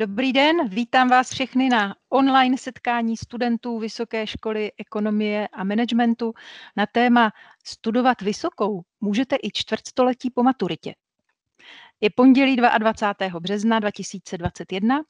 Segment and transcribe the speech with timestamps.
[0.00, 6.32] Dobrý den, vítám vás všechny na online setkání studentů Vysoké školy ekonomie a managementu
[6.76, 7.32] na téma
[7.64, 10.94] Studovat vysokou můžete i čtvrtstoletí po maturitě.
[12.00, 13.40] Je pondělí 22.
[13.40, 15.02] března 2021.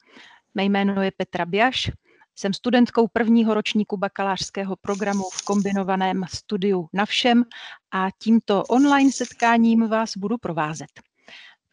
[0.55, 1.91] Mé jméno je Petra Biaš.
[2.35, 7.43] Jsem studentkou prvního ročníku bakalářského programu v kombinovaném studiu na všem
[7.91, 11.08] a tímto online setkáním vás budu provázet.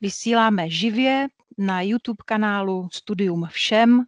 [0.00, 1.28] Vysíláme živě
[1.58, 4.04] na YouTube kanálu Studium všem,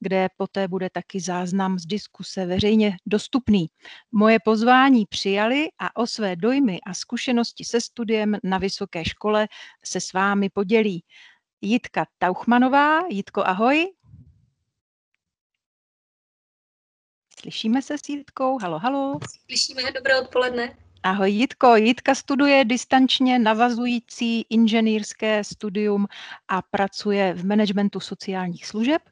[0.00, 3.66] kde poté bude taky záznam z diskuse veřejně dostupný.
[4.12, 9.48] Moje pozvání přijali a o své dojmy a zkušenosti se studiem na vysoké škole
[9.84, 11.04] se s vámi podělí
[11.60, 13.00] Jitka Tauchmanová.
[13.08, 13.92] Jitko, ahoj.
[17.40, 18.58] Slyšíme se s Jitkou?
[18.58, 19.18] Halo, halo.
[19.46, 20.87] Slyšíme, dobré odpoledne.
[21.02, 21.76] Ahoj Jitko.
[21.76, 26.06] Jitka studuje distančně navazující inženýrské studium
[26.48, 29.02] a pracuje v managementu sociálních služeb.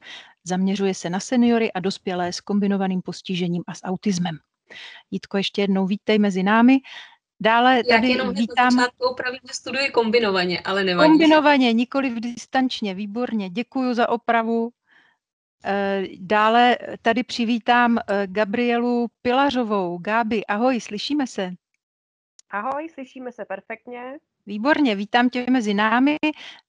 [0.45, 4.39] Zaměřuje se na seniory a dospělé s kombinovaným postižením a s autismem.
[5.11, 6.79] Jitko, ještě jednou vítej mezi námi.
[7.41, 8.79] Dále tady Já jenom vítám...
[8.79, 11.11] Já opravím, že studuji kombinovaně, ale nevadí.
[11.11, 13.51] Kombinovaně, nikoli v distančně, výborně.
[13.51, 14.71] Děkuji za opravu.
[15.65, 19.99] Eh, dále tady přivítám eh, Gabrielu Pilařovou.
[19.99, 21.53] Gáby, ahoj, slyšíme se?
[22.51, 24.19] Ahoj, slyšíme se perfektně.
[24.47, 26.17] Výborně, vítám tě mezi námi.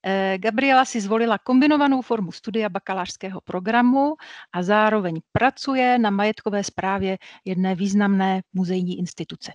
[0.03, 4.16] Eh, Gabriela si zvolila kombinovanou formu studia bakalářského programu
[4.53, 9.52] a zároveň pracuje na majetkové správě jedné významné muzejní instituce.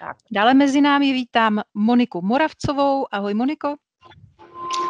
[0.00, 0.16] Tak.
[0.32, 3.06] Dále mezi námi vítám Moniku Moravcovou.
[3.14, 3.76] Ahoj Moniko.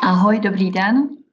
[0.03, 1.26] Ahoj, dobrý den.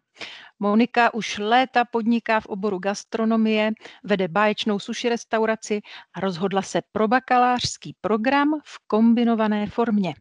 [0.64, 3.72] Monika už léta podniká v oboru gastronomie,
[4.04, 5.82] vede báječnou suši restauraci
[6.14, 10.14] a rozhodla se pro bakalářský program v kombinované formě.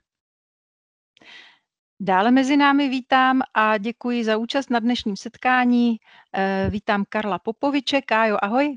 [2.00, 5.96] Dále mezi námi vítám a děkuji za účast na dnešním setkání.
[6.34, 8.00] Eh, vítám Karla Popoviče.
[8.02, 8.76] Kájo, ahoj.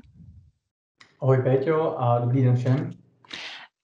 [1.20, 3.05] Ahoj Péťo a dobrý den všem.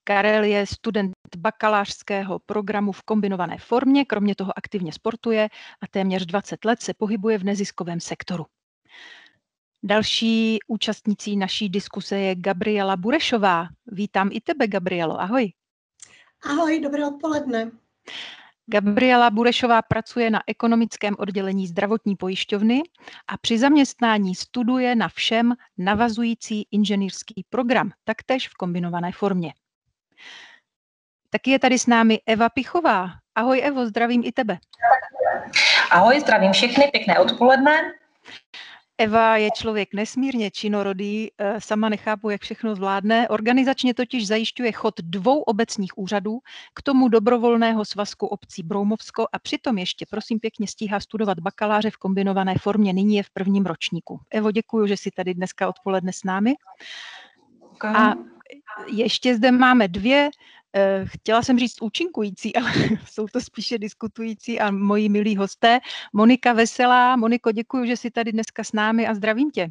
[0.04, 5.48] Karel je student bakalářského programu v kombinované formě, kromě toho aktivně sportuje
[5.80, 8.46] a téměř 20 let se pohybuje v neziskovém sektoru.
[9.84, 13.68] Další účastnicí naší diskuse je Gabriela Burešová.
[13.86, 15.20] Vítám i tebe, Gabrielo.
[15.20, 15.52] Ahoj.
[16.44, 17.70] Ahoj, dobré odpoledne.
[18.66, 22.82] Gabriela Burešová pracuje na ekonomickém oddělení zdravotní pojišťovny
[23.28, 29.52] a při zaměstnání studuje na všem navazující inženýrský program, taktéž v kombinované formě.
[31.30, 33.10] Taky je tady s námi Eva Pichová.
[33.34, 34.58] Ahoj Evo, zdravím i tebe.
[35.90, 37.92] Ahoj, zdravím všechny, pěkné odpoledne.
[38.98, 43.28] Eva je člověk nesmírně činorodý, eh, sama nechápu, jak všechno zvládne.
[43.28, 46.38] Organizačně totiž zajišťuje chod dvou obecních úřadů,
[46.74, 51.96] k tomu dobrovolného svazku obcí Broumovsko a přitom ještě, prosím pěkně, stíhá studovat bakaláře v
[51.96, 52.92] kombinované formě.
[52.92, 54.20] Nyní je v prvním ročníku.
[54.30, 56.54] Evo, děkuji, že jsi tady dneska odpoledne s námi.
[57.84, 58.14] A
[58.86, 60.30] ještě zde máme dvě
[60.76, 62.72] Eh, chtěla jsem říct účinkující, ale
[63.06, 65.80] jsou to spíše diskutující a moji milí hosté.
[66.12, 67.16] Monika Veselá.
[67.16, 69.70] Moniko, děkuji, že jsi tady dneska s námi a zdravím tě.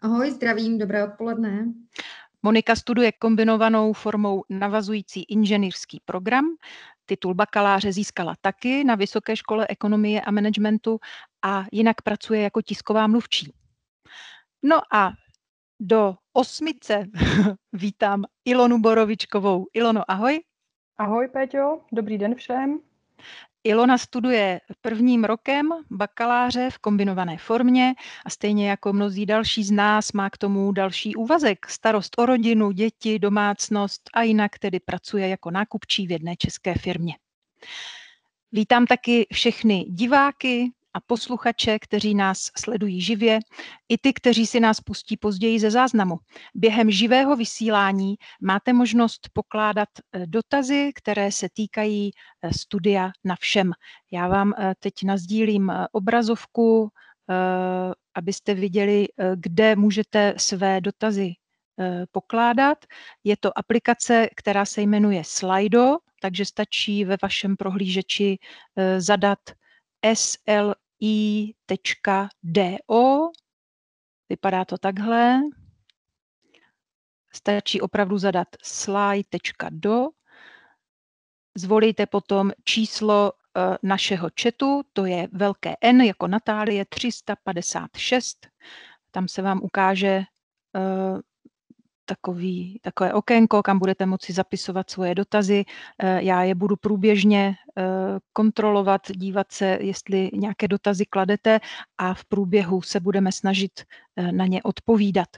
[0.00, 1.64] Ahoj, zdravím, dobré odpoledne.
[2.42, 6.44] Monika studuje kombinovanou formou navazující inženýrský program.
[7.06, 11.00] Titul bakaláře získala taky na Vysoké škole ekonomie a managementu
[11.42, 13.52] a jinak pracuje jako tisková mluvčí.
[14.62, 15.12] No a
[15.80, 17.04] do osmice
[17.72, 19.66] vítám Ilonu Borovičkovou.
[19.74, 20.40] Ilono, ahoj.
[20.98, 22.78] Ahoj, Péťo, dobrý den všem.
[23.64, 30.12] Ilona studuje prvním rokem bakaláře v kombinované formě a stejně jako mnozí další z nás
[30.12, 35.50] má k tomu další úvazek, starost o rodinu, děti, domácnost a jinak tedy pracuje jako
[35.50, 37.14] nákupčí v jedné české firmě.
[38.52, 43.38] Vítám taky všechny diváky, a posluchače, kteří nás sledují živě,
[43.88, 46.16] i ty, kteří si nás pustí později ze záznamu.
[46.54, 53.72] Během živého vysílání máte možnost pokládat eh, dotazy, které se týkají eh, studia na všem.
[54.12, 56.88] Já vám eh, teď nazdílím obrazovku,
[58.14, 61.32] abyste viděli, kde můžete své dotazy
[62.12, 62.78] pokládat.
[63.24, 68.38] Je to aplikace, která se jmenuje Slido, takže stačí ve vašem prohlížeči
[68.98, 69.38] zadat
[70.14, 72.28] SL i.do.
[74.28, 75.40] Vypadá to takhle.
[77.32, 80.08] Stačí opravdu zadat slide.do.
[81.56, 88.46] Zvolíte potom číslo eh, našeho chatu, to je velké N jako Natálie 356.
[89.10, 90.24] Tam se vám ukáže eh,
[92.04, 95.64] takový, takové okénko, kam budete moci zapisovat svoje dotazy.
[95.98, 97.82] Eh, já je budu průběžně eh,
[98.32, 101.60] kontrolovat, dívat se, jestli nějaké dotazy kladete
[101.98, 103.72] a v průběhu se budeme snažit
[104.16, 105.28] eh, na ně odpovídat.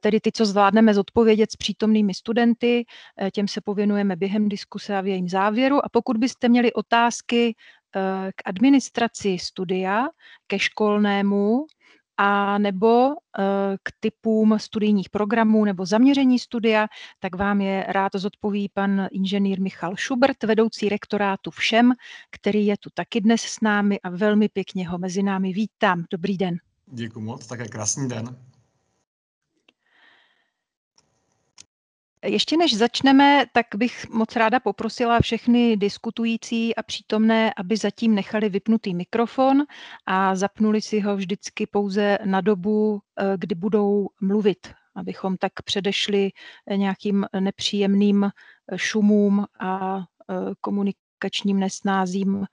[0.00, 2.84] Tedy ty, co zvládneme zodpovědět s přítomnými studenty,
[3.32, 5.84] těm se pověnujeme během diskuse a v jejím závěru.
[5.84, 7.54] A pokud byste měli otázky
[8.34, 10.08] k administraci studia,
[10.46, 11.66] ke školnému,
[12.18, 13.42] a nebo eh,
[13.82, 16.86] k typům studijních programů nebo zaměření studia,
[17.20, 21.92] tak vám je rád zodpoví pan inženýr Michal Schubert, vedoucí rektorátu všem,
[22.30, 26.04] který je tu taky dnes s námi a velmi pěkně ho mezi námi vítám.
[26.10, 26.56] Dobrý den.
[26.86, 28.36] Děkuji moc, také krásný den.
[32.24, 38.48] Ještě než začneme, tak bych moc ráda poprosila všechny diskutující a přítomné, aby zatím nechali
[38.48, 39.62] vypnutý mikrofon
[40.06, 46.30] a zapnuli si ho vždycky pouze na dobu, eh, kdy budou mluvit, abychom tak předešli
[46.76, 48.30] nějakým nepříjemným eh,
[48.78, 52.46] šumům a eh, komunikačním nesnázím,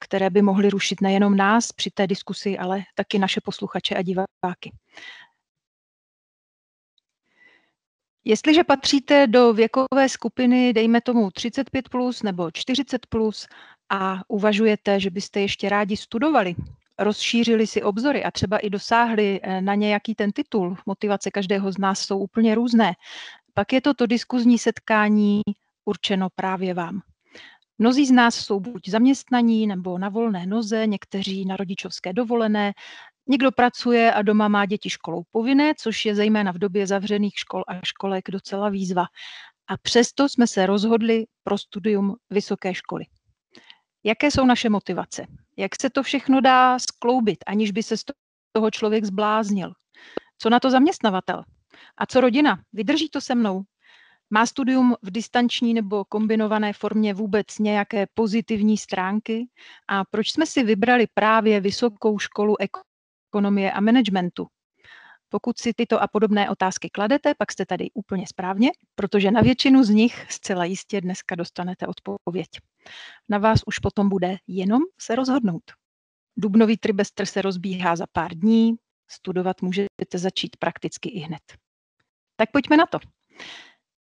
[0.00, 4.72] které by mohly rušit nejenom nás při té diskusi, ale taky naše posluchače a diváky.
[8.24, 13.46] Jestliže patříte do věkové skupiny, dejme tomu 35 plus nebo 40 plus
[13.88, 16.54] a uvažujete, že byste ještě rádi studovali,
[16.98, 21.78] rozšířili si obzory a třeba i dosáhli eh, na nějaký ten titul, motivace každého z
[21.78, 22.92] nás jsou úplně různé,
[23.54, 25.42] pak je to to diskuzní setkání
[25.84, 27.00] určeno právě vám.
[27.78, 32.72] Mnozí z nás jsou buď zaměstnaní nebo na volné noze, někteří na rodičovské dovolené,
[33.28, 37.64] Někdo pracuje a doma má děti školou povinné, což je zejména v době zavřených škol
[37.68, 39.04] a školek docela výzva.
[39.68, 43.04] A přesto jsme se rozhodli pro studium vysoké školy.
[44.04, 45.26] Jaké jsou naše motivace?
[45.56, 48.04] Jak se to všechno dá skloubit, aniž by se z
[48.52, 49.72] toho člověk zbláznil?
[50.38, 51.44] Co na to zaměstnavatel?
[51.96, 52.62] A co rodina?
[52.72, 53.62] Vydrží to se mnou?
[54.30, 59.48] Má studium v distanční nebo kombinované formě vůbec nějaké pozitivní stránky?
[59.88, 62.62] A proč jsme si vybrali právě vysokou školu
[63.30, 64.46] ekonomie a managementu.
[65.28, 69.84] Pokud si tyto a podobné otázky kladete, pak jste tady úplně správně, protože na většinu
[69.84, 72.48] z nich zcela jistě dneska dostanete odpověď.
[73.28, 75.62] Na vás už potom bude jenom se rozhodnout.
[76.36, 78.74] Dubnový tribestr se rozbíhá za pár dní,
[79.10, 81.42] studovat můžete začít prakticky i hned.
[82.36, 82.98] Tak pojďme na to.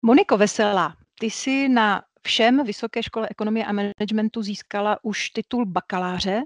[0.01, 6.43] Moniko Veselá, ty jsi na všem Vysoké škole ekonomie a managementu získala už titul bakaláře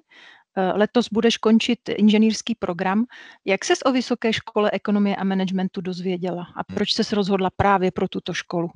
[0.75, 3.05] letos budeš končit inženýrský program.
[3.45, 6.75] Jak ses o Vysoké škole ekonomie a managementu dozvěděla a hmm.
[6.75, 8.69] proč ses rozhodla právě pro tuto školu?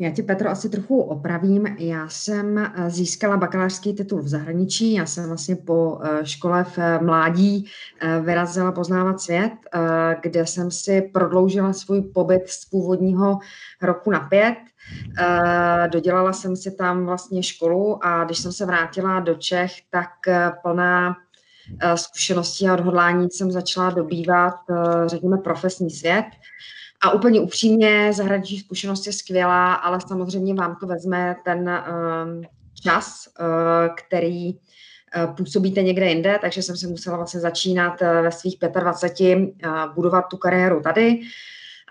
[0.00, 1.66] Já tě, Petro, asi trochu opravím.
[1.66, 4.92] Já jsem eh, získala bakalářský titul v zahraničí.
[4.92, 7.66] Já jsem vlastně po eh, škole v mládí
[8.22, 9.52] vyrazila poznávat svět,
[10.22, 13.38] kde jsem si prodloužila svůj pobyt z původního
[13.82, 14.56] roku na pět.
[15.20, 20.10] Eh, dodělala jsem si tam vlastně školu a když jsem se vrátila do Čech, tak
[20.28, 21.16] eh, plná
[21.82, 24.54] eh, zkušeností a odhodlání jsem začala dobývat,
[25.06, 26.24] řekněme, profesní svět.
[27.00, 31.82] A úplně upřímně, zahraniční zkušenost je skvělá, ale samozřejmě vám to vezme ten
[32.82, 33.28] čas,
[33.96, 34.52] který
[35.36, 39.38] působíte někde jinde, takže jsem se musela vlastně začínat ve svých 25
[39.94, 41.20] budovat tu kariéru tady.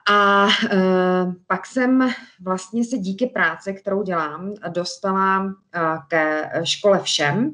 [0.10, 2.10] A uh, pak jsem
[2.42, 5.52] vlastně se díky práci, kterou dělám, dostala uh,
[6.08, 7.52] ke škole všem.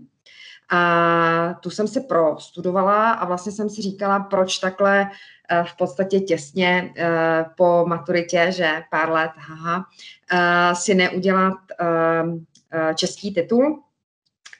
[0.69, 6.19] A tu jsem si prostudovala a vlastně jsem si říkala, proč takhle uh, v podstatě
[6.19, 6.93] těsně
[7.57, 9.85] po maturitě, že pár let, haha,
[10.73, 11.53] si neudělat
[12.95, 13.83] český titul,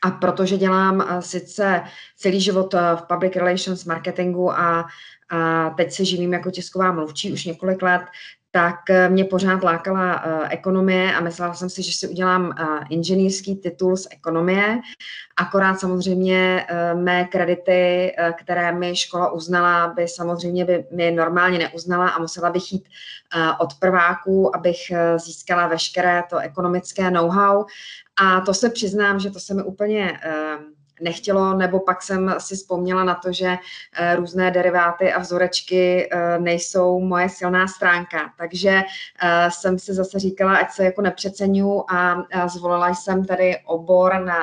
[0.05, 1.83] a protože dělám sice
[2.17, 4.85] celý život v public relations marketingu a
[5.33, 8.01] a teď se živím jako tisková mluvčí už několik let,
[8.51, 12.79] tak eh, mě pořád lákala uh, ekonomie a myslela jsem si, že si udělám uh,
[12.89, 14.79] inženýrský titul z ekonomie.
[15.37, 21.57] Akorát samozřejmě uh, mé kredity, uh, které mi škola uznala, by samozřejmě by mi normálně
[21.57, 22.89] neuznala a musela bych jít
[23.35, 27.65] uh, od prváků, abych uh, získala veškeré to ekonomické know-how.
[28.21, 30.63] A to se přiznám, že to se mi úplně uh,
[31.01, 33.57] nechtělo, nebo pak jsem si vzpomněla na to, že
[33.93, 38.33] eh, různé deriváty a vzorečky eh, nejsou moje silná stránka.
[38.37, 38.81] Takže
[39.23, 44.41] eh, jsem si zase říkala, ať se jako nepřeceňu a zvolila jsem tady obor na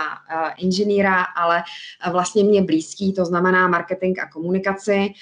[0.59, 1.63] inženýra, ale
[2.13, 5.13] vlastně mě blízký, to znamená marketing a komunikaci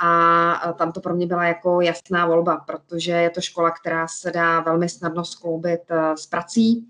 [0.00, 4.30] a tam to pro mě byla jako jasná volba, protože je to škola, která se
[4.30, 5.80] dá velmi snadno skloubit
[6.14, 6.86] s prací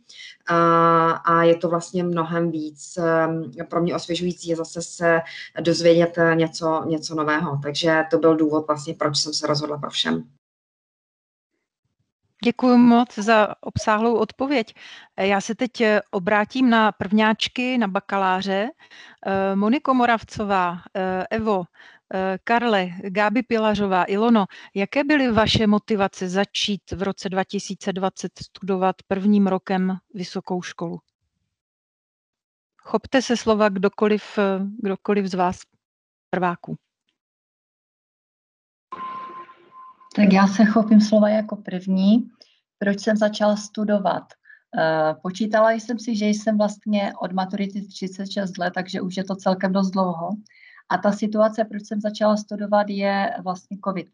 [0.49, 2.99] a je to vlastně mnohem víc
[3.69, 5.21] pro mě osvěžující je zase se
[5.61, 7.61] dozvědět něco, něco nového.
[7.63, 10.25] Takže to byl důvod vlastně, proč jsem se rozhodla pro všem.
[12.45, 14.75] Děkuji moc za obsáhlou odpověď.
[15.17, 18.69] Já se teď eh, obrátím na prvňáčky, na bakaláře.
[19.27, 21.65] Eh, Moniko Moravcová, eh, Evo,
[22.45, 29.97] Karle, Gáby Pilařová, Ilono, jaké byly vaše motivace začít v roce 2020 studovat prvním rokem
[30.15, 30.99] vysokou školu?
[32.83, 34.39] Chopte se slova kdokoliv,
[34.83, 35.61] kdokoliv z vás
[36.31, 36.77] prváků.
[40.17, 42.31] Tak já se chopím slova jako první.
[42.79, 44.25] Proč jsem začala studovat?
[44.79, 49.37] Eh, počítala jsem si, že jsem vlastně od maturity 36 let, takže už je to
[49.37, 50.31] celkem dost dlouho.
[50.89, 54.07] A ta situace, proč jsem začala studovat, je vlastně COVID.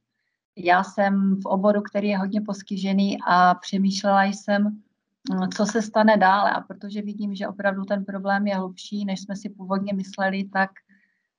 [0.57, 6.17] Já jsem v oboru, který je hodně poskyžený a přemýšlela jsem, mm, co se stane
[6.17, 6.51] dále.
[6.51, 10.71] A protože vidím, že opravdu ten problém je hlubší, než jsme si původně mysleli, tak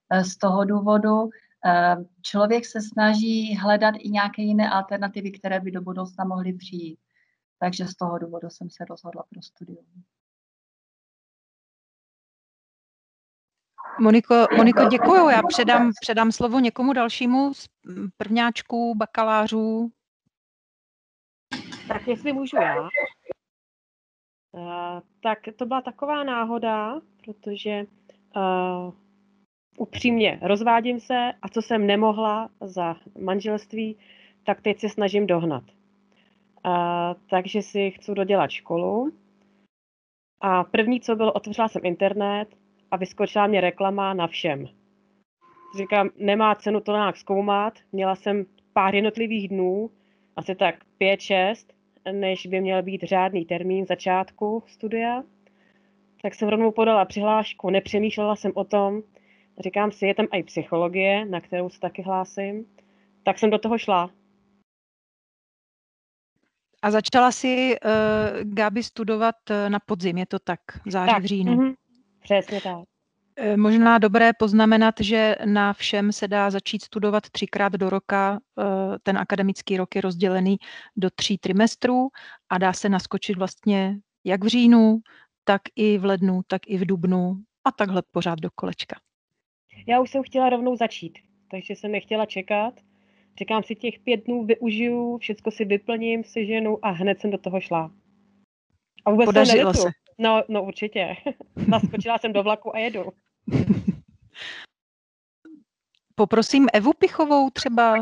[0.10, 1.30] eh, z toho důvodu
[1.66, 7.00] Ehm, člověk se snaží hledat i nějaké jiné alternativy, které by do budoucna mohly přijít.
[7.60, 9.86] Takže z toho důvodu jsem se rozhodla pro studium.
[14.00, 15.30] Moniko, Moniko děkuji.
[15.30, 17.68] Já předám, předám slovo někomu dalšímu z
[18.18, 19.92] prvňáčků, bakalářů.
[21.88, 22.82] Tak jestli můžu já.
[22.82, 22.90] Uh,
[25.24, 27.86] tak to byla taková náhoda, protože
[28.36, 28.94] uh,
[29.78, 33.98] upřímně rozvádím se a co jsem nemohla za manželství,
[34.44, 35.64] tak teď se snažím dohnat.
[36.64, 39.12] A, takže si chci dodělat školu.
[40.42, 42.62] A první, co bylo, otevřela jsem internet
[42.94, 44.66] a vyskočila mě reklama na všem.
[45.78, 47.80] Říkám, nemá cenu to nějak zkoumat.
[47.92, 49.90] Měla jsem pár jednotlivých dnů,
[50.36, 51.74] asi tak pět, šest,
[52.12, 55.24] než by měl být řádný termín začátku studia.
[56.22, 59.02] Tak jsem rovnou podala přihlášku, nepřemýšlela jsem o tom,
[59.60, 62.66] Říkám si, je tam i psychologie, na kterou se taky hlásím.
[63.24, 64.10] Tak jsem do toho šla.
[66.82, 71.24] A začala si, uh, Gabi, studovat uh, na podzim, je to tak, v září, tak,
[71.24, 71.56] v říjnu?
[71.56, 71.74] Mm-hmm,
[72.24, 72.75] přesně tak.
[72.75, 78.39] Uh, možná dobré poznamenat, že na všem se dá začít studovat třikrát do roka.
[78.56, 78.65] Uh,
[79.03, 80.58] ten akademický rok je rozdělený
[80.98, 82.08] do tří trimestrů
[82.50, 85.00] a dá se naskočit vlastně jak v říjnu,
[85.44, 88.96] tak i v lednu, tak i v dubnu a takhle pořád do kolečka.
[89.88, 91.20] Já už jsem chtěla rovnou začít,
[91.51, 92.74] takže jsem nechtěla čekat.
[93.39, 97.62] Říkám si, těch pět dnů využiju, všechno si vyplním, seženu a hned jsem do toho
[97.62, 97.92] šla.
[99.06, 99.89] A vůbec Podařilo se.
[100.17, 101.15] No, no určitě.
[101.67, 103.05] Naskočila jsem do vlaku a jedu.
[106.15, 107.96] Poprosím Evu Pichovou třeba.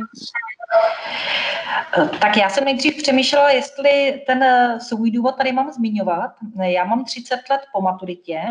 [2.21, 4.43] Tak já jsem nejdřív přemýšlela, jestli ten
[4.79, 6.31] svůj důvod tady mám zmiňovat.
[6.61, 8.41] Já mám 30 let po maturitě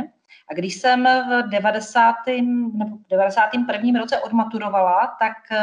[0.51, 2.15] a když jsem v 90.
[2.73, 4.01] nebo 91.
[4.01, 5.59] roce odmaturovala, tak eh,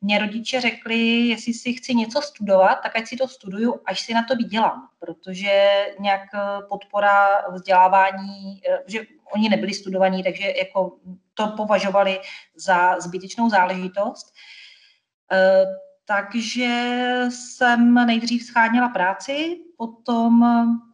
[0.00, 4.14] mě rodiče řekli, jestli si chci něco studovat, tak ať si to studuju, až si
[4.14, 6.38] na to vydělám, protože nějak eh,
[6.68, 9.00] podpora vzdělávání, eh, že
[9.32, 10.96] oni nebyli studovaní, takže jako
[11.34, 12.20] to považovali
[12.56, 14.32] za zbytečnou záležitost.
[16.04, 16.68] Takže
[17.28, 20.44] jsem nejdřív scháněla práci, potom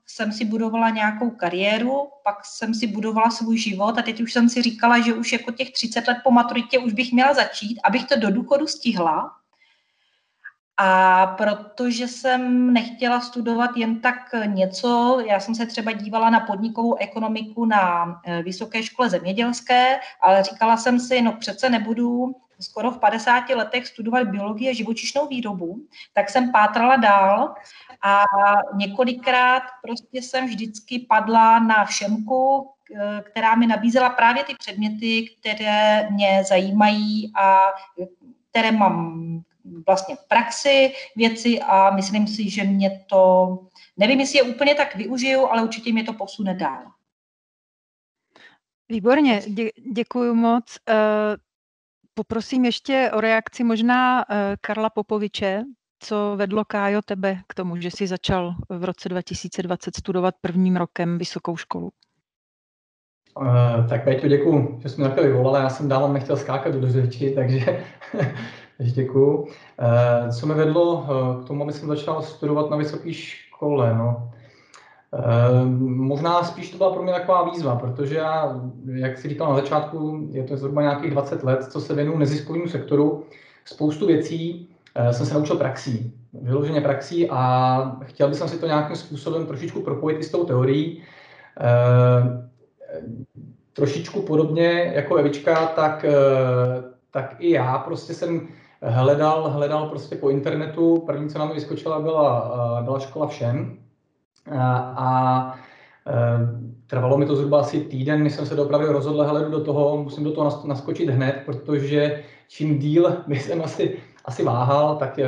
[0.06, 4.48] jsem si budovala nějakou kariéru, pak jsem si budovala svůj život a teď už jsem
[4.48, 8.04] si říkala, že už jako těch 30 let po maturitě už bych měla začít, abych
[8.04, 9.32] to do důchodu stihla.
[10.78, 16.96] A protože jsem nechtěla studovat jen tak něco, já jsem se třeba dívala na podnikovou
[16.96, 22.98] ekonomiku na eh, Vysoké škole zemědělské, ale říkala jsem si, no přece nebudu skoro v
[22.98, 27.54] 50 letech studovat biologii a živočišnou výrobu, tak jsem pátrala dál
[28.02, 28.22] a
[28.74, 32.70] několikrát prostě jsem vždycky padla na všemku,
[33.22, 37.60] která mi nabízela právě ty předměty, které mě zajímají a
[38.50, 39.26] které mám
[39.86, 43.58] vlastně v praxi věci a myslím si, že mě to,
[43.96, 46.82] nevím, jestli je úplně tak využiju, ale určitě mě to posune dál.
[48.88, 50.64] Výborně, dě, děkuji moc.
[52.18, 55.62] Poprosím ještě o reakci možná uh, Karla Popoviče,
[55.98, 61.18] co vedlo Kájo tebe k tomu, že jsi začal v roce 2020 studovat prvním rokem
[61.18, 61.90] vysokou školu?
[63.40, 65.60] Uh, tak Peťo, děkuji, že jsi mě takhle vyvolala.
[65.60, 67.84] Já jsem dávno nechtěl skákat do řeči, takže,
[68.78, 69.38] děkuji.
[69.38, 71.06] Uh, co mě vedlo
[71.42, 73.94] k tomu, aby jsem začal studovat na vysoké škole?
[73.94, 74.32] No?
[75.10, 78.60] Uh, možná spíš to byla pro mě taková výzva, protože já,
[78.94, 82.68] jak si říkal na začátku, je to zhruba nějakých 20 let, co se věnuju neziskovému
[82.68, 83.24] sektoru.
[83.64, 84.68] Spoustu věcí
[85.00, 89.82] uh, jsem se naučil praxí, vyloženě praxí a chtěl bych si to nějakým způsobem trošičku
[89.82, 91.02] propojit i s tou teorií.
[91.60, 92.46] Uh,
[93.72, 96.04] trošičku podobně jako Evička, tak,
[97.10, 98.48] tak i já prostě jsem
[98.82, 101.02] hledal, hledal prostě po internetu.
[101.06, 103.78] První, co nám vyskočila, byla, byla škola všem.
[104.52, 105.58] A, a
[106.86, 110.24] trvalo mi to zhruba asi týden, než jsem se opravdu rozhodl, hele, do toho, musím
[110.24, 115.18] do toho naskočit hned, protože čím díl by jsem asi, asi váhal, tak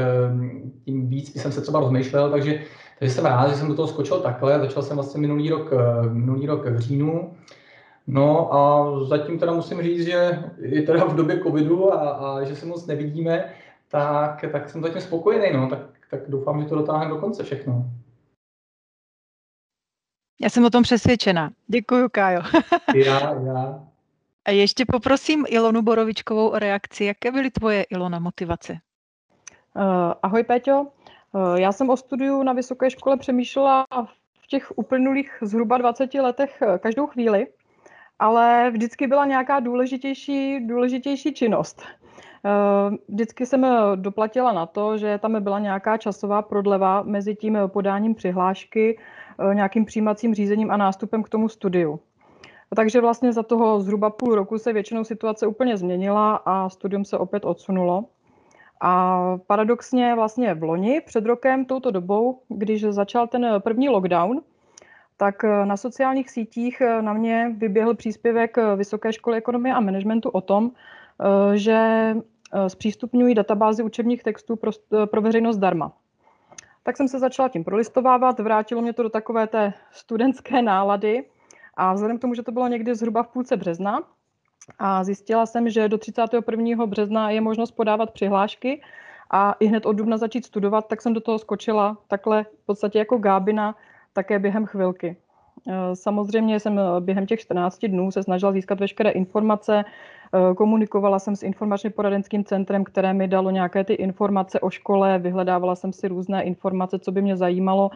[0.85, 2.61] tím víc by jsem se třeba rozmýšlel, takže,
[2.99, 4.59] takže jsem rád, že jsem do toho skočil takhle.
[4.59, 5.71] Začal jsem vlastně minulý rok,
[6.13, 7.33] minulý rok v říjnu.
[8.07, 12.57] No a zatím teda musím říct, že i teda v době covidu a, a že
[12.57, 13.45] se moc nevidíme,
[13.91, 15.79] tak, tak jsem zatím spokojený, no, tak,
[16.11, 17.91] tak doufám, že to dotáhne do konce všechno.
[20.40, 21.50] Já jsem o tom přesvědčena.
[21.66, 22.42] Děkuji, Kájo.
[22.95, 23.85] já, já.
[24.45, 27.04] A ještě poprosím Ilonu Borovičkovou o reakci.
[27.04, 28.73] Jaké byly tvoje, Ilona, motivace?
[28.73, 29.83] Uh,
[30.23, 30.80] ahoj, Péťo.
[30.80, 33.87] Uh, já jsem o studiu na vysoké škole přemýšlela
[34.42, 37.47] v těch uplynulých zhruba 20 letech každou chvíli
[38.18, 41.83] ale vždycky byla nějaká důležitější, důležitější činnost.
[42.45, 48.14] Eh, vždycky jsem doplatila na to, že tam byla nějaká časová prodleva mezi tím podáním
[48.14, 52.00] přihlášky, eh, nějakým přijímacím řízením a nástupem k tomu studiu.
[52.76, 57.18] Takže vlastně za toho zhruba půl roku se většinou situace úplně změnila a studium se
[57.18, 58.04] opět odsunulo.
[58.80, 64.40] A paradoxně vlastně v loni, před rokem, touto dobou, když začal ten první lockdown,
[65.16, 70.71] tak na sociálních sítích na mě vyběhl příspěvek Vysoké školy ekonomie a managementu o tom,
[71.54, 72.14] že
[72.68, 74.71] zpřístupňují databázy učebních textů pro,
[75.07, 75.92] pro veřejnost zdarma.
[76.88, 81.25] Tak jsem se začala tím prolistovávat, vrátilo mě to do takové té studentské nálady
[81.75, 84.02] a vzhledem k tomu, že to bylo někdy zhruba v půlce března
[84.78, 86.87] a zjistila jsem, že do 31.
[86.87, 88.83] března je možnost podávat přihlášky
[89.30, 92.99] a i hned od dubna začít studovat, tak jsem do toho skočila takhle v podstatě
[92.99, 93.76] jako gábina
[94.12, 95.16] také během chvilky.
[95.68, 99.85] Eh, samozřejmě jsem během těch 14 dnů se snažila získat veškeré informace,
[100.56, 105.75] komunikovala jsem s informačně poradenským centrem, které mi dalo nějaké ty informace o škole, vyhledávala
[105.75, 107.90] jsem si různé informace, co by mě zajímalo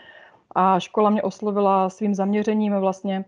[0.54, 3.24] a škola mě oslovila svým zaměřením vlastně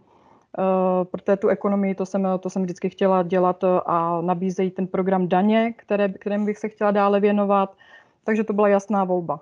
[1.10, 5.74] pro tu ekonomii, to jsem, to jsem vždycky chtěla dělat a nabízejí ten program daně,
[5.76, 7.76] které, kterým bych se chtěla dále věnovat,
[8.24, 9.40] takže to byla jasná volba.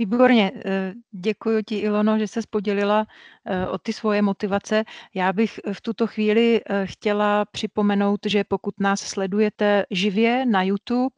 [0.00, 3.06] Výborně, eh, děkuji ti, Ilono, že se podělila
[3.44, 4.84] eh, o ty svoje motivace.
[5.14, 11.14] Já bych v tuto chvíli eh, chtěla připomenout, že pokud nás sledujete živě na YouTube,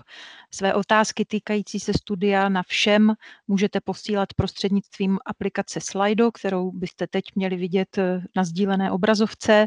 [0.55, 3.15] své otázky týkající se studia na všem
[3.49, 7.99] můžete posílat prostřednictvím aplikace Slido, kterou byste teď měli vidět
[8.37, 9.67] na sdílené obrazovce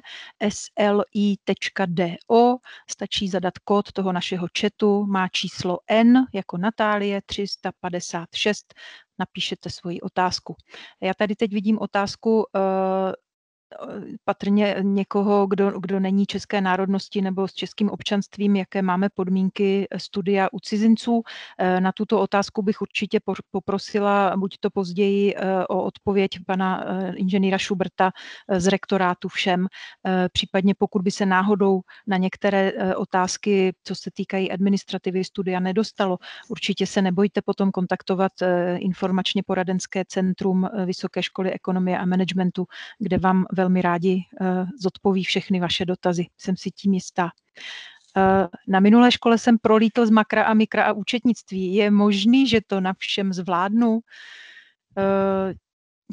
[0.49, 2.55] sli.do.
[2.89, 8.73] Stačí zadat kód toho našeho chatu, má číslo N jako Natálie 356
[9.19, 10.55] napíšete svoji otázku.
[11.01, 12.59] Já tady teď vidím otázku eh,
[14.25, 20.47] patrně někoho, kdo, kdo není české národnosti nebo s českým občanstvím, jaké máme podmínky studia
[20.51, 21.23] u cizinců.
[21.57, 23.19] Eh, na tuto otázku bych určitě
[23.51, 28.11] poprosila buď to později eh, o odpověď pana eh, inženýra Schuberta
[28.57, 29.67] z rektorátu všem,
[30.31, 36.17] případně pokud by se náhodou na některé otázky, co se týkají administrativy studia, nedostalo,
[36.49, 38.31] určitě se nebojte potom kontaktovat
[38.77, 42.65] informačně poradenské centrum Vysoké školy ekonomie a managementu,
[42.99, 46.25] kde vám velmi rádi eh, zodpoví všechny vaše dotazy.
[46.37, 47.29] Jsem si tím jistá.
[48.17, 51.75] Eh, na minulé škole jsem prolítl z makra a mikra a účetnictví.
[51.75, 53.99] Je možný, že to na všem zvládnu?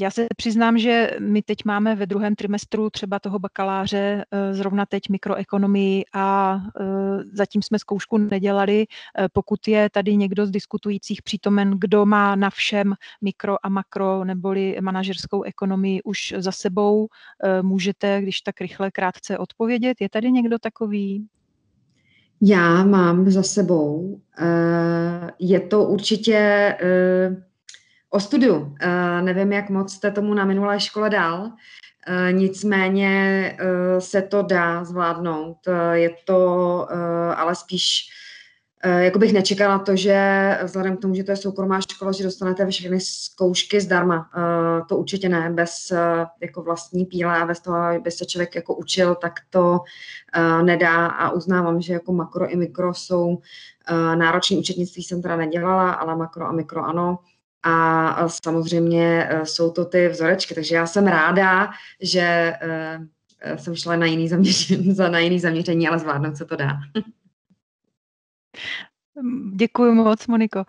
[0.00, 4.86] Já se přiznám, že my teď máme ve druhém trimestru třeba toho bakaláře eh, zrovna
[4.86, 6.84] teď mikroekonomii a eh,
[7.32, 8.86] zatím jsme zkoušku nedělali.
[9.18, 14.24] Eh, pokud je tady někdo z diskutujících přítomen, kdo má na všem mikro a makro
[14.24, 17.08] neboli manažerskou ekonomii už za sebou,
[17.62, 19.96] můžete, když tak rychle krátce odpovědět.
[20.00, 21.26] Je tady někdo takový?
[22.40, 24.20] Já mám za sebou.
[25.38, 26.76] Je to určitě
[28.14, 28.56] O studiu.
[28.56, 31.52] Uh, nevím, jak moc jste tomu na minulé škole dál, uh,
[32.32, 35.56] nicméně uh, se to dá zvládnout.
[35.92, 36.88] Je to
[37.36, 38.00] ale spíš
[38.84, 42.66] jako bych nečekala to, že vzhledem k tomu, že to je soukromá škola, že dostanete
[42.66, 44.30] všechny zkoušky zdarma.
[44.88, 45.92] To určitě ne, bez
[46.40, 49.80] jako vlastní píle a bez toho, aby se člověk jako učil, tak to
[50.62, 53.38] nedá a uznávám, že jako makro i mikro jsou
[54.14, 57.18] náročný účetnictví jsem teda nedělala, ale makro a mikro ano
[57.62, 61.70] a samozřejmě e, jsou to ty vzorečky, takže já jsem ráda,
[62.00, 62.98] že e,
[63.40, 66.72] e, jsem šla na jiný zaměření, na jiný zaměření, ale zvládnout se to dá.
[69.54, 70.64] Děkuji moc, Moniko.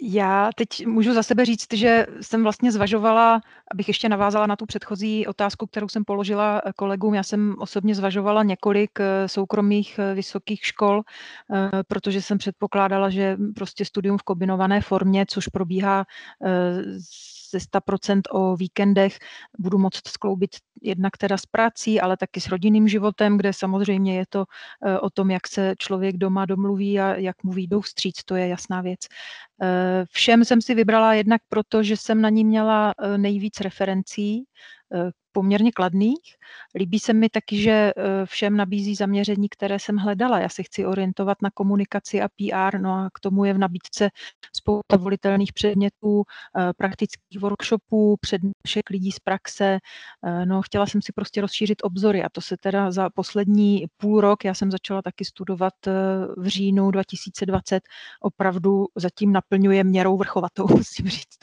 [0.00, 4.66] Já teď můžu za sebe říct, že jsem vlastně zvažovala, abych ještě navázala na tu
[4.66, 7.14] předchozí otázku, kterou jsem položila eh, kolegům.
[7.14, 11.02] Já jsem osobně zvažovala několik eh, soukromých eh, vysokých škol,
[11.88, 16.04] protože jsem předpokládala, že prostě studium v kombinované formě, což probíhá
[17.50, 19.18] ze 100% o víkendech,
[19.58, 20.50] budu moct skloubit
[20.82, 24.44] jednak teda s prací, ale taky s rodinným životem, kde samozřejmě je to
[25.00, 28.80] o tom, jak se člověk doma domluví a jak mu výjdou vstříc, to je jasná
[28.80, 29.00] věc.
[29.62, 34.44] Eh, všem jsem si vybrala jednak proto, že jsem na ní měla eh, nejvíc referencí,
[34.44, 34.77] eh,
[35.38, 36.34] poměrně kladných.
[36.74, 37.92] Líbí se mi taky, že eh,
[38.26, 40.38] všem nabízí zaměření, které jsem hledala.
[40.38, 44.10] Já se chci orientovat na komunikaci a PR, no a k tomu je v nabídce
[44.56, 46.22] spousta volitelných předmětů,
[46.58, 49.78] eh, praktických workshopů, přednášek lidí z praxe.
[50.26, 54.20] Eh, no, chtěla jsem si prostě rozšířit obzory a to se teda za poslední půl
[54.20, 55.74] rok, já jsem začala taky studovat
[56.36, 57.82] v říjnu 2020,
[58.20, 61.38] opravdu zatím naplňuje měrou vrchovatou, musím říct.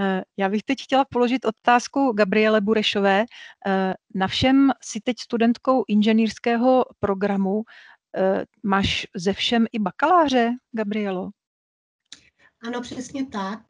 [0.00, 3.24] Eh, já bych teď chtěla položit otázku Gabriele Burešové.
[3.66, 7.62] Eh, na všem si teď studentkou inženýrského programu.
[8.16, 11.30] Eh, máš ze všem i bakaláře, Gabrielo?
[12.66, 13.60] Ano, přesně tak.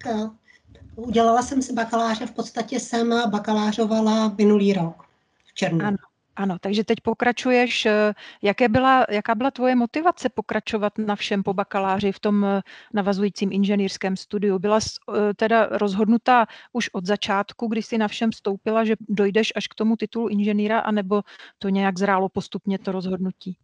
[0.96, 5.06] Udělala jsem si bakaláře, v podstatě jsem bakalářovala minulý rok
[5.44, 5.84] v červnu.
[5.84, 6.07] Ano.
[6.38, 7.86] Ano, takže teď pokračuješ.
[7.86, 12.62] Eh, jaké byla, jaká byla tvoje motivace pokračovat na všem po bakaláři v tom eh,
[12.94, 14.58] navazujícím inženýrském studiu?
[14.58, 19.52] Byla jsi eh, teda rozhodnutá už od začátku, kdy jsi na všem vstoupila, že dojdeš
[19.56, 21.22] až k tomu titulu inženýra, anebo
[21.58, 23.56] to nějak zrálo postupně to rozhodnutí?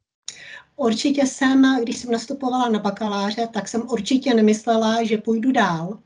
[0.77, 5.99] Určitě jsem, když jsem nastupovala na bakaláře, tak jsem určitě nemyslela, že půjdu dál,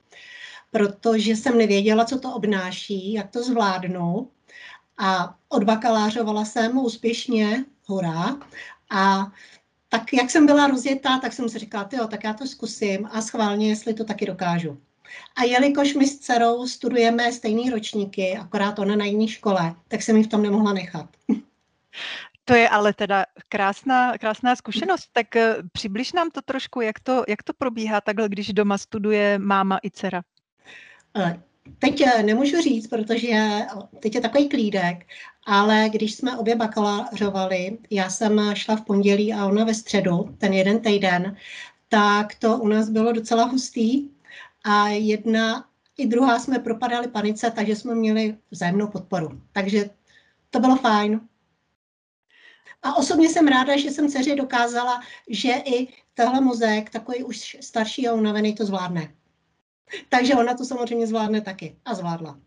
[0.70, 4.28] protože jsem nevěděla, co to obnáší, jak to zvládnu
[4.98, 8.36] a odbakalářovala jsem úspěšně, hurá.
[8.90, 9.32] A
[9.88, 13.22] tak jak jsem byla rozjetá, tak jsem si říkala, jo, tak já to zkusím a
[13.22, 14.80] schválně, jestli to taky dokážu.
[15.36, 20.16] A jelikož my s dcerou studujeme stejný ročníky, akorát ona na jiné škole, tak jsem
[20.16, 21.08] ji v tom nemohla nechat.
[22.44, 25.08] To je ale teda krásná, krásná zkušenost.
[25.12, 29.38] Tak eh, přibliž nám to trošku, jak to, jak to probíhá takhle, když doma studuje
[29.38, 30.22] máma i dcera.
[31.78, 33.60] Teď eh, nemůžu říct, protože
[34.00, 35.06] teď je takový klídek,
[35.46, 40.52] ale když jsme obě bakalářovali, já jsem šla v pondělí a ona ve středu, ten
[40.52, 41.36] jeden týden,
[41.88, 44.08] tak to u nás bylo docela hustý
[44.64, 45.64] a jedna
[45.98, 49.42] i druhá jsme propadali panice, takže jsme měli vzájemnou podporu.
[49.52, 49.90] Takže
[50.50, 51.20] to bylo fajn.
[52.82, 58.08] A osobně jsem ráda, že jsem dceři dokázala, že i tohle mozek, takový už starší
[58.08, 59.14] a unavený, to zvládne.
[60.08, 61.76] Takže ona to samozřejmě zvládne taky.
[61.84, 62.38] A zvládla.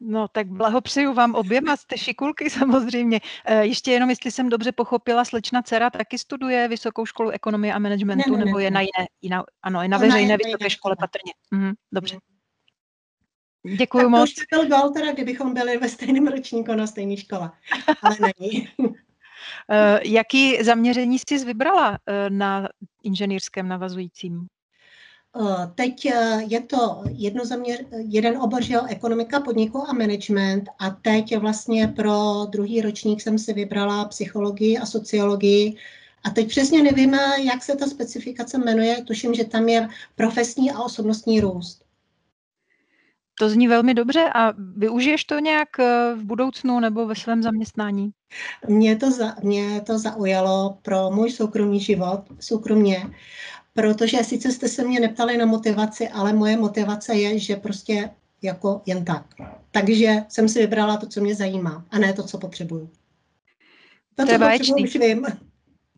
[0.00, 3.20] No tak blahopřeju vám oběma, jste šikulky samozřejmě.
[3.44, 7.78] E, ještě jenom, jestli jsem dobře pochopila, slečna dcera taky studuje Vysokou školu ekonomie a
[7.78, 11.32] managementu, ne, ne, nebo je na jiné, jiná, ano, je na veřejné vysoké škole patrně.
[11.50, 12.14] Mhm, dobře.
[12.14, 13.76] Mhm.
[13.76, 14.34] Děkuji tak moc.
[14.34, 17.50] To byl gol, teda, kdybychom byli ve stejném ročníku na stejné škole,
[18.02, 18.68] ale není.
[19.70, 22.68] E, jaký zaměření jsi vybrala e, na
[23.02, 24.46] inženýrském navazujícím?
[25.36, 30.68] Eh, teď eh, je to jedno zaměř, jeden obor, že jo, ekonomika podniku a management
[30.78, 35.76] a teď vlastně pro druhý ročník jsem si vybrala psychologii a sociologii
[36.24, 37.14] a teď přesně nevím,
[37.44, 41.88] jak se ta specifikace jmenuje, tuším, že tam je profesní a osobnostní růst.
[43.38, 48.10] To zní velmi dobře a využiješ to nějak eh, v budoucnu nebo ve svém zaměstnání?
[48.68, 53.10] Mě to, za, mě to zaujalo pro můj soukromý život, soukromně
[53.72, 58.10] protože sice jste se mě neptali na motivaci, ale moje motivace je, že prostě
[58.42, 59.24] jako jen tak.
[59.70, 62.90] Takže jsem si vybrala to, co mě zajímá, a ne to, co potřebuju.
[64.14, 65.26] To, to co potřebuju, už vím.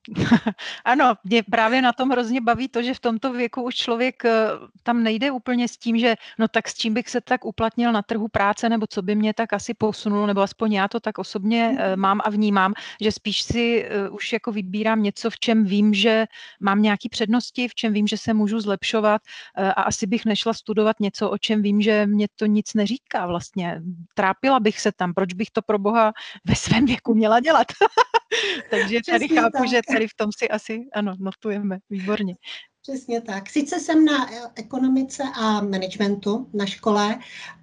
[0.85, 4.49] ano, mě právě na tom hrozně baví to, že v tomto věku už člověk eh,
[4.83, 8.03] tam nejde úplně s tím, že no tak s čím bych se tak uplatnil na
[8.03, 11.77] trhu práce, nebo co by mě tak asi posunulo, nebo aspoň já to tak osobně
[11.79, 12.01] eh, mhm.
[12.01, 16.27] mám a vnímám, že spíš si eh, už jako vybírám něco, v čem vím, že
[16.61, 19.23] mám nějaké přednosti, v čem vím, že se můžu zlepšovat
[19.57, 23.83] a asi bych nešla studovat něco, o čem vím, že mě to nic neříká vlastně.
[24.15, 26.13] Trápila bych se tam, proč bych to pro boha
[26.45, 27.67] ve svém věku měla dělat.
[28.71, 29.69] Takže tady chápu, tak.
[29.69, 32.35] že tady v tom si asi, ano, notujeme, výborně.
[32.83, 33.51] Přesně tak.
[33.51, 37.19] Sice jsem na eh, ekonomice a managementu na škole,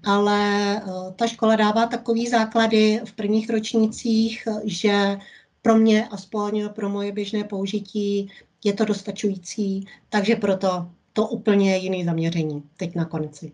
[0.06, 0.82] ale eh,
[1.16, 5.18] ta škola dává takový základy v prvních ročnících, že
[5.62, 8.32] pro mě, aspoň pro moje běžné použití,
[8.63, 13.52] je to dostačující, takže proto to úplně jiný zaměření teď na konci.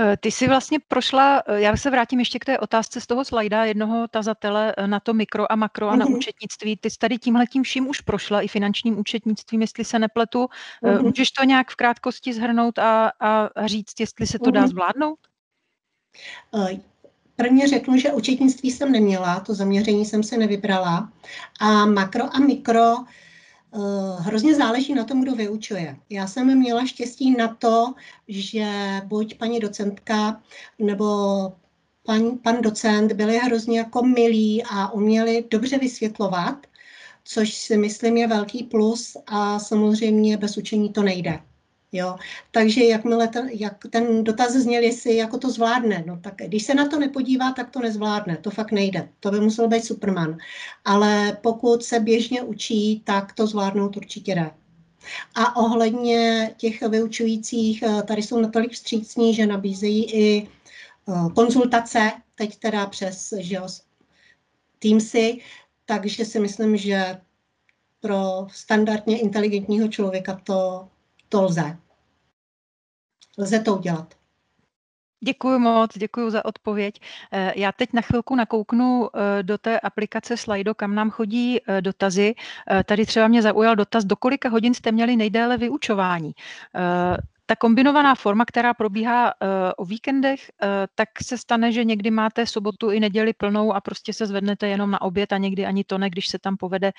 [0.00, 3.24] Eh, ty jsi vlastně prošla, eh, já se vrátím ještě k té otázce z toho
[3.24, 6.14] slajda jednoho tazatele eh, na to mikro a makro a na Mhm.
[6.14, 6.76] účetnictví.
[6.76, 10.48] Ty jsi tady tímhletím vším už prošla, i finančním účetnictvím, jestli se nepletu.
[10.82, 11.02] Mhm.
[11.02, 14.68] Můžeš to nějak v krátkosti zhrnout a, a říct, jestli se to dá Mhm.
[14.68, 15.18] zvládnout?
[17.36, 21.12] Prvně řeknu, že účetnictví jsem neměla, to zaměření jsem se nevybrala.
[21.60, 22.94] A makro a mikro
[24.18, 25.96] hrozně záleží na tom, kdo vyučuje.
[26.10, 27.94] Já jsem měla štěstí na to,
[28.28, 28.66] že
[29.04, 30.42] buď paní docentka
[30.78, 31.06] nebo
[32.02, 36.66] pan, pan docent byli hrozně jako milí a uměli dobře vysvětlovat,
[37.24, 41.40] což si myslím je velký plus a samozřejmě bez učení to nejde.
[41.92, 42.16] Jo,
[42.50, 46.74] takže jakmile ten, jak ten dotaz zněl, jestli jako to zvládne, no tak když se
[46.74, 50.38] na to nepodívá, tak to nezvládne, to fakt nejde, to by musel být Superman.
[50.84, 54.50] Ale pokud se běžně učí, tak to zvládnout určitě jde.
[55.34, 60.48] A ohledně těch vyučujících, eh, tady jsou natolik vstřícní, že nabízejí i
[61.08, 63.68] eh, konzultace, teď teda přes že jo,
[64.78, 65.40] Teamsy,
[65.84, 67.20] takže si myslím, že
[68.00, 70.88] pro standardně inteligentního člověka to
[71.28, 71.78] to lze.
[73.38, 74.14] Lze to udělat.
[75.24, 77.00] Děkuji moc, děkuji za odpověď.
[77.32, 81.82] Eh, Já teď na chvilku nakouknu eh, do té aplikace Slido, kam nám chodí eh,
[81.82, 82.34] dotazy.
[82.84, 86.32] Tady třeba mě zaujal dotaz, do kolika hodin jste měli nejdéle vyučování.
[87.50, 89.32] Ta kombinovaná forma, která probíhá
[89.76, 90.50] o víkendech,
[90.94, 94.90] tak se stane, že někdy máte sobotu i neděli plnou a prostě se zvednete jenom
[94.90, 96.92] na oběd a někdy ani to ne, když se tam povede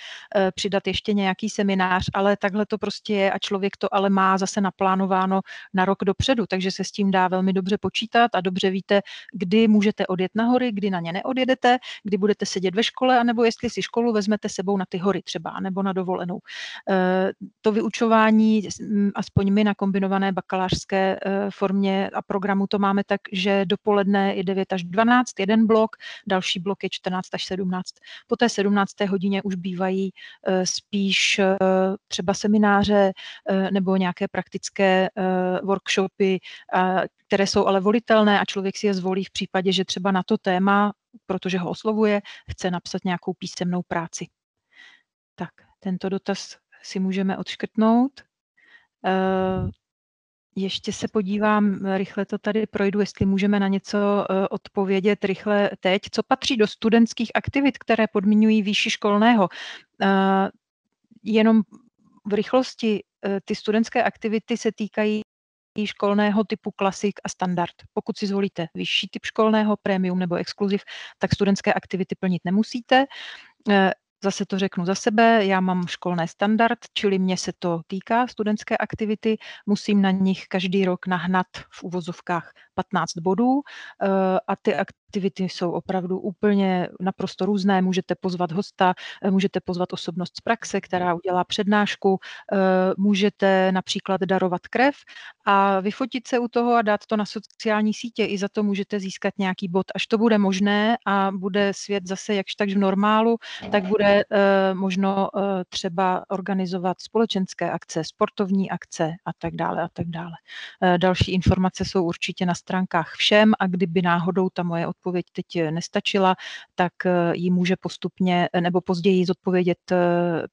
[0.55, 4.61] přidat ještě nějaký seminář, ale takhle to prostě je a člověk to ale má zase
[4.61, 5.41] naplánováno
[5.73, 9.01] na rok dopředu, takže se s tím dá velmi dobře počítat a dobře víte,
[9.33, 13.43] kdy můžete odjet na hory, kdy na ně neodjedete, kdy budete sedět ve škole, anebo
[13.43, 16.39] jestli si školu vezmete sebou na ty hory třeba, nebo na dovolenou.
[17.61, 18.67] To vyučování,
[19.15, 24.73] aspoň my na kombinované bakalářské formě a programu to máme tak, že dopoledne je 9
[24.73, 25.95] až 12, jeden blok,
[26.27, 27.85] další blok je 14 až 17.
[28.27, 29.01] Po té 17.
[29.09, 30.11] hodině už bývají
[30.63, 31.41] spíš
[32.07, 33.11] třeba semináře
[33.71, 35.09] nebo nějaké praktické
[35.63, 36.39] workshopy,
[37.27, 40.37] které jsou ale volitelné a člověk si je zvolí v případě, že třeba na to
[40.37, 40.93] téma,
[41.25, 42.21] protože ho oslovuje,
[42.51, 44.27] chce napsat nějakou písemnou práci.
[45.35, 48.11] Tak, tento dotaz si můžeme odškrtnout.
[50.55, 53.97] Ještě se podívám, rychle to tady projdu, jestli můžeme na něco
[54.49, 56.01] odpovědět rychle teď.
[56.11, 59.49] Co patří do studentských aktivit, které podmiňují výši školného?
[61.23, 61.61] Jenom
[62.25, 63.03] v rychlosti
[63.45, 65.21] ty studentské aktivity se týkají
[65.85, 67.75] školného typu klasik a standard.
[67.93, 70.81] Pokud si zvolíte vyšší typ školného, premium nebo exkluziv,
[71.17, 73.05] tak studentské aktivity plnit nemusíte.
[74.23, 78.77] Zase to řeknu za sebe, já mám školné standard, čili mě se to týká studentské
[78.77, 83.61] aktivity, musím na nich každý rok nahnat v uvozovkách 15 bodů
[84.47, 87.81] a ty aktivity jsou opravdu úplně naprosto různé.
[87.81, 88.93] Můžete pozvat hosta,
[89.29, 92.19] můžete pozvat osobnost z praxe, která udělá přednášku,
[92.97, 94.95] můžete například darovat krev
[95.45, 98.25] a vyfotit se u toho a dát to na sociální sítě.
[98.25, 99.85] I za to můžete získat nějaký bod.
[99.95, 103.37] Až to bude možné a bude svět zase jakž tak v normálu,
[103.71, 104.23] tak bude
[104.73, 105.29] možno
[105.69, 110.33] třeba organizovat společenské akce, sportovní akce a tak dále a tak dále.
[110.97, 116.35] Další informace jsou určitě na stránkách všem a kdyby náhodou ta moje odpověď teď nestačila,
[116.75, 116.93] tak
[117.33, 119.77] ji může postupně nebo později zodpovědět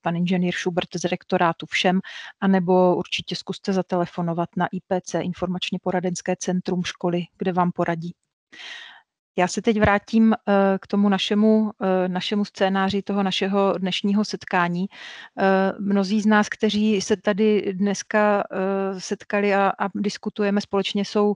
[0.01, 2.01] pan inženýr Schubert z rektorátu všem,
[2.41, 8.13] anebo určitě zkuste zatelefonovat na IPC, informačně poradenské centrum školy, kde vám poradí.
[9.39, 10.35] Já se teď vrátím
[10.81, 11.71] k tomu našemu,
[12.07, 14.87] našemu scénáři toho našeho dnešního setkání.
[15.79, 18.45] Mnozí z nás, kteří se tady dneska
[18.99, 21.35] setkali a, a diskutujeme společně, jsou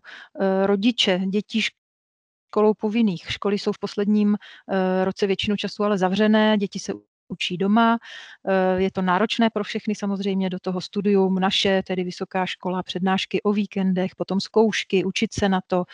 [0.64, 1.62] rodiče dětí
[2.50, 3.30] školou povinných.
[3.30, 4.36] Školy jsou v posledním
[5.04, 6.92] roce většinu času ale zavřené, děti se
[7.28, 7.98] učí doma.
[8.76, 13.52] Je to náročné pro všechny samozřejmě do toho studium naše, tedy vysoká škola, přednášky o
[13.52, 15.84] víkendech, potom zkoušky, učit se na to.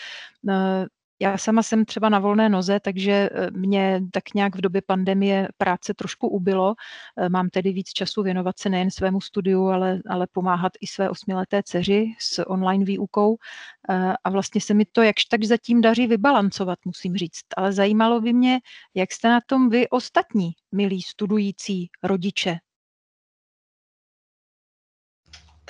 [1.21, 5.95] Já sama jsem třeba na volné noze, takže mě tak nějak v době pandemie práce
[5.95, 6.75] trošku ubylo.
[7.29, 11.63] Mám tedy víc času věnovat se nejen svému studiu, ale, ale pomáhat i své osmileté
[11.63, 13.37] dceři s online výukou.
[14.25, 17.45] A vlastně se mi to jakž tak zatím daří vybalancovat, musím říct.
[17.57, 18.61] Ale zajímalo by mě,
[18.95, 22.59] jak jste na tom vy ostatní, milí studující rodiče,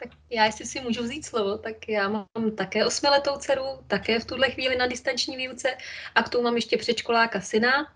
[0.00, 4.24] tak já, jestli si můžu vzít slovo, tak já mám také osmiletou dceru, také v
[4.24, 5.76] tuhle chvíli na distanční výuce
[6.14, 7.92] a k tomu mám ještě předškoláka syna.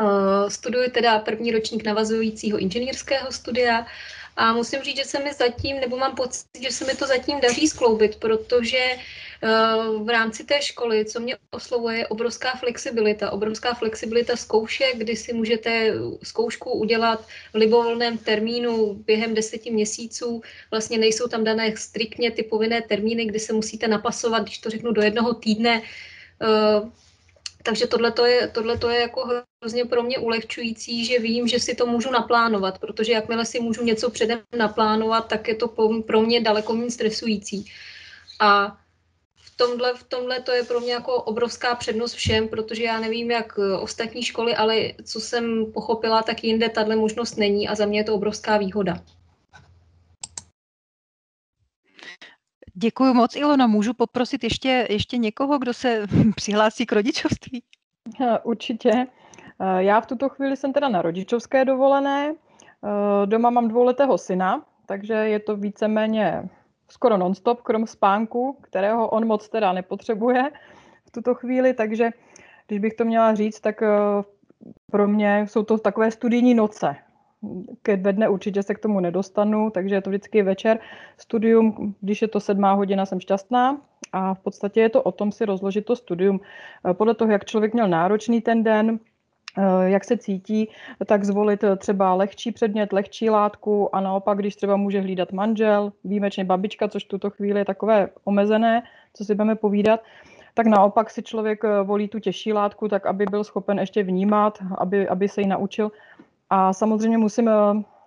[0.00, 3.86] Uh, studuji teda první ročník navazujícího inženýrského studia
[4.36, 7.40] A musím říct, že se mi zatím, nebo mám pocit, že se mi to zatím
[7.40, 8.98] daří skloubit, protože eh,
[10.02, 13.30] v rámci té školy, co mě oslovuje, je obrovská flexibilita.
[13.30, 20.42] Obrovská flexibilita zkoušek, kdy si můžete zkoušku udělat v libovolném termínu během deseti měsíců.
[20.70, 24.92] Vlastně nejsou tam dané striktně ty povinné termíny, kdy se musíte napasovat, když to řeknu,
[24.92, 25.82] do jednoho týdne
[26.42, 27.03] eh,
[27.64, 29.28] takže tohle je, tohleto je jako
[29.62, 33.84] hrozně pro mě ulehčující, že vím, že si to můžu naplánovat, protože jakmile si můžu
[33.84, 35.68] něco předem naplánovat, tak je to
[36.06, 37.64] pro mě daleko méně stresující.
[38.40, 38.78] A
[39.36, 43.30] v tomhle, v tomhle to je pro mě jako obrovská přednost všem, protože já nevím,
[43.30, 48.00] jak ostatní školy, ale co jsem pochopila, tak jinde tahle možnost není a za mě
[48.00, 49.00] je to obrovská výhoda.
[52.76, 53.66] Děkuji moc, Ilona.
[53.66, 56.06] Můžu poprosit ještě, ještě někoho, kdo se
[56.36, 57.62] přihlásí k rodičovství?
[58.42, 59.06] Určitě.
[59.78, 62.34] Já v tuto chvíli jsem teda na rodičovské dovolené.
[63.24, 66.48] Doma mám dvouletého syna, takže je to víceméně
[66.88, 70.50] skoro nonstop, krom spánku, kterého on moc teda nepotřebuje
[71.06, 72.10] v tuto chvíli, takže
[72.66, 73.82] když bych to měla říct, tak
[74.90, 76.96] pro mě jsou to takové studijní noce
[77.82, 80.78] ke dne určitě se k tomu nedostanu, takže je to vždycky večer.
[81.18, 83.80] Studium, když je to sedmá hodina, jsem šťastná
[84.12, 86.40] a v podstatě je to o tom si rozložit to studium.
[86.90, 88.98] Eh, podle toho, jak člověk měl náročný ten den,
[89.58, 90.68] eh, jak se cítí,
[91.06, 96.44] tak zvolit třeba lehčí předmět, lehčí látku a naopak, když třeba může hlídat manžel, výjimečně
[96.44, 98.82] babička, což v tuto chvíli je takové omezené,
[99.14, 100.00] co si budeme povídat,
[100.54, 104.58] tak naopak si člověk eh, volí tu těžší látku, tak aby byl schopen ještě vnímat,
[104.78, 105.90] aby, aby se ji naučil
[106.54, 107.52] a samozřejmě musím eh,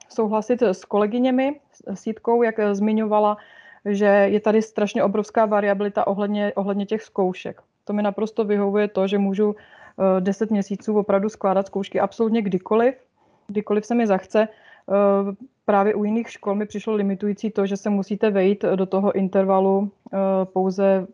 [0.09, 3.37] souhlasit s kolegyněmi, s Jitkou, jak eh, zmiňovala,
[3.85, 7.61] že je tady strašně obrovská variabilita ohledně, ohledně těch zkoušek.
[7.85, 9.55] To mi naprosto vyhovuje to, že můžu
[10.19, 12.95] 10 eh, měsíců opravdu skládat zkoušky absolutně kdykoliv,
[13.47, 14.47] kdykoliv se mi zachce.
[15.65, 19.91] Právě u jiných škol mi přišlo limitující to, že se musíte vejít do toho intervalu
[20.53, 21.07] pouze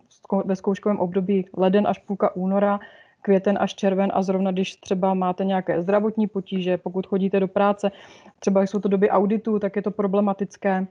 [0.45, 2.79] ve zkouškovém období leden až půlka února,
[3.23, 7.91] květen až červen a zrovna když třeba máte nějaké zdravotní potíže, pokud chodíte do práce,
[8.39, 10.87] třeba jsou to doby auditu, tak je to problematické.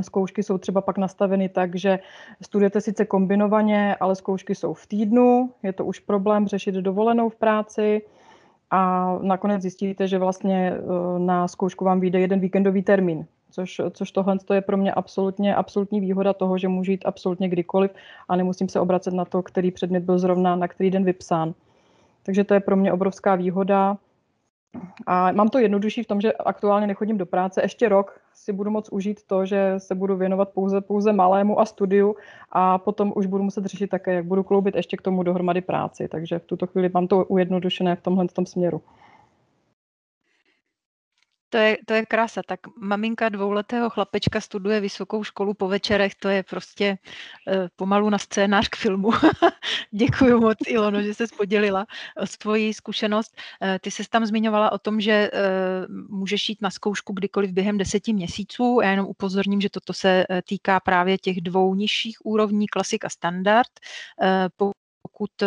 [0.00, 1.98] Zkoušky jsou třeba pak nastaveny tak, že
[2.42, 7.36] studujete sice kombinovaně, ale zkoušky jsou v týdnu, je to už problém řešit dovolenou v
[7.36, 8.02] práci
[8.70, 14.12] a nakonec zjistíte, že vlastně eh, na zkoušku vám vyjde jeden víkendový termín, což, což
[14.12, 17.90] tohle je pro mě absolutně absolutní výhoda toho, že můžu jít absolutně kdykoliv
[18.28, 21.54] a nemusím se obracet na to, který předmět byl zrovna na který den vypsán.
[22.22, 23.96] Takže to je pro mě obrovská výhoda.
[25.06, 27.62] A mám to jednodušší v tom, že aktuálně nechodím do práce.
[27.62, 31.64] Ještě rok si budu moct užít to, že se budu věnovat pouze, pouze malému a
[31.64, 32.16] studiu
[32.52, 36.08] a potom už budu muset řešit také, jak budu kloubit ještě k tomu dohromady práci.
[36.08, 38.82] Takže v tuto chvíli mám to ujednodušené v tomhle tom směru.
[41.50, 42.42] To je, to je krása.
[42.42, 48.18] Tak maminka dvouletého chlapečka studuje vysokou školu po večerech, to je prostě uh, pomalu na
[48.18, 49.10] scénář k filmu.
[49.90, 53.36] Děkuji moc, Ilono, že se podělila o svoji zkušenost.
[53.62, 57.78] Uh, ty se tam zmiňovala o tom, že uh, můžeš jít na zkoušku kdykoliv během
[57.78, 58.80] deseti měsíců.
[58.82, 63.70] Já jenom upozorním, že toto se týká právě těch dvou nižších úrovní, klasik a standard.
[64.56, 64.72] Po
[65.08, 65.46] pokud eh,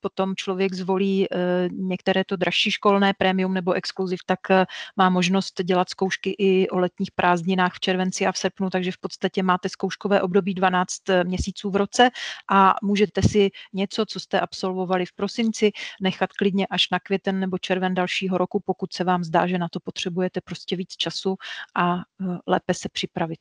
[0.00, 5.62] potom člověk zvolí eh, některé to dražší školné prémium nebo exkluziv, tak eh, má možnost
[5.62, 9.68] dělat zkoušky i o letních prázdninách v červenci a v srpnu, takže v podstatě máte
[9.68, 12.10] zkouškové období 12 měsíců v roce
[12.50, 17.58] a můžete si něco, co jste absolvovali v prosinci, nechat klidně až na květen nebo
[17.58, 21.36] červen dalšího roku, pokud se vám zdá, že na to potřebujete prostě víc času
[21.76, 21.98] a
[22.46, 23.38] lépe se připravit.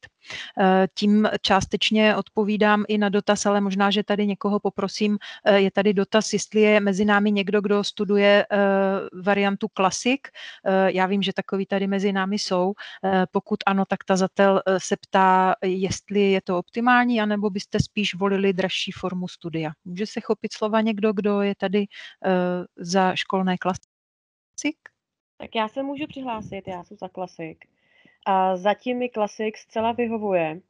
[0.94, 5.18] Tím částečně odpovídám i na dotaz, ale možná, že tady někoho poprosím,
[5.56, 8.58] je tady dotaz, jestli je mezi námi někdo, kdo studuje eh,
[9.24, 10.28] variantu klasik.
[10.66, 12.74] Eh, já vím, že takový tady mezi námi jsou.
[13.04, 18.54] Eh, pokud ano, tak tazatel se ptá, jestli je to optimální, anebo byste spíš volili
[18.54, 19.72] dražší formu studia.
[19.86, 21.86] Může se chopit slova někdo, kdo je tady
[22.78, 24.76] za školné klasik?
[25.38, 27.66] Tak já se můžu přihlásit, já jsem za klasik.
[28.26, 30.62] A zatím mi klasik zcela vyhovuje.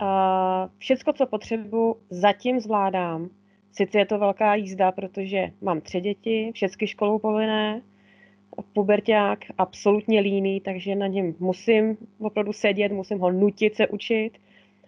[0.00, 3.30] A všecko, co potřebuji, zatím zvládám.
[3.72, 7.82] Sice je to velká jízda, protože mám tři děti, všechny školou povinné,
[8.72, 14.30] puberták absolutně líný, takže na něm musím opravdu sedět, musím ho nutit se učit.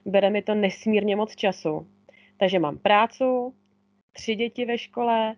[0.06, 1.86] Bere mi to nesmírně moc času.
[2.36, 3.54] Takže mám prácu,
[4.12, 5.34] tři děti ve škole,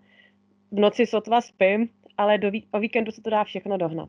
[0.70, 4.08] v noci sotva spím, ale do ví- o víkendu se to dá všechno dohnat.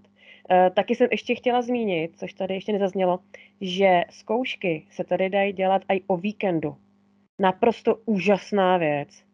[0.52, 3.20] E, taky jsem ještě chtěla zmínit, což tady ještě nezaznělo,
[3.62, 6.76] že zkoušky se tady dají dělat i o víkendu.
[7.42, 9.27] Naprosto úžasná věc.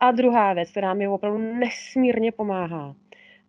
[0.00, 2.94] A druhá věc, která mi opravdu nesmírně pomáhá,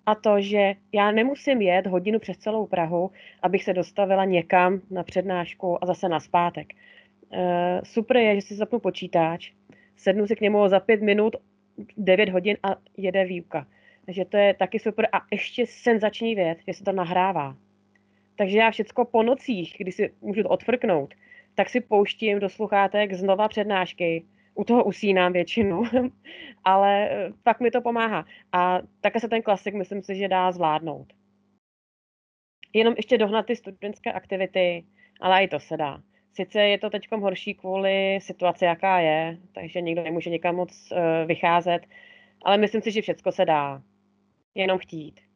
[0.06, 5.04] a to, že já nemusím jet hodinu přes celou Prahu, abych se dostavila někam na
[5.04, 6.68] přednášku a zase na zpátek.
[7.30, 7.40] Uh,
[7.84, 9.52] super je, že si zapnu počítač,
[9.96, 11.36] sednu si k němu za pět minut,
[11.98, 13.68] devět hodin a jede výuka.
[14.06, 17.56] Takže to je taky super a ještě senzační věc, že se to nahrává.
[18.36, 21.14] Takže já všecko po nocích, kdy si můžu to odfrknout,
[21.56, 24.26] tak si pouštím do sluchátek znova přednášky.
[24.58, 25.84] U toho usínám většinou,
[26.64, 28.26] ale eh, fakt mi to pomáhá.
[28.52, 31.14] A také se ten klasik, myslím si, že dá zvládnout.
[32.74, 34.86] Jenom ještě dohnat ty studentské aktivity,
[35.22, 36.02] ale i to se dá.
[36.34, 40.98] Sice je to teď horší kvůli situaci, jaká je, takže nikdo nemůže někam moc uh,
[41.28, 41.80] vycházet,
[42.46, 43.82] ale myslím si, že všechno se dá.
[44.56, 45.27] Jenom chtít.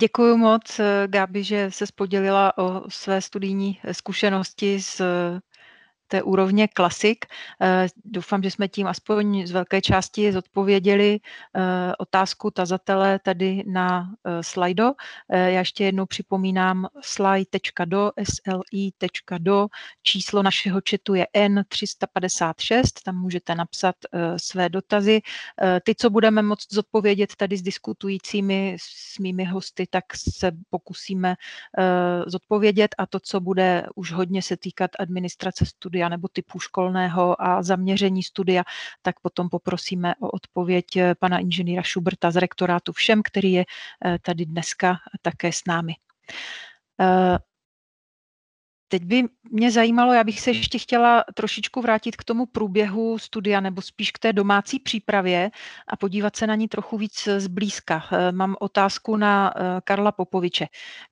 [0.00, 5.00] Děkuji moc, eh, Gabi, že se podělila o své studijní zkušenosti s
[6.14, 7.26] té úrovně klasik.
[7.62, 11.60] Eh, doufám, že jsme tím aspoň z velké části zodpověděli eh,
[11.98, 14.92] otázku tazatele tady na eh, slajdo.
[15.28, 19.66] Já ještě jednou připomínám slide.do, sli.do,
[20.02, 23.96] číslo našeho četu je N356, tam můžete napsat
[24.36, 25.20] své dotazy.
[25.82, 31.34] Ty, co budeme moct zodpovědět tady s diskutujícími, s mými hosty, tak se pokusíme
[32.26, 37.36] zodpovědět a to, co bude už hodně se týkat administrace studia, studia nebo typu školného
[37.42, 38.64] a zaměření studia,
[39.02, 44.18] tak potom poprosíme o odpověď eh, pana inženýra Schuberta z rektorátu všem, který je eh,
[44.22, 45.94] tady dneska také s námi.
[47.00, 47.38] Eh,
[48.88, 53.60] teď by mě zajímalo, já bych se ještě chtěla trošičku vrátit k tomu průběhu studia,
[53.60, 55.50] nebo spíš k té domácí přípravě
[55.88, 58.06] a podívat se na ní trochu víc zblízka.
[58.30, 60.66] Mám otázku na Karla Popoviče.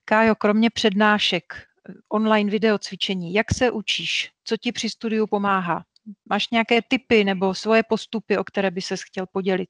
[0.05, 1.72] Kájo, kromě přednášek,
[2.09, 3.33] online video cvičení.
[3.33, 4.31] Jak se učíš?
[4.43, 5.83] Co ti při studiu pomáhá?
[6.29, 9.69] Máš nějaké typy nebo svoje postupy, o které by ses chtěl podělit?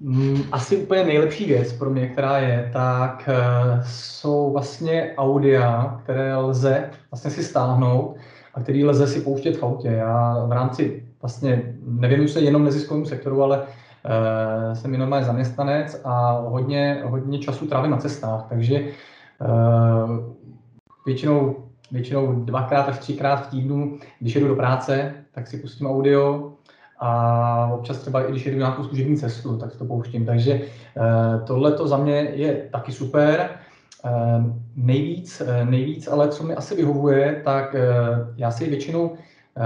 [0.00, 6.36] Uh, asi úplně nejlepší věc pro mě, která je, tak uh, jsou vlastně audia, které
[6.36, 8.16] lze vlastně si stáhnout
[8.54, 9.88] a který lze si pouštět v autě.
[9.88, 16.30] Já v rámci vlastně nevěnuju se jenom neziskovému sektoru, ale uh, jsem normálně zaměstnanec a
[16.32, 18.88] hodně, hodně času trávím na cestách, takže
[21.06, 21.56] většinou,
[21.90, 26.52] většinou dvakrát až třikrát v týdnu, když jedu do práce, tak si pustím audio
[26.98, 30.26] a občas třeba i když jedu nějakou služební cestu, tak to pouštím.
[30.26, 33.48] Takže eh, tohle to za mě je taky super.
[34.04, 34.10] Eh,
[34.76, 37.76] nejvíc, eh, nejvíc, ale co mi asi vyhovuje, tak
[38.36, 39.14] já si většinou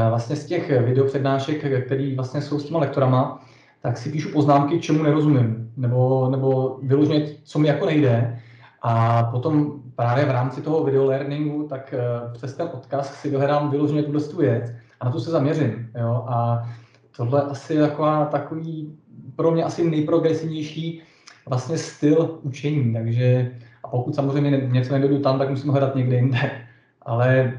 [0.08, 3.44] vlastně z těch videopřednášek, které vlastně jsou s těma lektorama,
[3.82, 8.40] tak si píšu poznámky, čemu nerozumím, nebo, nebo vyloženě, co mi jako nejde.
[8.82, 13.70] A potom právě v rámci toho video learningu, tak uh, přes ten odkaz si dohledám
[13.70, 15.90] vyloženě tuhle tu věc a na to se zaměřím.
[16.00, 16.24] Jo?
[16.28, 16.68] A
[17.16, 18.98] tohle asi je taková, takový
[19.36, 21.02] pro mě asi nejprogresivnější
[21.48, 22.92] vlastně styl učení.
[22.92, 23.52] Takže
[23.84, 26.50] a pokud samozřejmě něco nedodu tam, tak musím hledat někde jinde.
[27.02, 27.52] Ale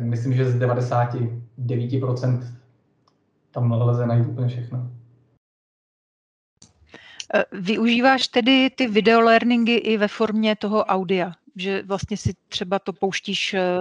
[0.00, 2.42] myslím, že z 99%
[3.50, 4.90] tam lze najít úplně všechno.
[7.34, 12.78] Eh, využíváš tedy ty video learningy i ve formě toho audia, že vlastně si třeba
[12.78, 13.80] to pouštíš eh,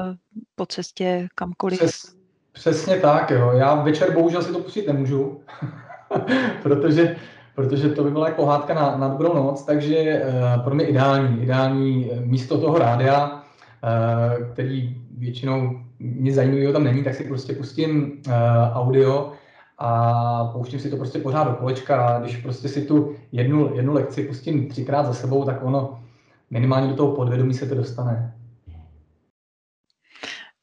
[0.55, 1.79] po cestě kamkoliv?
[1.79, 2.15] Přes,
[2.51, 3.51] přesně tak, jo.
[3.53, 5.41] Já večer bohužel si to pustit nemůžu,
[6.63, 7.15] protože,
[7.55, 11.43] protože to by byla jako pohádka na, na dobrou noc, takže uh, pro mě ideální,
[11.43, 18.21] ideální místo toho rádia, uh, který většinou mě zajímavého tam není, tak si prostě pustím
[18.27, 18.33] uh,
[18.73, 19.31] audio
[19.77, 24.23] a pouštím si to prostě pořád do kolečka když prostě si tu jednu, jednu lekci
[24.23, 25.98] pustím třikrát za sebou, tak ono
[26.49, 28.38] minimálně do toho podvědomí se to dostane.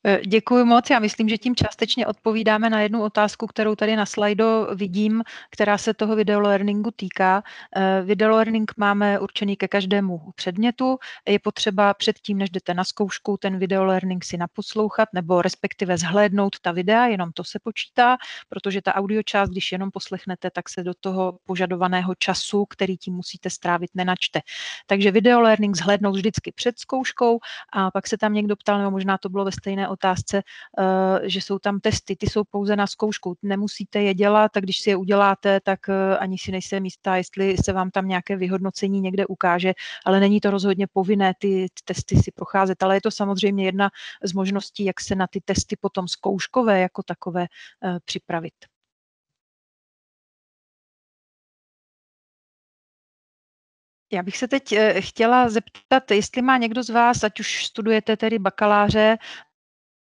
[0.09, 0.91] Eh, děkuji moc.
[0.91, 4.45] Já myslím, že tím částečně odpovídáme na jednu otázku, kterou tady na slajdu
[4.75, 7.43] vidím, která se toho video learningu týká.
[7.77, 10.99] Eh, video learning máme určený ke každému předmětu.
[11.29, 16.61] Je potřeba předtím, než jdete na zkoušku, ten video learning si naposlouchat nebo respektive zhlédnout
[16.61, 18.17] ta videa, jenom to se počítá,
[18.49, 23.15] protože ta audio část, když jenom poslechnete, tak se do toho požadovaného času, který tím
[23.15, 24.41] musíte strávit, nenačte.
[24.87, 27.39] Takže video learning zhlédnout vždycky před zkouškou
[27.73, 31.41] a pak se tam někdo ptal, nebo možná to bylo ve stejné otázce, eh, že
[31.41, 34.97] jsou tam testy, ty jsou pouze na zkoušku, nemusíte je dělat a když si je
[34.97, 39.73] uděláte, tak eh, ani si nejsem jistá, jestli se vám tam nějaké vyhodnocení někde ukáže,
[40.05, 43.91] ale není to rozhodně povinné ty testy si procházet, ale je to samozřejmě jedna
[44.25, 48.55] z možností, jak se na ty testy potom zkouškové jako takové eh, připravit.
[54.13, 58.39] Já bych se teď chtěla zeptat, jestli má někdo z vás, ať už studujete tedy
[58.39, 59.17] bakaláře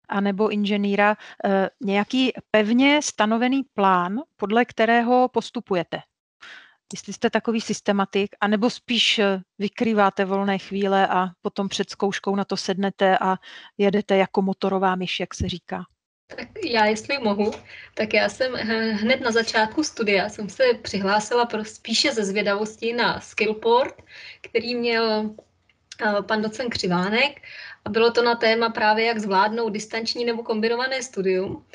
[0.09, 5.99] anebo inženýra eh, nějaký pevně stanovený plán, podle kterého postupujete.
[6.93, 12.45] Jestli jste takový systematik, anebo spíš eh, vykrýváte volné chvíle a potom před zkouškou na
[12.45, 13.37] to sednete a
[13.77, 15.83] jedete jako motorová myš, jak se říká.
[16.35, 17.51] Tak já, jestli mohu,
[17.93, 18.53] tak já jsem
[18.93, 24.01] hned na začátku studia jsem se přihlásila pro spíše ze zvědavosti na Skillport,
[24.41, 25.43] který měl eh,
[26.21, 27.41] pan docent Křivánek
[27.85, 31.65] a bylo to na téma právě, jak zvládnout distanční nebo kombinované studium.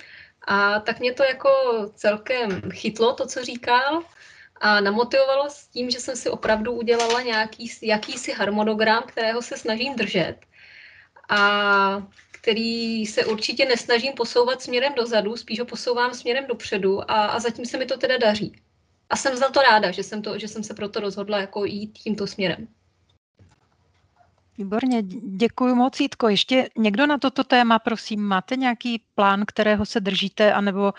[0.46, 1.50] A tak mě to jako
[1.94, 4.02] celkem chytlo, to, co říkal,
[4.60, 9.94] a namotivovalo s tím, že jsem si opravdu udělala nějaký, jakýsi harmonogram, kterého se snažím
[9.96, 10.36] držet.
[11.28, 17.40] A který se určitě nesnažím posouvat směrem dozadu, spíš ho posouvám směrem dopředu a, a
[17.40, 18.62] zatím se mi to teda daří.
[19.10, 21.92] A jsem za to ráda, že jsem, to, že jsem se proto rozhodla jako jít
[21.92, 22.68] tímto směrem.
[24.58, 25.02] Výborně,
[25.36, 26.28] děkuji moc, Jítko.
[26.28, 30.92] Ještě někdo na toto téma, prosím, máte nějaký plán, kterého se držíte, anebo uh,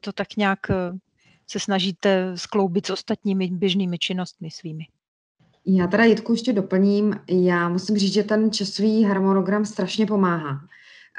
[0.00, 0.98] to tak nějak uh,
[1.46, 4.84] se snažíte skloubit s ostatními běžnými činnostmi svými?
[5.66, 7.20] Já teda Jitku ještě doplním.
[7.28, 10.52] Já musím říct, že ten časový harmonogram strašně pomáhá.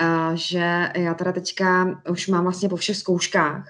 [0.02, 3.66] Uh, že já teda teďka už mám vlastně po všech zkouškách,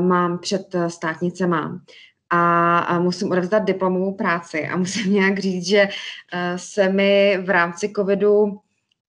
[0.00, 1.80] mám před státnicema
[2.80, 7.92] a, musím odevzdat diplomovou práci a musím nějak říct, že uh, se mi v rámci
[7.96, 8.60] covidu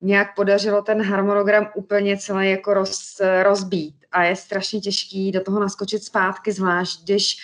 [0.02, 5.60] nějak podařilo ten harmonogram úplně celý jako roz, rozbít a je strašně těžký do toho
[5.60, 7.38] naskočit zpátky, zvlášť když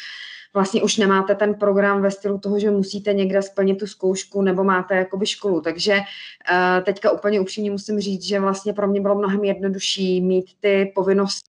[0.53, 4.63] vlastně už nemáte ten program ve stylu toho, že musíte někde splnit tu zkoušku nebo
[4.63, 5.61] máte jakoby školu.
[5.61, 10.45] Takže uh, teďka úplně upřímně musím říct, že vlastně pro mě bylo mnohem jednodušší mít
[10.59, 11.50] ty povinnosti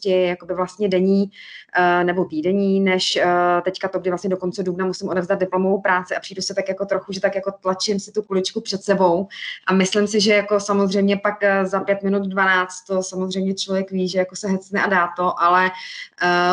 [0.00, 1.30] činnosti jakoby vlastně denní
[1.78, 5.80] uh, nebo týdenní, než uh, teďka to, kdy vlastně do konce dubna musím odevzdat diplomovou
[5.80, 8.82] práci a přijdu se tak jako trochu, že tak jako tlačím si tu kuličku před
[8.82, 9.28] sebou
[9.66, 13.90] a myslím si, že jako samozřejmě pak uh, za pět minut 12 to samozřejmě člověk
[13.90, 15.70] ví, že jako se hecne a dá to, ale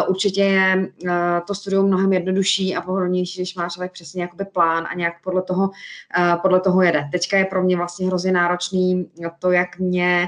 [0.07, 0.89] určitě je
[1.47, 5.41] to studium mnohem jednodušší a pohodlnější, když má člověk přesně jakoby plán a nějak podle
[5.41, 5.69] toho,
[6.41, 7.09] podle toho jede.
[7.11, 10.27] Teďka je pro mě vlastně hrozně náročný to, jak mě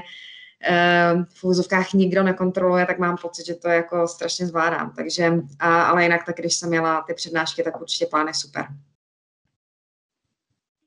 [1.34, 4.92] v úzovkách nikdo nekontroluje, tak mám pocit, že to jako strašně zvládám.
[4.96, 8.66] Takže, a, ale jinak tak, když jsem měla ty přednášky, tak určitě plán je super.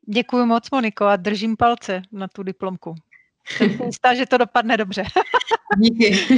[0.06, 2.96] Děkuji moc, Moniko, a držím palce na tu diplomku.
[3.48, 5.04] Jsem jistá, že to dopadne dobře.
[5.78, 6.28] Díky.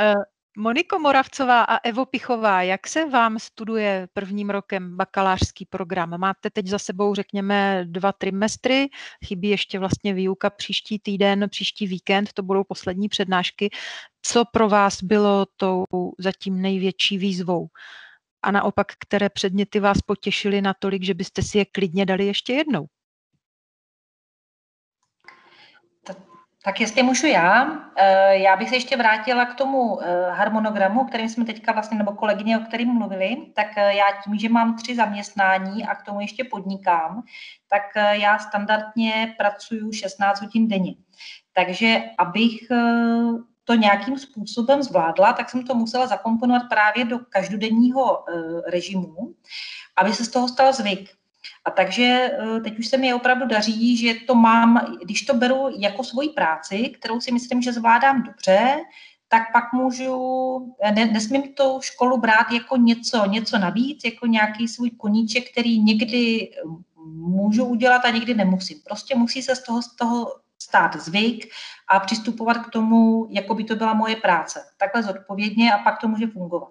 [0.58, 6.18] Moniko Moravcová a Evo Pichová, jak se vám studuje prvním rokem bakalářský program?
[6.18, 8.88] Máte teď za sebou, řekněme, dva trimestry,
[9.26, 13.70] chybí ještě vlastně výuka příští týden, příští víkend, to budou poslední přednášky.
[14.22, 15.84] Co pro vás bylo tou
[16.18, 17.66] zatím největší výzvou?
[18.42, 22.86] A naopak, které předměty vás potěšily natolik, že byste si je klidně dali ještě jednou?
[26.66, 31.04] Tak jestli můžu já, eh, já bych se ještě vrátila k tomu eh, harmonogramu, o
[31.04, 34.76] kterém jsme teďka vlastně, nebo kolegyně, o kterém mluvili, tak eh, já tím, že mám
[34.76, 37.22] tři zaměstnání a k tomu ještě podnikám,
[37.68, 40.94] tak já standardně pracuju 16 hodin denně.
[41.52, 42.58] Takže abych
[43.64, 48.24] to nějakým způsobem zvládla, tak jsem to musela zakomponovat právě do každodenního
[48.66, 49.34] režimu,
[49.96, 51.10] aby se z toho stal zvyk.
[51.64, 55.68] A takže eh, teď už se mi opravdu daří, že to mám, když to beru
[55.78, 58.76] jako svoji práci, kterou si myslím, že zvládám dobře,
[59.28, 60.16] tak pak můžu,
[60.94, 66.50] ne, nesmím tu školu brát jako něco, něco navíc, jako nějaký svůj koníček, který někdy
[67.14, 68.78] můžu udělat a někdy nemusím.
[68.84, 70.32] Prostě musí se z toho, z toho
[70.62, 71.46] stát zvyk
[71.88, 74.64] a přistupovat k tomu, jako by to byla moje práce.
[74.76, 76.70] Takhle zodpovědně a pak to může fungovat.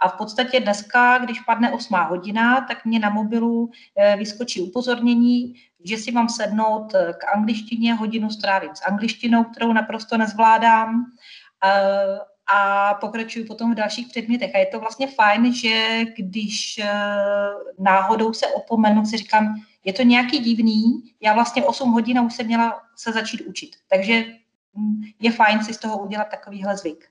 [0.00, 5.54] A v podstatě dneska, když padne 8 hodina, tak mě na mobilu eh, vyskočí upozornění,
[5.84, 11.04] že si mám sednout eh, k angličtině, hodinu strávím s angličtinou, kterou naprosto nezvládám
[11.64, 14.54] eh, a pokračuju potom v dalších předmětech.
[14.54, 16.80] A je to vlastně fajn, že když
[17.78, 19.54] náhodou se opomenu, si říkám,
[19.84, 23.70] je to nějaký divný, já vlastně 8 hodin už jsem měla se začít učit.
[23.90, 24.24] Takže
[24.74, 27.08] mm, je fajn si z toho udělat takovýhle zvyk.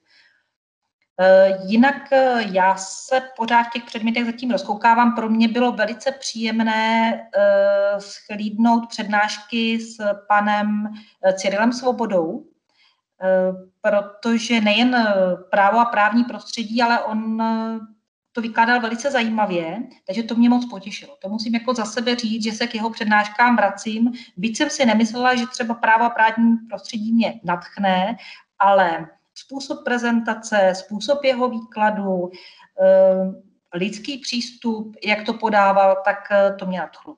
[1.19, 5.15] E, jinak e, já se pořád v těch předmětech zatím rozkoukávám.
[5.15, 7.21] Pro mě bylo velice příjemné e,
[8.01, 9.97] schlídnout přednášky s
[10.27, 10.93] panem
[11.33, 12.45] Cyrilem Svobodou,
[13.81, 15.07] protože nejen
[15.51, 17.43] právo a právní prostředí, ale on
[18.33, 21.17] to vykládal velice zajímavě, takže to mě moc potěšilo.
[21.21, 24.11] To musím jako za sebe říct, že se k jeho přednáškám vracím.
[24.37, 28.17] Byť jsem si nemyslela, že třeba práva právní prostředí mě natchne,
[28.59, 32.31] ale způsob prezentace, způsob jeho výkladu,
[32.81, 37.15] eh, lidský přístup, jak to podával, tak eh, to mě nadchlo.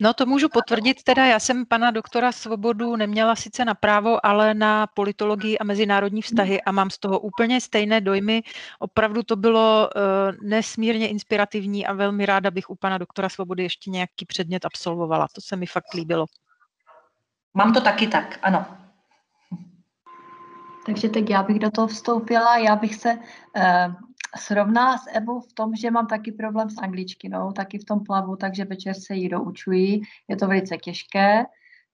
[0.00, 4.54] No to můžu potvrdit, teda já jsem pana doktora Svobodu neměla sice na právo, ale
[4.54, 8.42] na politologii a mezinárodní vztahy a mám z toho úplně stejné dojmy.
[8.78, 10.02] Opravdu to bylo uh,
[10.48, 15.28] nesmírně inspirativní a velmi ráda bych u pana doktora Svobody ještě nějaký předmět absolvovala.
[15.32, 16.26] To se mi fakt líbilo.
[17.54, 18.66] Mám to taky tak, ano.
[20.86, 23.94] Takže teď já bych do toho vstoupila, já bych se uh,
[24.38, 28.36] srovná s Ebou v tom, že mám taky problém s angličtinou, taky v tom plavu,
[28.36, 30.00] takže večer se jí doučuji.
[30.28, 31.44] Je to velice těžké.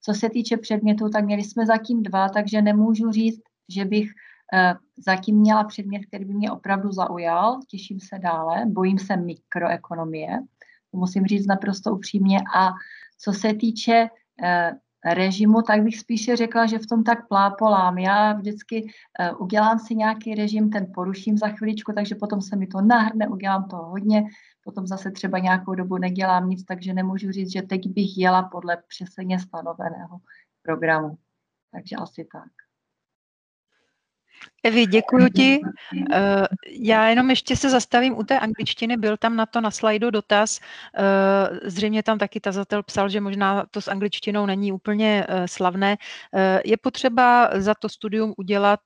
[0.01, 4.79] Co se týče předmětů, tak měli jsme zatím dva, takže nemůžu říct, že bych uh,
[5.07, 7.61] zatím měla předmět, který by mě opravdu zaujal.
[7.69, 8.67] Těším se dále.
[8.67, 10.39] Bojím se mikroekonomie.
[10.91, 12.39] To musím říct naprosto upřímně.
[12.57, 12.71] A
[13.19, 14.09] co se týče
[14.43, 17.99] uh, režimu, tak bych spíše řekla, že v tom tak plápolám.
[17.99, 22.67] Já vždycky uh, udělám si nějaký režim, ten poruším za chviličku, takže potom se mi
[22.67, 24.25] to nahrne, udělám to hodně,
[24.65, 28.83] potom zase třeba nějakou dobu nedělám nic, takže nemůžu říct, že teď bych jela podle
[28.89, 30.19] přesně stanoveného
[30.63, 31.19] programu.
[31.73, 32.51] Takže asi tak.
[34.65, 35.61] Evi, děkuji ti.
[36.13, 38.97] Eh, já jenom ještě se zastavím u té angličtiny.
[38.97, 40.61] Byl tam na to na slajdu dotaz.
[40.99, 45.97] Eh, zřejmě tam taky tazatel psal, že možná to s angličtinou není úplně eh, slavné.
[46.65, 48.81] Je potřeba za to studium udělat,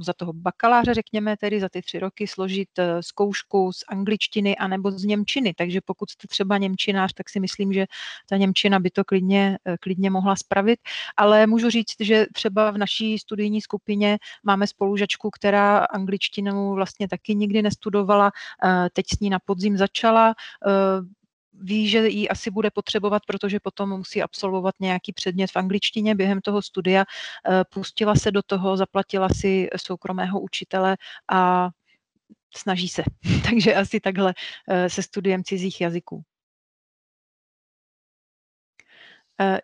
[0.00, 2.68] za toho bakaláře, řekněme, tedy za ty tři roky, složit
[3.00, 5.54] zkoušku z angličtiny anebo z němčiny.
[5.54, 7.86] Takže pokud jste třeba němčinář, tak si myslím, že
[8.28, 10.80] ta němčina by to klidně, klidně mohla spravit.
[11.16, 17.34] Ale můžu říct, že třeba v naší studijní skupině máme spolužačku, která angličtinu vlastně taky
[17.34, 18.32] nikdy nestudovala,
[18.64, 20.34] eh, teď s ní na podzim začala,
[20.66, 20.70] eh,
[21.54, 26.40] ví, že ji asi bude potřebovat, protože potom musí absolvovat nějaký předmět v angličtině během
[26.40, 27.04] toho studia.
[27.04, 30.96] Eh, pustila se do toho, zaplatila si soukromého učitele
[31.32, 31.68] a
[32.56, 33.02] snaží se.
[33.50, 34.34] Takže asi takhle
[34.88, 36.24] se studiem cizích jazyků.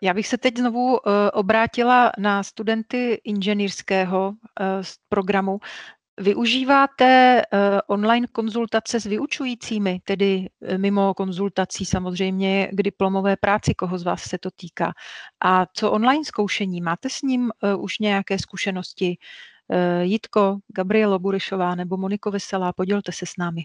[0.02, 4.64] Já bych se teď znovu eh, obrátila na studenty inženýrského eh,
[5.08, 5.58] programu.
[6.20, 7.42] Využíváte
[7.86, 14.38] online konzultace s vyučujícími, tedy mimo konzultací samozřejmě k diplomové práci, koho z vás se
[14.38, 14.92] to týká.
[15.44, 16.80] A co online zkoušení?
[16.80, 19.16] Máte s ním už nějaké zkušenosti?
[20.02, 23.64] Jitko, Gabrielo Burišová nebo Moniko Veselá, podělte se s námi.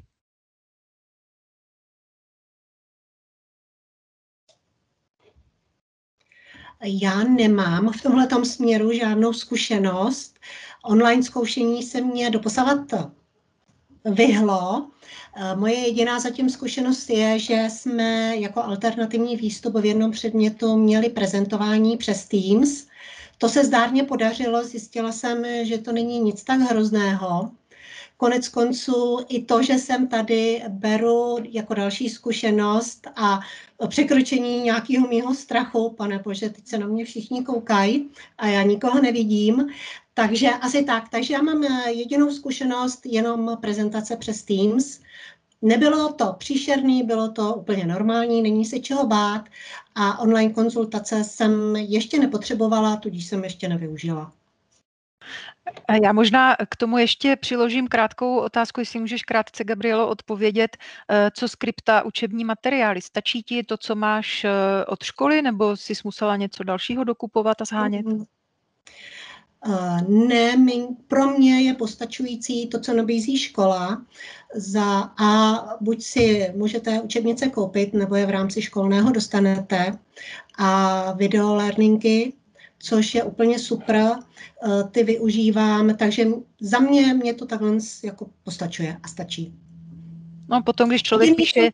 [6.84, 10.40] Já nemám v tomhle směru žádnou zkušenost.
[10.84, 12.80] Online zkoušení se mě doposavat
[14.06, 14.88] vyhlo.
[15.56, 21.98] Moje jediná zatím zkušenost je, že jsme jako alternativní výstup v jednom předmětu měli prezentování
[21.98, 22.88] přes Teams.
[23.38, 27.52] To se zdárně podařilo, zjistila jsem, že to není nic tak hrozného.
[28.18, 33.40] Konec konců i to, že jsem tady beru jako další zkušenost a
[33.88, 39.02] překročení nějakého mýho strachu, pane bože, teď se na mě všichni koukají a já nikoho
[39.02, 39.68] nevidím,
[40.14, 41.10] takže asi tak.
[41.10, 45.00] Takže já mám jedinou zkušenost, jenom prezentace přes Teams.
[45.62, 49.46] Nebylo to příšerný, bylo to úplně normální, není se čeho bát
[49.96, 54.34] a online konzultace jsem ještě nepotřebovala, tudíž jsem ještě nevyužila.
[56.04, 60.78] Já možná k tomu ještě přiložím krátkou otázku, jestli můžeš krátce, Gabrielo, odpovědět,
[61.10, 63.02] eh, co skripta učební materiály.
[63.02, 64.52] Stačí ti to, co máš eh,
[64.88, 68.06] od školy, nebo jsi musela něco dalšího dokupovat a zhánět?
[68.06, 68.26] Mm-hmm.
[70.08, 70.56] Ne,
[71.08, 74.06] pro mě je postačující to, co nabízí škola.
[74.56, 79.98] Za A buď si můžete učebnice koupit, nebo je v rámci školného dostanete.
[80.58, 82.34] A video learningy
[82.80, 86.28] což je úplně super, eh, ty využívám, takže
[86.62, 89.54] za mě, mě to takhle jako postačuje a stačí.
[90.50, 91.70] No potom, když člověk Jediný, píše...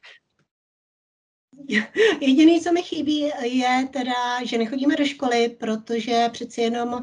[2.22, 7.01] Jediný, co mi chybí, je teda, že nechodíme do školy, protože přeci jenom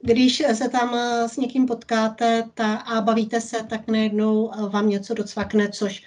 [0.00, 0.94] když se tam
[1.26, 6.02] s někým potkáte ta, a bavíte se, tak najednou vám něco docvakne, což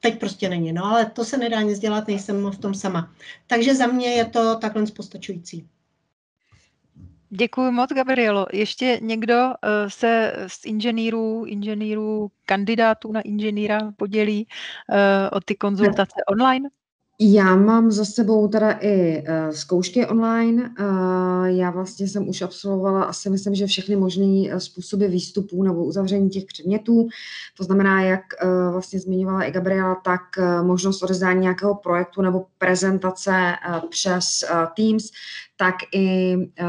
[0.00, 0.72] teď prostě není.
[0.72, 3.14] No ale to se nedá nic dělat, nejsem v tom sama.
[3.46, 5.68] Takže za mě je to takhle postačující.
[7.38, 8.46] Děkuji moc, Gabrielo.
[8.52, 9.52] Ještě někdo uh,
[9.88, 14.96] se z inženýrů, inženýrů, kandidátů na inženýra podělí uh,
[15.32, 16.68] o ty konzultace online?
[17.20, 20.74] Já mám za sebou teda i uh, zkoušky online.
[21.44, 26.44] Já vlastně jsem už absolvovala asi myslím, že všechny možné způsoby výstupů nebo uzavření těch
[26.44, 27.08] předmětů.
[27.56, 28.22] To znamená, jak
[28.72, 30.22] vlastně zmiňovala i Gabriela, tak
[30.62, 33.52] možnost odezdání nějakého projektu nebo prezentace
[33.90, 34.24] přes
[34.76, 35.10] Teams,
[35.56, 36.66] tak i uh,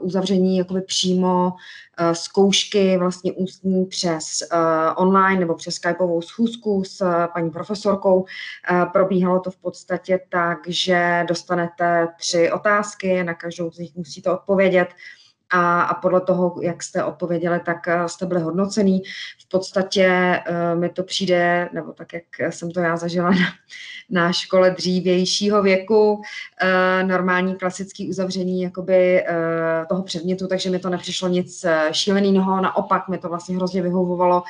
[0.00, 1.52] uzavření jakoby přímo
[2.00, 4.58] uh, zkoušky vlastně ústní přes uh,
[4.96, 8.20] online nebo přes skypovou schůzku s uh, paní profesorkou.
[8.20, 14.30] Uh, probíhalo to v podstatě tak, že dostanete tři otázky, na každou z nich musíte
[14.30, 14.88] odpovědět
[15.54, 19.02] a, a podle toho, jak jste odpověděli, tak eh, jste byli hodnocený.
[19.38, 23.46] V podstatě uh, mi to přijde, nebo tak, jak jsem to já zažila na,
[24.10, 29.24] na škole dřívějšího věku, uh, normální klasický uzavření jakoby,
[29.88, 34.42] toho předmětu, takže mi to nepřišlo nic šíleného, naopak mi to vlastně hrozně vyhovovalo,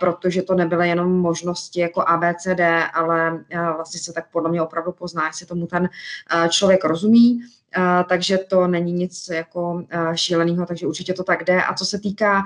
[0.00, 2.60] protože to nebyly jenom možnosti jako ABCD,
[2.92, 5.88] ale vlastně se tak podle mě opravdu pozná, jestli tomu ten
[6.50, 7.42] člověk rozumí
[8.08, 11.62] takže to není nic jako šíleného, takže určitě to tak jde.
[11.62, 12.44] A co se týká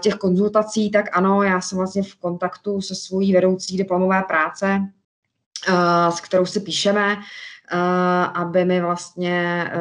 [0.00, 4.80] těch konzultací, tak ano, já jsem vlastně v kontaktu se svojí vedoucí diplomové práce,
[6.10, 7.16] s kterou si píšeme.
[7.72, 7.76] Eh,
[8.34, 9.78] aby mi vlastně eh,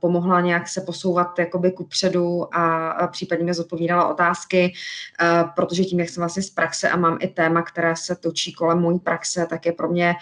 [0.00, 4.72] pomohla nějak se posouvat jakoby kupředu a případně mi zodpovídala otázky,
[5.20, 8.52] eh, protože tím, jak jsem vlastně z praxe a mám i téma, které se točí
[8.52, 10.14] kolem mojí praxe, tak je pro mě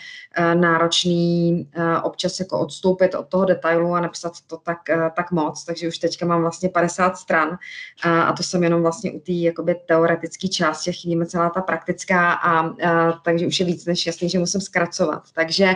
[0.55, 1.69] náročný
[2.03, 4.79] občas jako odstoupit od toho detailu a napsat to tak,
[5.17, 7.59] tak moc, takže už teďka mám vlastně 50 stran
[8.05, 12.33] a to jsem jenom vlastně u té jakoby teoretické části, chybí mi celá ta praktická
[12.33, 15.23] a, a takže už je víc než jasný, že musím zkracovat.
[15.35, 15.75] Takže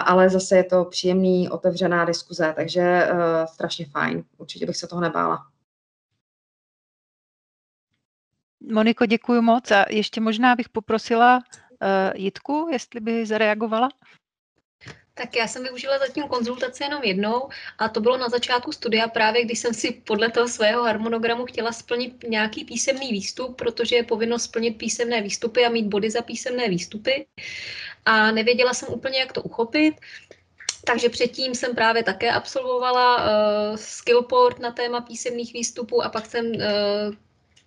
[0.00, 4.24] ale zase je to příjemný, otevřená diskuze, takže uh, strašně fajn.
[4.38, 5.46] Určitě bych se toho nebála.
[8.72, 13.88] Moniko, děkuji moc a ještě možná bych poprosila uh, Jitku, jestli by zareagovala.
[15.14, 17.48] Tak já jsem využila zatím konzultaci jenom jednou
[17.78, 21.72] a to bylo na začátku studia právě, když jsem si podle toho svého harmonogramu chtěla
[21.72, 26.68] splnit nějaký písemný výstup, protože je povinnost splnit písemné výstupy a mít body za písemné
[26.68, 27.26] výstupy
[28.04, 29.94] a nevěděla jsem úplně, jak to uchopit.
[30.84, 36.46] Takže předtím jsem právě také absolvovala uh, skillport na téma písemných výstupů a pak jsem
[36.46, 37.14] uh,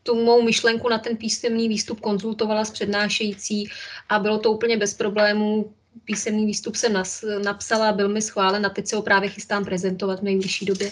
[0.03, 3.69] tu mou myšlenku na ten písemný výstup konzultovala s přednášející
[4.09, 5.73] a bylo to úplně bez problémů
[6.05, 10.19] písemný výstup jsem nas, napsala, byl mi schválen a teď se ho právě chystám prezentovat
[10.19, 10.91] v nejbližší době.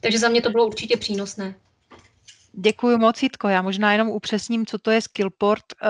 [0.00, 1.54] Takže za mě to bylo určitě přínosné.
[2.52, 3.48] Děkuji moc, Jitko.
[3.48, 5.64] Já možná jenom upřesním, co to je Skillport.
[5.82, 5.88] Uh,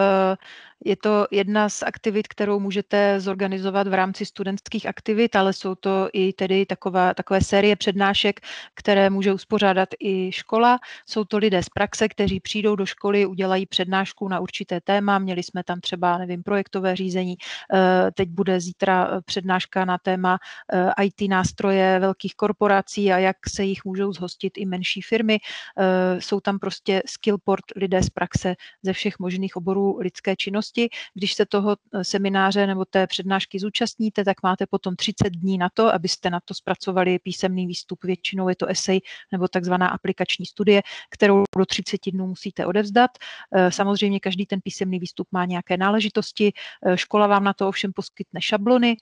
[0.85, 6.09] je to jedna z aktivit, kterou můžete zorganizovat v rámci studentských aktivit, ale jsou to
[6.12, 8.41] i tedy taková, takové série přednášek,
[8.74, 10.79] které může uspořádat i škola.
[11.07, 15.18] Jsou to lidé z praxe, kteří přijdou do školy, udělají přednášku na určité téma.
[15.18, 17.37] Měli jsme tam třeba, nevím, projektové řízení.
[17.74, 20.39] Eh, teď bude zítra přednáška na téma
[20.72, 25.39] eh, IT nástroje velkých korporací a jak se jich můžou zhostit i menší firmy.
[25.79, 30.88] Eh, jsou tam prostě skillport lidé z praxe ze všech možných oborů lidské činnosti činnosti.
[31.14, 35.68] Když se toho eh, semináře nebo té přednášky zúčastníte, tak máte potom 30 dní na
[35.74, 38.04] to, abyste na to zpracovali písemný výstup.
[38.04, 39.00] Většinou je to esej
[39.32, 43.10] nebo takzvaná aplikační studie, kterou do 30 dnů musíte odevzdat.
[43.52, 46.52] Eh, samozřejmě každý ten písemný výstup má nějaké náležitosti.
[46.86, 48.96] Eh, škola vám na to ovšem poskytne šablony,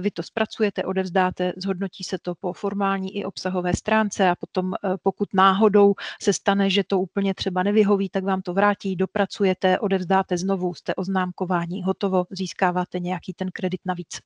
[0.00, 5.28] vy to zpracujete, odevzdáte, zhodnotí se to po formální i obsahové stránce a potom pokud
[5.34, 10.74] náhodou se stane, že to úplně třeba nevyhoví, tak vám to vrátí, dopracujete, odevzdáte znovu,
[10.74, 14.20] jste oznámkování, hotovo, získáváte nějaký ten kredit navíc.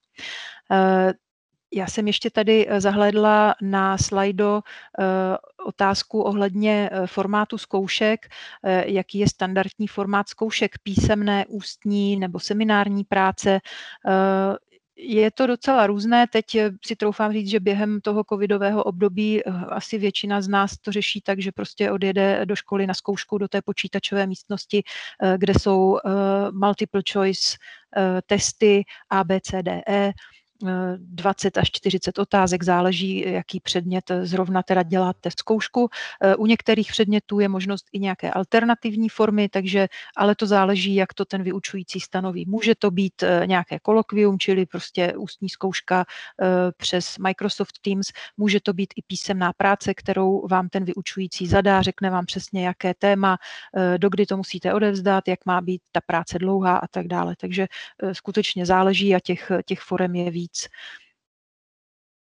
[0.71, 1.13] Eh,
[1.73, 4.61] já jsem ještě tady eh, zahledla na slajdo
[4.99, 5.05] eh,
[5.67, 8.29] otázku ohledně formátu zkoušek,
[8.85, 13.61] jaký je standardní formát zkoušek, písemné, ústní nebo seminární práce.
[14.97, 16.27] Je to docela různé.
[16.27, 20.79] Teď eh, si troufám říct, že během toho covidového období eh, asi většina z nás
[20.79, 24.83] to řeší tak, že prostě odjede do školy na zkoušku do té počítačové místnosti,
[25.23, 25.99] eh, kde jsou
[26.53, 27.57] multiple choice
[28.27, 30.13] testy A, B, C, D, E
[30.99, 35.89] 20 až 40 otázek, záleží, jaký předmět zrovna teda děláte zkoušku.
[36.23, 41.15] Eh, u některých předmětů je možnost i nějaké alternativní formy, takže ale to záleží, jak
[41.15, 42.45] to ten vyučující stanoví.
[42.49, 46.05] Může to být eh, nějaké kolokvium, čili prostě ústní zkouška
[46.43, 46.47] eh,
[46.77, 52.11] přes Microsoft Teams, může to být i písemná práce, kterou vám ten vyučující zadá, řekne
[52.11, 53.39] vám přesně, jaké téma,
[53.97, 57.35] dokdy to musíte odevzdat, jak má být ta práce dlouhá a tak dále.
[57.41, 57.67] Takže
[58.13, 60.69] skutečně záleží a těch, těch forem je víc víc.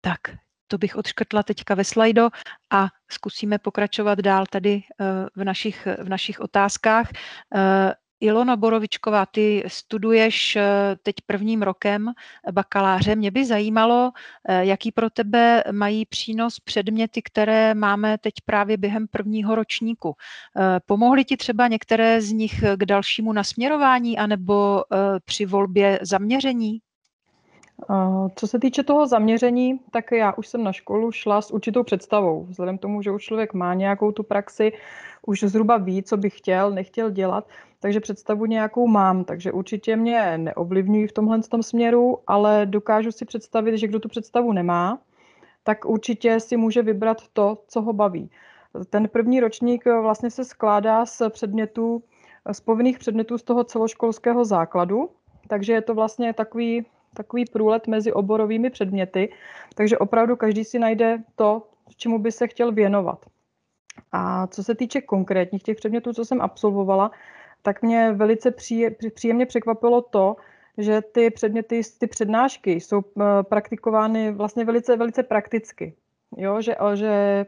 [0.01, 0.21] Tak,
[0.69, 2.29] to bych odškrtla teďka ve slajdo
[2.71, 5.05] a zkusíme pokračovat dál tady eh,
[5.37, 7.09] v našich, v našich otázkách.
[7.55, 10.63] Eh, Ilona Borovičková, ty studuješ eh,
[11.03, 12.13] teď prvním rokem
[12.53, 13.17] bakaláře.
[13.17, 14.13] Mě by zajímalo,
[14.49, 20.17] jaký pro tebe mají přínos předměty, které máme teď právě během prvního ročníku.
[20.87, 24.85] Pomohly ti třeba některé z nich k dalšímu nasměrování anebo
[25.25, 26.81] při volbě zaměření?
[28.35, 32.45] Co se týče toho zaměření, tak já už jsem na školu šla s určitou představou.
[32.45, 34.73] Vzhledem k tomu, že už člověk má nějakou tu praxi,
[35.27, 37.49] už zhruba ví, co bych chtěl, nechtěl dělat,
[37.81, 43.25] takže představu nějakou mám, takže určitě mě neovlivňují v tomhle tom směru, ale dokážu si
[43.25, 44.99] představit, že kdo tu představu nemá,
[45.63, 48.31] tak určitě si může vybrat to, co ho baví.
[48.91, 52.03] Ten první ročník vlastně se skládá z předmětů,
[52.53, 55.11] z povinných předmětů z toho celoškolského základu,
[55.49, 59.33] takže je to vlastně takový, takový průlet mezi oborovými předměty,
[59.75, 61.63] takže opravdu každý si najde to,
[61.97, 63.27] čemu by se chtěl věnovat.
[64.13, 67.11] A co se týče konkrétních těch předmětů, co jsem absolvovala,
[67.63, 68.55] tak mě velice
[69.15, 70.37] příjemně překvapilo to,
[70.79, 75.95] že ty předměty, ty přednášky jsou eh, praktikovány vlastně velice, velice prakticky.
[76.37, 77.47] Jo, že, že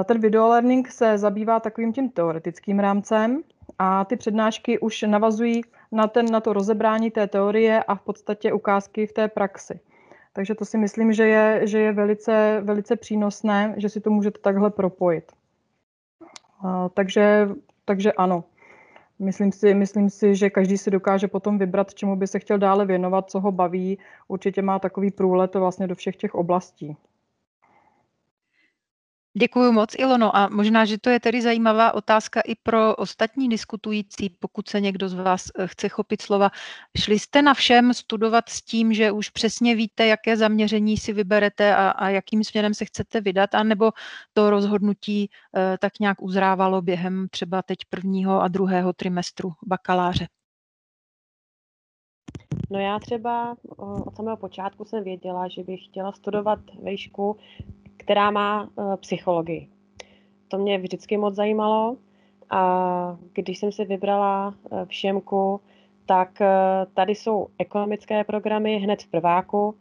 [0.00, 3.42] eh, ten video learning se zabývá takovým tím teoretickým rámcem
[3.78, 5.62] a ty přednášky už navazují
[5.94, 9.80] na, ten, na to rozebrání té teorie a v podstatě ukázky v té praxi.
[10.32, 14.40] Takže to si myslím, že je, že je velice, velice přínosné, že si to můžete
[14.40, 15.32] takhle propojit.
[16.64, 17.48] A, takže,
[17.84, 18.44] takže ano,
[19.18, 22.86] Myslím si, myslím si, že každý si dokáže potom vybrat, čemu by se chtěl dále
[22.86, 23.98] věnovat, co ho baví.
[24.28, 26.96] Určitě má takový průlet vlastně do všech těch oblastí.
[29.38, 30.36] Děkuji moc, Ilono.
[30.36, 35.08] A možná, že to je tedy zajímavá otázka i pro ostatní diskutující, pokud se někdo
[35.08, 36.50] z vás eh, chce chopit slova.
[36.98, 41.76] Šli jste na všem studovat s tím, že už přesně víte, jaké zaměření si vyberete
[41.76, 43.90] a, a jakým směrem se chcete vydat, anebo
[44.32, 50.26] to rozhodnutí eh, tak nějak uzrávalo během třeba teď prvního a druhého trimestru bakaláře?
[52.70, 57.36] No já třeba od samého počátku jsem věděla, že bych chtěla studovat vejšku
[58.04, 59.68] která má uh, psychologii.
[60.48, 61.96] To mě vždycky moc zajímalo
[62.50, 65.60] a když jsem si vybrala uh, všemku,
[66.06, 66.46] tak uh,
[66.94, 69.74] tady jsou ekonomické programy hned v prváku,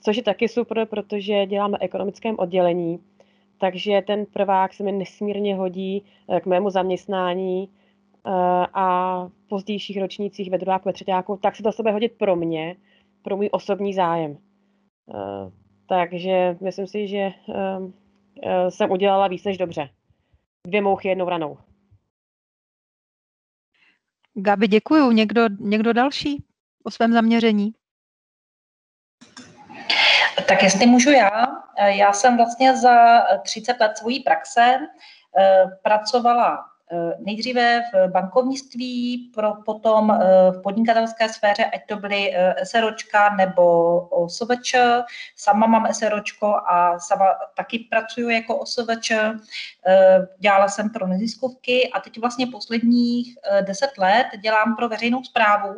[0.00, 2.98] což je taky super, protože děláme ekonomickém oddělení,
[3.58, 6.04] takže ten prvák se mi nesmírně hodí
[6.40, 7.68] k mému zaměstnání
[8.74, 12.76] a v pozdějších ročnících ve druháku, ve třetíku, tak se to sebe hodit pro mě,
[13.22, 14.38] pro můj osobní zájem.
[15.90, 19.88] Takže myslím si, že uh, uh, jsem udělala víc než dobře.
[20.66, 21.58] Dvě mouchy jednou ranou.
[24.34, 25.10] Gabi, děkuju.
[25.10, 26.44] Někdo, někdo další
[26.84, 27.72] o svém zaměření?
[30.48, 31.46] Tak jestli můžu já,
[31.86, 34.78] já jsem vlastně za 30 let svojí praxe
[35.38, 36.79] eh, pracovala Eh,
[37.18, 43.98] nejdříve v bankovnictví, pro, potom eh, v podnikatelské sféře, ať to byly eh, SROčka nebo
[44.00, 44.74] OSVČ.
[45.36, 47.26] Sama mám SROčko a sama
[47.56, 49.12] taky pracuji jako OSVČ.
[50.38, 55.74] Dělala jsem pro neziskovky a teď vlastně posledních deset let dělám pro veřejnou zprávu.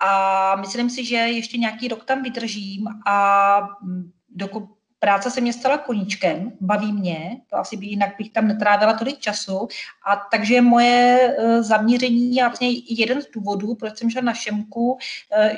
[0.00, 4.64] A myslím si, že ještě nějaký rok tam vydržím a mm, dokud
[5.02, 9.18] práce se mě stala koníčkem, baví mě, to asi by jinak bych tam netrávila tolik
[9.18, 9.68] času.
[10.06, 14.92] A takže moje uh, zaměření je vlastně jeden z důvodů, proč jsem šla na Šemku,
[14.92, 14.98] uh,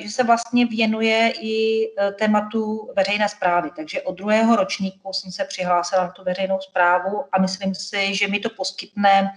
[0.01, 3.69] že se vlastně věnuje i uh, tématu veřejné zprávy.
[3.75, 8.27] Takže od druhého ročníku jsem se přihlásila na tu veřejnou zprávu a myslím si, že
[8.27, 9.31] mi to poskytne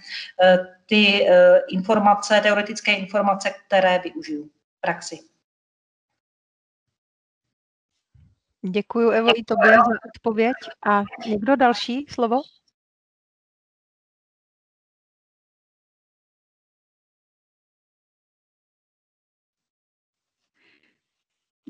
[0.85, 1.27] ty
[1.69, 4.45] informace, teoretické informace, které využiju
[4.77, 5.19] v praxi.
[8.69, 10.53] Děkuji, Evo, i tobě za odpověď.
[10.85, 12.41] A někdo další slovo?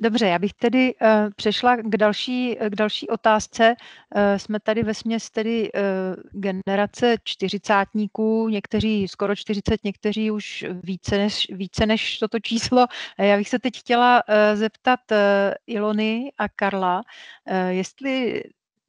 [0.01, 3.75] Dobře, já bych tedy uh, přešla k další, k další otázce.
[4.15, 11.17] Uh, jsme tady ve směs tedy uh, generace čtyřicátníků, někteří skoro 40, někteří už více
[11.17, 12.87] než, více než toto číslo.
[13.17, 15.17] Já bych se teď chtěla uh, zeptat uh,
[15.67, 17.01] Ilony a Karla,
[17.51, 18.43] uh, jestli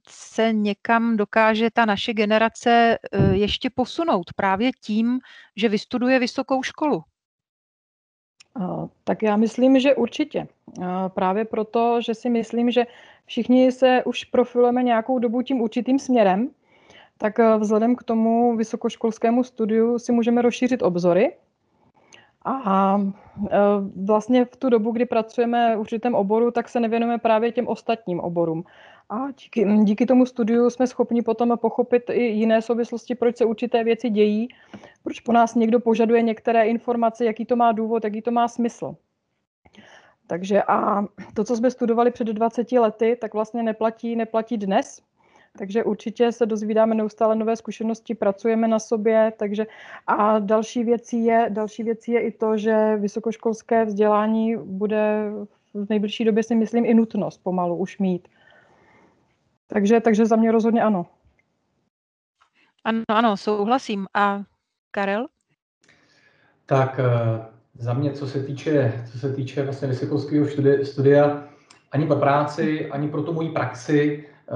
[0.08, 5.20] se někam dokáže ta naše generace uh, ještě posunout právě tím,
[5.56, 7.04] že vystuduje vysokou školu.
[9.04, 10.46] Tak já myslím, že určitě.
[11.08, 12.86] Právě proto, že si myslím, že
[13.26, 16.50] všichni se už profilujeme nějakou dobu tím určitým směrem,
[17.18, 21.32] tak e, vzhledem k tomu vysokoškolskému studiu si můžeme rozšířit obzory.
[22.44, 22.98] A
[24.04, 28.20] vlastně v tu dobu, kdy pracujeme v určitém oboru, tak se nevěnujeme právě těm ostatním
[28.20, 28.64] oborům.
[29.10, 33.84] A díky, díky tomu studiu jsme schopni potom pochopit i jiné souvislosti, proč se určité
[33.84, 34.48] věci dějí,
[35.02, 38.96] proč po nás někdo požaduje některé informace, jaký to má důvod, jaký to má smysl.
[40.26, 45.02] Takže a to, co jsme studovali před 20 lety, tak vlastně neplatí, neplatí dnes.
[45.58, 49.66] Takže určitě se dozvídáme neustále nové zkušenosti, pracujeme na sobě, takže
[50.06, 55.30] a další věcí je, další věcí je i to, že vysokoškolské vzdělání bude
[55.74, 58.28] v nejbližší době si myslím i nutnost pomalu už mít.
[59.66, 61.06] Takže, takže za mě rozhodně ano.
[62.84, 64.06] Ano, ano, souhlasím.
[64.14, 64.42] A
[64.90, 65.26] Karel?
[66.66, 67.40] Tak eh,
[67.78, 70.46] za mě, co se týče, co se týče vlastně vysokoškolského
[70.84, 71.44] studia,
[71.92, 74.54] ani pro práci, ani pro tu moji praxi, eh,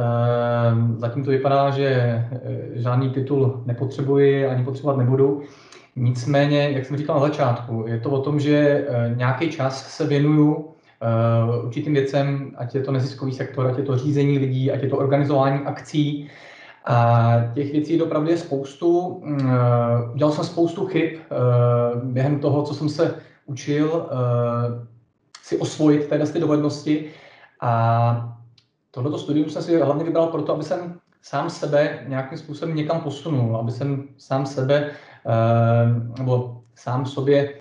[0.96, 2.28] zatím to vypadá, že eh,
[2.74, 5.42] žádný titul nepotřebuji, ani potřebovat nebudu.
[5.96, 10.74] Nicméně, jak jsem říkal na začátku, je to o tom, že nějaký čas se věnuju
[11.64, 14.96] určitým věcem, ať je to neziskový sektor, ať je to řízení lidí, ať je to
[14.96, 16.30] organizování akcí,
[16.84, 19.20] a těch věcí opravdu je spoustu.
[19.24, 21.26] Mm, eh, udělal jsem spoustu chyb eh,
[22.02, 23.14] během toho, co jsem se
[23.46, 24.86] učil eh,
[25.42, 27.10] si osvojit téhle ty dovednosti.
[27.60, 28.38] A
[28.90, 33.56] tohleto studium jsem si hlavně vybral proto, aby jsem sám sebe nějakým způsobem někam posunul,
[33.56, 34.90] aby jsem sám sebe
[36.18, 37.54] nebo sám sobě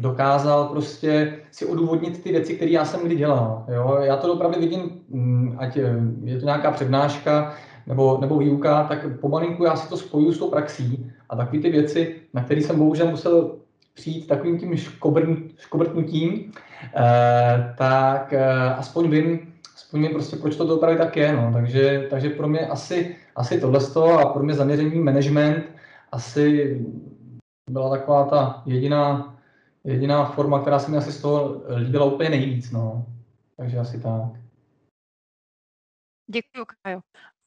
[0.00, 3.64] dokázal prostě si odůvodnit ty věci, které já jsem kdy dělal.
[3.74, 3.98] Jo?
[4.00, 5.76] Já to opravdu vidím, mm, ať
[6.24, 7.54] je to nějaká přednáška
[7.86, 11.70] nebo, nebo výuka, tak pomalinku já si to spojuju s tou praxí a takové ty
[11.70, 13.56] věci, na které jsem bohužel musel
[13.94, 14.76] přijít takovým tím
[15.56, 16.52] škobrtnutím,
[16.96, 21.32] eh, tak eh, aspoň vím, aspoň vím prostě, proč to opravdu tak je.
[21.32, 21.50] No.
[21.52, 23.80] Takže, takže pro mě asi, asi tohle
[24.22, 25.64] a pro mě zaměření management
[26.12, 26.76] asi
[27.70, 29.34] byla taková ta jediná
[29.84, 32.70] jediná forma, která se mi asi z toho líbila úplně nejvíc.
[32.70, 33.06] No.
[33.56, 34.32] Takže asi tak.
[36.30, 37.00] Děkuji, Kajo.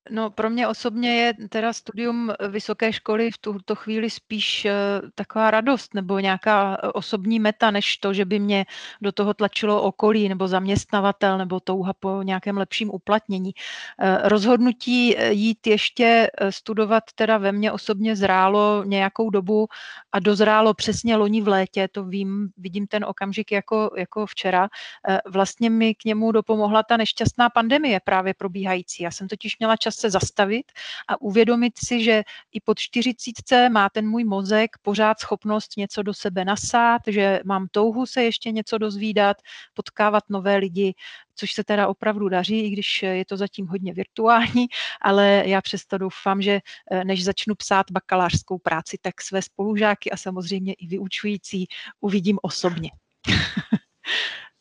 [0.10, 4.74] No, pro mě osobně je teda studium vysoké školy v tuto chvíli spíš eh,
[5.16, 8.66] taková radost nebo nějaká eh, osobní meta, než to, že by mě
[9.02, 13.52] do toho tlačilo okolí nebo zaměstnavatel nebo touha po nějakém lepším uplatnění.
[14.00, 19.68] Eh, rozhodnutí jít ještě studovat teda ve mně osobně zrálo nějakou dobu
[20.12, 24.70] a dozrálo přesně loni v létě, to vím, vidím ten okamžik jako, jako včera.
[25.28, 29.04] Vlastně mi k němu dopomohla ta nešťastná pandemie právě probíhající.
[29.04, 30.72] Já jsem totiž měla čas čas se zastavit
[31.08, 36.14] a uvědomit si, že i pod čtyřicítce má ten můj mozek pořád schopnost něco do
[36.14, 39.38] sebe nasát, že mám touhu se ještě něco dozvídat,
[39.74, 40.94] potkávat nové lidi,
[41.36, 44.68] což se teda opravdu daří, i když je to zatím hodně virtuální,
[45.02, 46.60] ale já přesto doufám, že
[46.92, 51.68] eh, než začnu psát bakalářskou práci, tak své spolužáky a samozřejmě i vyučující
[52.02, 52.92] uvidím osobně.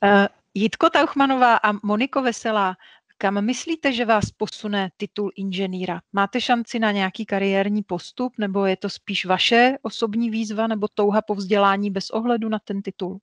[0.04, 2.76] Eh, Jitko Tauchmanová a Moniko Veselá,
[3.22, 6.00] kam myslíte, že vás posune titul inženýra?
[6.12, 11.22] Máte šanci na nějaký kariérní postup, nebo je to spíš vaše osobní výzva, nebo touha
[11.22, 13.18] po vzdělání bez ohledu na ten titul?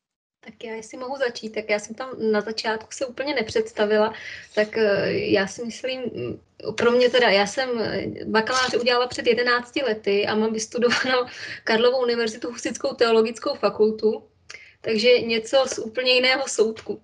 [0.46, 4.14] Tak já jestli mohu začít, tak já jsem tam na začátku se úplně nepředstavila,
[4.56, 6.02] tak eh, já si myslím,
[6.78, 7.70] pro mě teda, já jsem
[8.26, 11.26] bakaláře udělala před 11 lety a mám vystudovanou
[11.64, 14.24] Karlovou univerzitu Husickou teologickou fakultu,
[14.82, 17.02] takže něco z úplně jiného soudku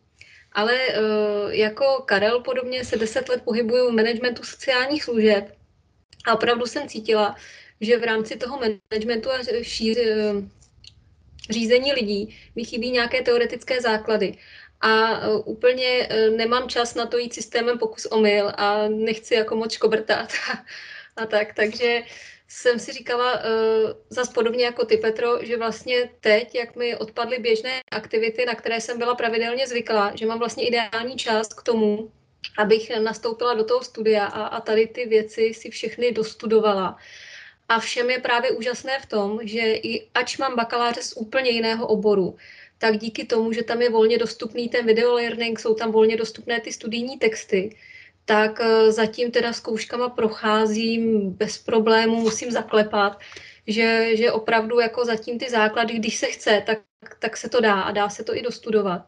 [0.55, 5.57] ale uh, jako Karel podobně se deset let pohybuju v managementu sociálních služeb
[6.25, 7.35] a opravdu jsem cítila,
[7.81, 10.43] že v rámci toho managementu a šíř, uh,
[11.49, 14.37] řízení lidí mi chybí nějaké teoretické základy.
[14.81, 19.73] A uh, úplně nemám čas na to jít systémem pokus omyl a nechci jako moc
[19.73, 20.63] škobrtat a,
[21.21, 21.53] a tak.
[21.53, 23.41] Takže uh, jsem si říkala uh,
[24.09, 28.81] zas podobně jako ty, Petro, že vlastně teď, jak mi odpadly běžné aktivity, na které
[28.81, 32.11] jsem byla pravidelně zvyklá, že mám vlastně ideální čas k tomu,
[32.57, 36.97] abych nastoupila do toho studia a, a tady ty věci si všechny dostudovala.
[37.69, 41.87] A všem je právě úžasné v tom, že i ač mám bakaláře z úplně jiného
[41.87, 42.37] oboru,
[42.77, 46.59] tak díky tomu, že tam je volně dostupný ten video learning, jsou tam volně dostupné
[46.61, 47.75] ty studijní texty,
[48.25, 53.19] tak eh, zatím teda zkouškama procházím bez problémů, musím zaklepat,
[53.67, 56.79] že, že opravdu jako zatím ty základy, když se chce, tak,
[57.19, 59.01] tak se to dá a dá se to i dostudovat.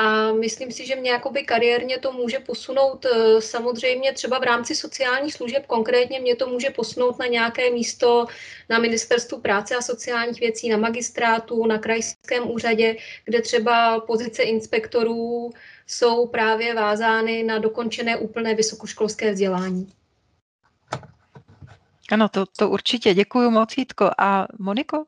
[0.00, 4.74] A myslím si, že mě jakoby kariérně to může posunout eh, samozřejmě třeba v rámci
[4.74, 8.26] sociálních služeb, konkrétně mě to může posunout na nějaké místo
[8.68, 15.50] na Ministerstvu práce a sociálních věcí, na magistrátu, na krajském úřadě, kde třeba pozice inspektorů
[15.88, 19.88] jsou právě vázány na dokončené úplné vysokoškolské vzdělání.
[22.10, 23.14] Ano, to, to určitě.
[23.14, 24.10] Děkuji moc, Jitko.
[24.18, 25.04] A Moniko?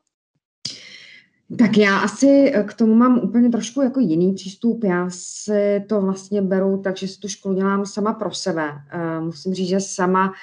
[1.57, 4.83] Tak já asi k tomu mám úplně trošku jako jiný přístup.
[4.83, 8.71] Já si to vlastně beru tak, že si tu školu dělám sama pro sebe.
[8.95, 10.33] Uh, musím říct, že sama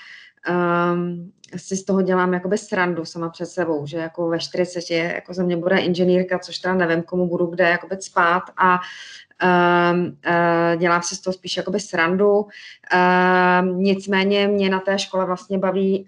[0.49, 5.35] um, si z toho dělám jakoby srandu sama před sebou, že jako ve 40 jako
[5.35, 8.81] za mě bude inženýrka, což teda nevím, komu budu kde jakoby spát a
[10.77, 12.39] dělám si z toho spíš jakoby srandu.
[12.39, 16.07] Uh, nicméně mě na té škole vlastně baví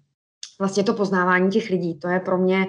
[0.58, 1.98] vlastně to poznávání těch lidí.
[1.98, 2.66] To je pro mě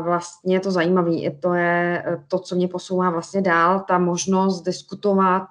[0.00, 1.30] vlastně to zajímavé.
[1.40, 5.48] To je to, co mě posouvá vlastně dál, ta možnost diskutovat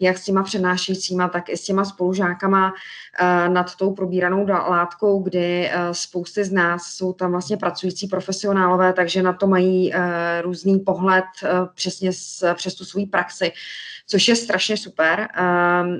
[0.00, 2.72] jak s těma přednášejícíma, tak i s těma spolužákama
[3.48, 9.32] nad tou probíranou látkou, kdy spousty z nás jsou tam vlastně pracující profesionálové, takže na
[9.32, 9.92] to mají
[10.42, 11.24] různý pohled
[11.74, 12.10] přesně
[12.54, 13.52] přes tu svou praxi
[14.10, 15.28] což je strašně super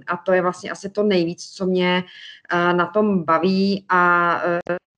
[0.07, 2.05] a to je vlastně asi to nejvíc, co mě
[2.53, 4.43] na tom baví a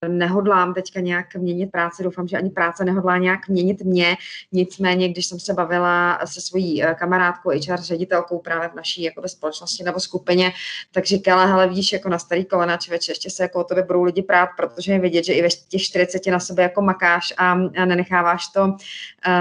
[0.08, 4.16] nehodlám teďka nějak měnit práci, doufám, že ani práce nehodlá nějak měnit mě,
[4.52, 9.28] nicméně, když jsem se bavila se svojí eh, kamarádkou, HR ředitelkou právě v naší jakoby,
[9.28, 10.52] společnosti nebo skupině,
[10.92, 14.02] tak říkala, hele, vidíš, jako na starý kolena, člověče, ještě se jako o tebe budou
[14.02, 17.54] lidi prát, protože je vidět, že i ve těch 40 na sebe jako makáš a,
[17.84, 18.74] nenecháváš, to, uh,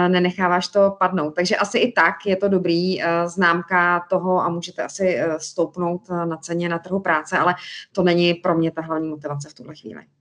[0.08, 1.36] nenecháváš to padnout.
[1.36, 6.38] Takže asi i tak je to dobrý uh, známka toho a můžete asi stoupnout na
[6.38, 7.56] ceně na trhu práce, ale
[7.92, 10.19] to není pro mě ta hlavní motivace v tuhle chvíli.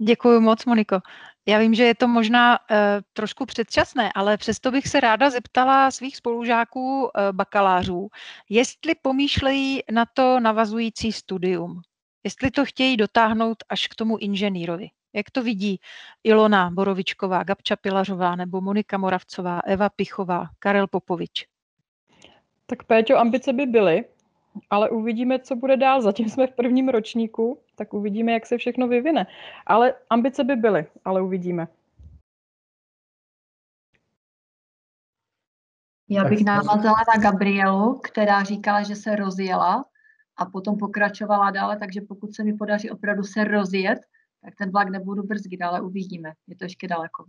[0.00, 1.00] Děkuji moc, Moniko.
[1.46, 2.76] Já vím, že je to možná uh,
[3.12, 8.08] trošku předčasné, ale přesto bych se ráda zeptala svých spolužáků uh, bakalářů,
[8.48, 11.80] jestli pomýšlejí na to navazující studium,
[12.24, 14.88] jestli to chtějí dotáhnout až k tomu inženýrovi.
[15.14, 15.80] Jak to vidí
[16.24, 21.46] Ilona Borovičková, Gabča Pilařová nebo Monika Moravcová, Eva Pichová, Karel Popovič?
[22.66, 24.04] Tak Péťo, ambice by byly,
[24.70, 26.02] ale uvidíme, co bude dál.
[26.02, 29.26] Zatím jsme v prvním ročníku, tak uvidíme, jak se všechno vyvine.
[29.66, 31.68] Ale ambice by byly, ale uvidíme.
[36.10, 39.84] Já bych navázala na Gabrielu, která říkala, že se rozjela
[40.36, 43.98] a potom pokračovala dále, takže pokud se mi podaří opravdu se rozjet,
[44.44, 46.32] tak ten vlak nebudu brzdit, ale uvidíme.
[46.46, 47.24] Je to ještě daleko.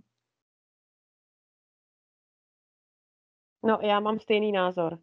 [3.64, 5.00] No, já mám stejný názor.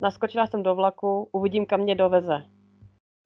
[0.00, 2.42] Naskočila jsem do vlaku, uvidím, kam mě doveze.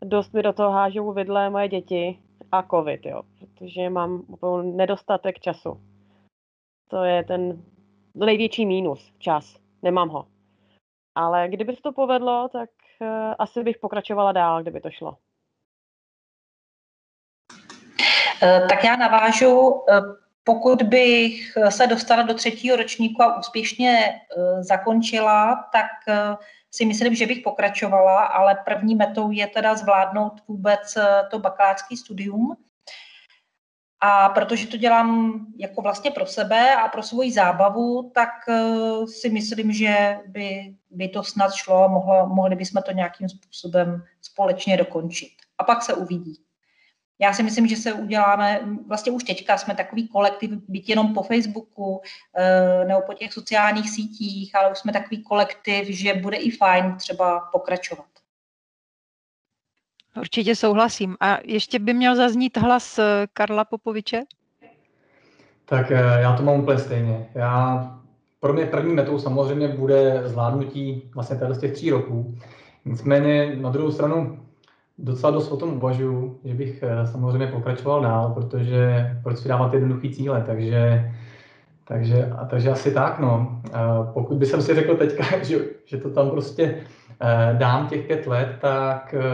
[0.05, 2.19] Dost mi do toho hážou vidle moje děti
[2.53, 4.23] a covid, jo, protože mám
[4.62, 5.81] nedostatek času.
[6.89, 7.62] To je ten
[8.14, 9.57] největší mínus, čas.
[9.83, 10.29] Nemám ho.
[11.14, 13.09] Ale kdyby se to povedlo, tak uh,
[13.39, 15.16] asi bych pokračovala dál, kdyby to šlo.
[18.43, 20.01] Eh, tak já navážu, eh,
[20.49, 24.21] pokud bych se dostala do třetího ročníku a úspěšně
[24.61, 25.91] zakončila, tak
[26.71, 31.97] si myslím, že bych pokračovala, ale první metou je teda zvládnout vůbec eh, to bakalářský
[31.97, 32.57] studium.
[34.01, 39.31] A protože to dělám jako vlastně pro sebe a pro svoji zábavu, tak eh, si
[39.31, 45.33] myslím, že by, by to snad šlo a mohli bychom to nějakým způsobem společně dokončit.
[45.59, 46.48] A pak se uvidí.
[47.21, 51.23] Já si myslím, že se uděláme, vlastně už teďka jsme takový kolektiv, byť jenom po
[51.23, 52.01] Facebooku
[52.37, 56.95] eh, nebo po těch sociálních sítích, ale už jsme takový kolektiv, že bude i fajn
[56.97, 58.07] třeba pokračovat.
[60.16, 61.16] Určitě souhlasím.
[61.21, 64.23] A ještě by měl zaznít hlas eh, Karla Popoviče?
[65.64, 67.29] Tak eh, já to mám úplně stejně.
[67.35, 67.99] Já,
[68.41, 72.39] pro mě první metou samozřejmě bude zvládnutí vlastně z těch tří roků.
[72.85, 74.48] Nicméně na druhou stranu
[74.99, 79.75] docela dost o tom uvažuju, že bych eh, samozřejmě pokračoval dál, protože proč si dávat
[79.75, 81.13] jednoduchý cíle, takže,
[81.85, 83.61] takže, a, takže asi tak, no.
[84.15, 86.75] Pokud bych si řekl teďka, že, že to tam prostě
[87.21, 89.25] eh, dám těch pět let, tak eh,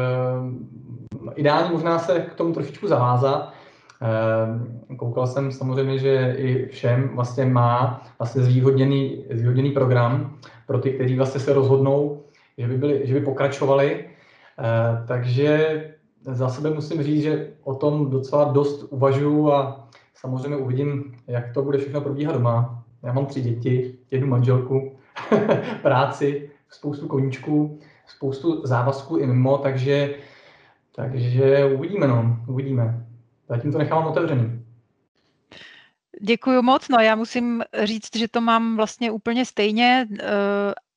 [1.34, 3.52] ideálně možná se k tomu trošičku zavázat.
[4.96, 10.36] Koukal jsem samozřejmě, že i všem vlastně má vlastně zvýhodněný, zvýhodněný program
[10.66, 12.22] pro ty, kteří vlastně se rozhodnou,
[12.58, 14.13] že by, byli, že by pokračovali Eh,
[15.08, 15.84] takže
[16.20, 21.62] za sebe musím říct, že o tom docela dost uvažuju a samozřejmě uvidím, jak to
[21.62, 22.84] bude všechno probíhat doma.
[23.02, 24.98] Já mám tři děti, jednu manželku,
[25.82, 30.14] práci, spoustu koníčků, spoustu závazků i mimo, takže,
[30.96, 33.06] takže uvidíme, no, uvidíme.
[33.48, 34.64] Zatím to nechávám otevřený.
[36.20, 36.88] Děkuji moc.
[36.88, 40.24] No, já musím říct, že to mám vlastně úplně stejně eh,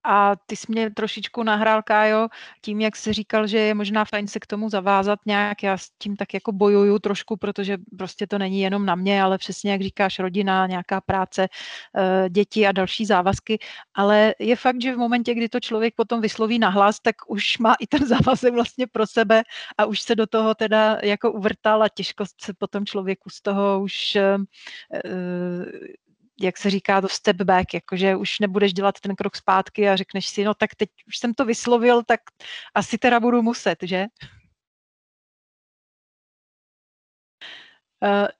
[0.07, 2.27] a ty jsi mě trošičku nahrál, Kájo,
[2.61, 5.63] tím, jak jsi říkal, že je možná fajn se k tomu zavázat nějak.
[5.63, 9.37] Já s tím tak jako bojuju trošku, protože prostě to není jenom na mě, ale
[9.37, 11.47] přesně jak říkáš, rodina, nějaká práce,
[11.97, 13.59] eh, děti a další závazky.
[13.93, 17.73] Ale je fakt, že v momentě, kdy to člověk potom vysloví nahlas, tak už má
[17.79, 19.43] i ten závazek vlastně pro sebe
[19.77, 23.79] a už se do toho teda jako uvrtal a těžko se potom člověku z toho
[23.81, 24.37] už eh,
[26.39, 30.27] jak se říká, to step back, jakože už nebudeš dělat ten krok zpátky a řekneš
[30.27, 32.19] si, no tak teď už jsem to vyslovil, tak
[32.75, 34.05] asi teda budu muset, že?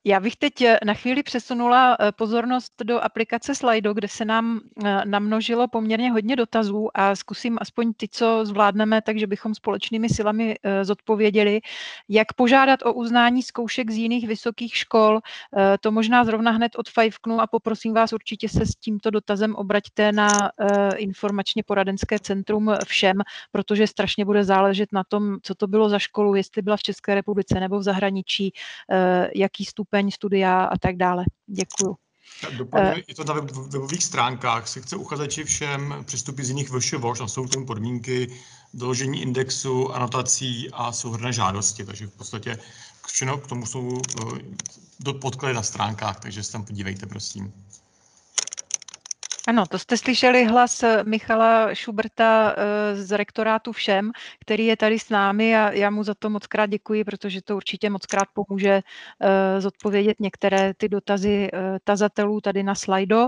[0.05, 4.59] Já bych teď eh, na chvíli přesunula eh, pozornost do aplikace Slido, kde se nám
[5.05, 11.61] namnožilo poměrně hodně dotazů a zkusím aspoň ty, co zvládneme, takže bychom společnými silami zodpověděli,
[12.09, 15.19] jak požádat o uznání zkoušek z jiných vysokých škol.
[15.81, 20.29] To možná zrovna hned odfajfknu a poprosím vás určitě se s tímto dotazem obraťte na
[20.95, 23.17] informačně poradenské centrum všem,
[23.51, 27.15] protože strašně bude záležet na tom, co to bylo za školu, jestli byla v České
[27.15, 28.53] republice nebo v zahraničí,
[29.35, 31.25] jak jaký stupeň studia a tak dále.
[31.47, 31.95] Děkuju.
[32.57, 37.27] Doplňuji, je to na webových stránkách, se chce uchazeči všem přistupy z jiných VŠVOŠ a
[37.27, 38.27] jsou tam podmínky
[38.73, 42.59] doložení indexu, anotací a souhrné žádosti, takže v podstatě
[43.07, 44.39] všechno k tomu jsou eh,
[44.99, 47.53] do podklady na stránkách, takže se tam podívejte, prosím.
[49.47, 54.99] Ano, to jste slyšeli hlas eh, Michala Šuberta eh, z rektorátu všem, který je tady
[54.99, 58.27] s námi a já mu za to moc krát děkuji, protože to určitě moc krát
[58.33, 58.81] pomůže
[59.21, 61.49] eh, zodpovědět některé ty dotazy
[61.83, 63.27] tazatelů tady na slajdo.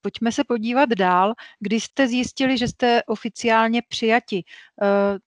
[0.00, 1.34] Pojďme se podívat dál.
[1.60, 4.44] Kdy jste zjistili, že jste oficiálně přijati?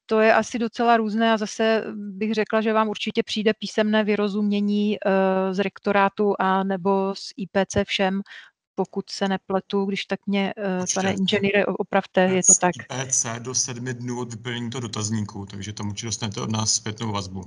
[0.06, 4.98] To je asi docela různé a zase bych řekla, že vám určitě přijde písemné vyrozumění
[5.52, 8.22] z rektorátu a nebo z IPC všem
[8.76, 12.72] pokud se nepletu, když tak mě, uh, pane inženýre, opravte, je to tak.
[12.88, 17.12] PC do sedmi dnů od vyplnění toho dotazníku, takže tam určitě dostanete od nás zpětnou
[17.12, 17.44] vazbu.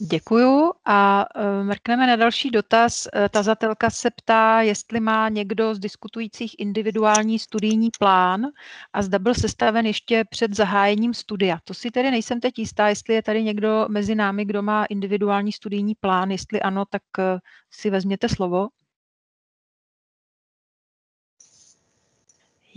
[0.00, 3.08] Děkuju a uh, mrkneme na další dotaz.
[3.16, 8.46] Uh, tazatelka se ptá, jestli má někdo z diskutujících individuální studijní plán
[8.92, 11.58] a zda byl sestaven ještě před zahájením studia.
[11.64, 15.52] To si tedy nejsem teď jistá, jestli je tady někdo mezi námi, kdo má individuální
[15.52, 16.30] studijní plán.
[16.30, 17.02] Jestli ano, tak
[17.70, 18.68] si vezměte slovo.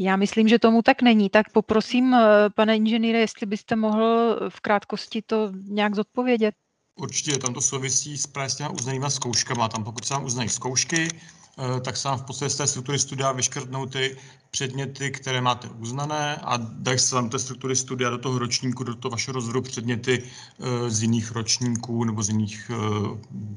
[0.03, 1.30] Já myslím, že tomu tak není.
[1.30, 6.56] Tak poprosím, eh, pane inženýre, jestli byste mohl v krátkosti to nějak zodpovědět.
[6.99, 9.69] Určitě, tam to souvisí s právě s těma uznanýma zkouškama.
[9.69, 12.99] Tam pokud se vám uznají zkoušky, eh, tak se vám v podstatě z té struktury
[12.99, 14.18] studia vyškrtnou ty
[14.52, 18.95] předměty, které máte uznané a dají se vám té struktury studia do toho ročníku, do
[18.95, 22.72] toho vašeho rozhodu předměty eh, z jiných ročníků nebo z jiných,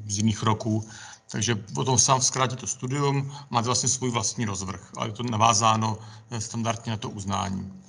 [0.07, 0.85] z jiných roků.
[1.31, 5.97] Takže potom sám zkrátit to studium, máte vlastně svůj vlastní rozvrh, ale je to navázáno
[6.39, 7.84] standardně na to uznání.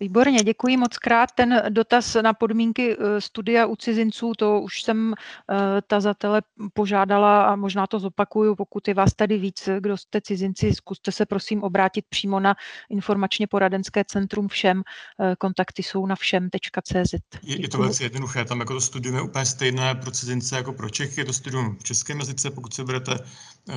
[0.00, 1.32] Výborně, děkuji moc krát.
[1.32, 5.54] Ten dotaz na podmínky eh, studia u cizinců, to už jsem eh,
[5.86, 6.42] tazatele
[6.72, 11.26] požádala a možná to zopakuju, pokud je vás tady víc, kdo jste cizinci, zkuste se
[11.26, 12.54] prosím obrátit přímo na
[12.90, 14.82] informačně poradenské centrum všem.
[15.20, 17.14] Eh, kontakty jsou na všem.cz.
[17.42, 20.72] Je, je to velice jednoduché, tam jako to studium je úplně stejné pro cizince jako
[20.72, 23.18] pro Čechy, je to studium v českém jazyce, pokud se berete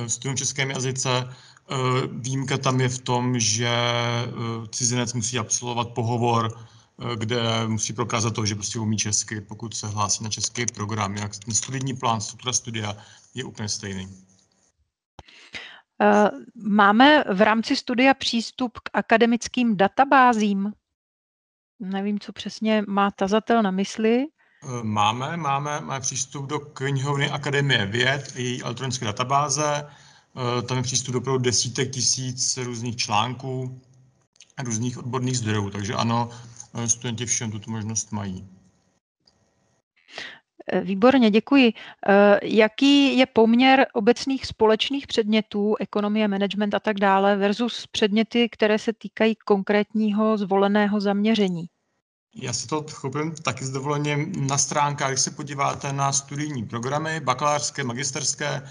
[0.06, 1.28] studium v českém jazyce,
[1.70, 7.92] Eh, výjimka tam je v tom, že eh, cizinec musí absolvovat pohovor, eh, kde musí
[7.92, 11.16] prokázat to, že prostě umí česky, pokud se hlásí na český program.
[11.16, 12.96] Jak ten studijní plán, struktura studia
[13.34, 14.08] je úplně stejný.
[16.54, 20.72] Máme v rámci studia přístup k akademickým databázím?
[21.80, 24.26] Nevím, co přesně má tazatel na mysli.
[24.82, 29.86] Máme, máme, máme přístup do knihovny Akademie věd, její elektronické databáze.
[30.36, 33.80] Eh, tam je přístup do opravdu desítek tisíc různých článků,
[34.64, 36.30] různých odborných zdrojů, takže ano,
[36.74, 38.48] eh, studenti všem tuto možnost mají.
[40.72, 41.72] Eh, výborně, děkuji.
[42.42, 48.92] Jaký je poměr obecných společných předmětů, ekonomie, management a tak dále, versus předměty, které se
[48.92, 51.68] týkají konkrétního zvoleného zaměření?
[52.34, 57.20] Já si to chopím taky s dovolením na stránkách, když se podíváte na studijní programy,
[57.20, 58.62] bakalářské, magisterské,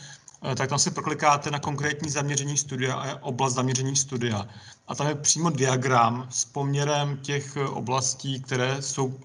[0.44, 4.48] Eh, tak tam si proklikáte na konkrétní zaměření studia a oblast zaměření studia.
[4.88, 9.20] A tam je přímo diagram s poměrem těch eh, oblastí, které jsou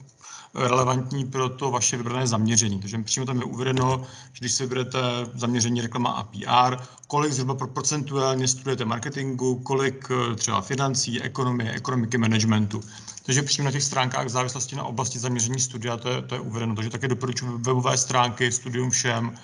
[0.55, 2.81] relevantní pro to vaše vybrané zaměření.
[2.81, 4.99] Takže přímo tam je uvedeno, že když si vyberete
[5.35, 6.77] zaměření reklama a PR,
[7.07, 12.81] kolik zhruba procentuálně studujete marketingu, kolik eh, třeba financí, ekonomie, ekonomiky, managementu.
[13.23, 16.41] Takže přímo na těch stránkách v závislosti na oblasti zaměření studia to je, to je
[16.41, 16.75] uvedeno.
[16.75, 19.39] Takže také doporučuji webové stránky, studium všem,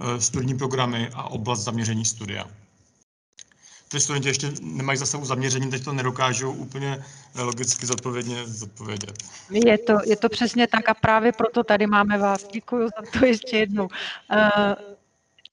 [0.00, 2.44] Eh, studijní programy a oblast zaměření studia.
[3.88, 7.04] Ty studenti ještě nemají za sebou zaměření, teď to nedokážou úplně
[7.34, 9.12] eh, logicky zodpovědně zodpovědět.
[9.50, 12.46] Je to, je to přesně tak a právě proto tady máme vás.
[12.52, 13.84] Děkuji za to ještě jednou.
[13.84, 14.96] Uh,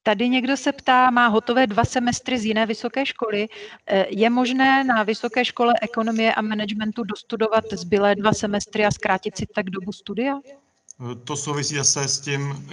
[0.08, 3.48] Tady někdo se ptá, má hotové dva semestry z jiné vysoké školy.
[4.10, 9.46] Je možné na vysoké škole ekonomie a managementu dostudovat zbylé dva semestry a zkrátit si
[9.56, 10.40] tak dobu studia?
[11.24, 12.70] To souvisí zase s tím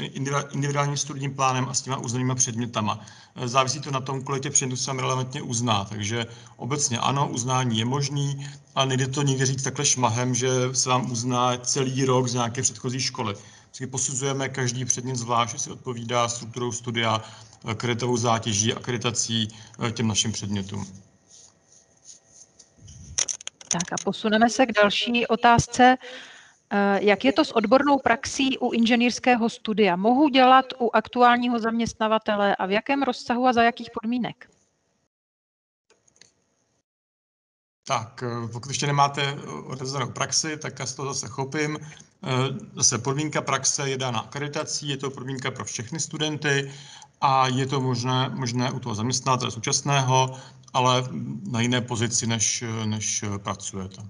[0.52, 3.00] individuálním studijním plánem a s těma uznanými předmětama.
[3.44, 5.84] Závisí to na tom, kolik těch předmětů se relevantně uzná.
[5.84, 10.88] Takže obecně ano, uznání je možný, ale nejde to nikdy říct takhle šmahem, že se
[10.88, 13.34] vám uzná celý rok z nějaké předchozí školy.
[13.74, 17.22] Vždycky posuzujeme každý předmět zvlášť, jestli odpovídá strukturou studia,
[17.76, 19.48] kreditovou zátěží, akreditací
[19.92, 20.86] těm našim předmětům.
[23.68, 25.96] Tak a posuneme se k další otázce.
[26.98, 29.96] Jak je to s odbornou praxí u inženýrského studia?
[29.96, 34.53] Mohu dělat u aktuálního zaměstnavatele a v jakém rozsahu a za jakých podmínek?
[37.86, 41.78] Tak, eh, pokud ještě nemáte eh, odevzdanou praxi, tak já z toho zase chopím.
[41.80, 42.28] Eh,
[42.76, 46.72] zase podmínka praxe je dána akreditací, je to podmínka pro všechny studenty
[47.20, 50.36] a je to možné, možné u toho zaměstnavatele současného,
[50.72, 51.04] ale
[51.50, 54.02] na jiné pozici, než, než pracujete.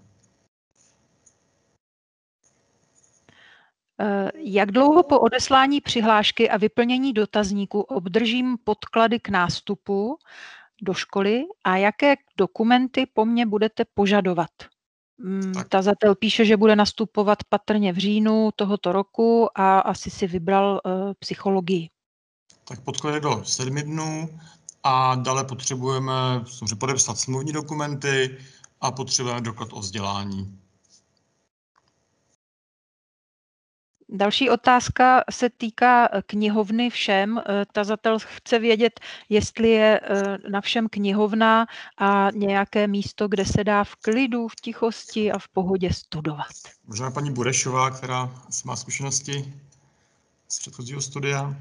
[4.35, 10.19] Jak dlouho po odeslání přihlášky a vyplnění dotazníku obdržím podklady k nástupu
[10.95, 14.51] školy a jaké dokumenty po mně budete požadovat.
[15.19, 15.69] Mm, tak.
[15.69, 21.13] Tazatel píše, že bude nastupovat patrně v říjnu tohoto roku a asi si vybral uh,
[21.19, 21.91] psychologii.
[22.69, 24.39] Tak podklady do sedmi dnů
[24.83, 26.13] a dále potřebujeme
[26.79, 28.39] podepsat smluvní dokumenty
[28.81, 30.64] a potřebujeme doklad o vzdělání.
[34.15, 37.39] Další otázka se týká eh, knihovny všem.
[37.39, 41.67] Eh, tazatel chce vědět, jestli je eh, na všem knihovna
[41.99, 46.53] a nějaké místo, kde se dá v klidu, v tichosti a v pohodě studovat.
[46.87, 48.31] Možná paní Burešová, která
[48.65, 49.55] má zkušenosti
[50.49, 51.55] z předchozího studia.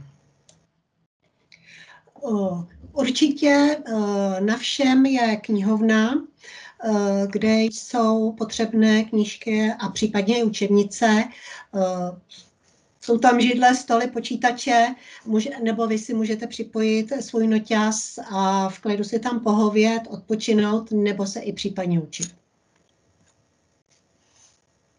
[2.91, 3.77] Určitě
[4.39, 6.13] na všem je knihovna,
[7.27, 11.23] kde jsou potřebné knížky a případně i učebnice.
[13.01, 14.95] Jsou tam židle, stoly, počítače,
[15.25, 20.91] může, nebo vy si můžete připojit svůj noťaz a v klidu si tam pohovět, odpočinout
[20.91, 22.35] nebo se i případně učit.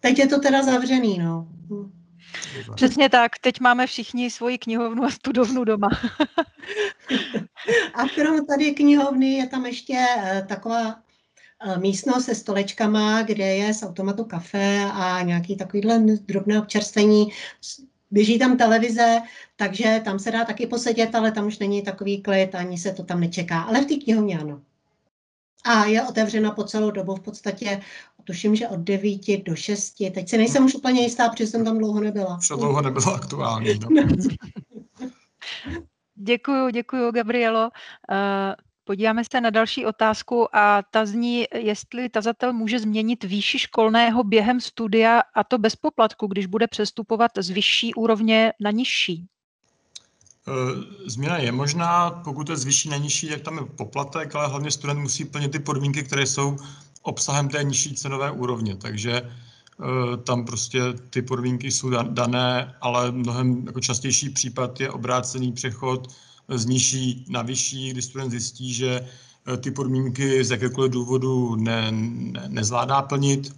[0.01, 1.48] Teď je to teda zavřený, no.
[2.74, 5.89] Přesně tak, teď máme všichni svoji knihovnu a studovnu doma.
[7.94, 11.14] a krom tady knihovny je tam ještě eh, taková eh,
[11.78, 17.28] místnost se stolečkama, kde je z automatu kafe a nějaký takovýhle drobné občerstvení
[18.10, 19.20] běží tam televize,
[19.56, 23.05] takže tam se dá taky posedět, ale tam už není takový klid, ani se to
[23.05, 23.62] tam nečeká.
[23.62, 24.60] Ale v té knihovně ano.
[25.64, 27.81] A je otevřena po celou dobu, v podstatě
[28.24, 29.94] tuším, že od 9 do 6.
[30.14, 32.39] Teď si nejsem už úplně jistá, protože jsem tam dlouho nebyla.
[32.39, 33.78] Už dlouho nebylo aktuální.
[33.90, 34.02] No.
[36.14, 37.70] děkuju, děkuju, Gabrielo.
[38.86, 44.61] Podíváme se na další otázku a ta zní, jestli tazatel může změnit výši školného během
[44.61, 49.27] studia a to bez poplatku, když bude přestupovat z vyšší úrovně na nižší.
[50.48, 50.52] E,
[51.11, 54.70] změna je možná, pokud je z vyšší na nižší, tak tam je poplatek, ale hlavně
[54.70, 56.56] student musí plnit ty podmínky, které jsou
[57.02, 58.77] obsahem té nižší cenové úrovně.
[58.77, 59.23] Takže e,
[60.16, 60.81] tam prostě
[61.11, 66.09] ty podmínky jsou dané, ale mnohem jako častější případ je obrácený přechod
[66.49, 71.93] z nižší na vyšší, kdy student zjistí, že eh, ty podmínky z jakékoliv důvodu ne,
[71.93, 73.57] ne, nezvládá plnit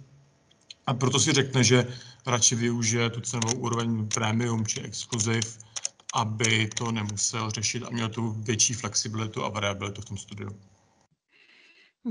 [0.87, 1.87] a proto si řekne, že
[2.25, 5.57] radši využije tu cenovou úroveň premium či exkluziv,
[6.13, 10.49] aby to nemusel řešit a měl tu větší flexibilitu a variabilitu v tom studiu.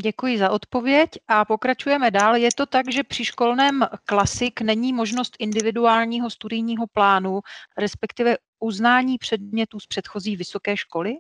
[0.03, 2.37] Děkuji za odpověď a pokračujeme dál.
[2.37, 7.41] Je to tak, že při školném klasik není možnost individuálního studijního plánu,
[7.79, 11.15] respektive uznání předmětů z předchozí vysoké školy?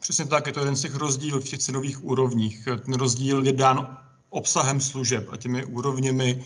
[0.00, 2.68] Přesně tak, je to jeden z těch rozdílů v těch cenových úrovních.
[2.84, 3.98] Ten rozdíl je dán
[4.30, 6.44] obsahem služeb a těmi úrovněmi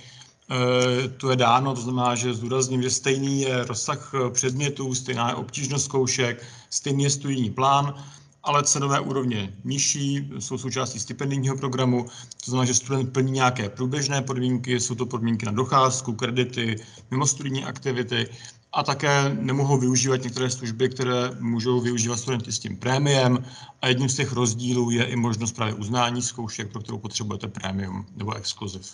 [0.51, 5.35] e, to je dáno, to znamená, že zdůrazním, že stejný je rozsah předmětů, stejná je
[5.35, 8.05] obtížnost zkoušek, stejný je studijní plán,
[8.43, 12.07] ale cenové úrovně nižší, jsou součástí stipendijního programu,
[12.45, 16.77] to znamená, že student plní nějaké průběžné podmínky, jsou to podmínky na docházku, kredity,
[17.11, 18.29] mimostudijní aktivity
[18.73, 23.45] a také nemohou využívat některé služby, které můžou využívat studenti s tím prémiem
[23.83, 28.07] a jedním z těch rozdílů je i možnost právě uznání zkoušek, pro kterou potřebujete prémium
[28.17, 28.93] nebo exkluziv.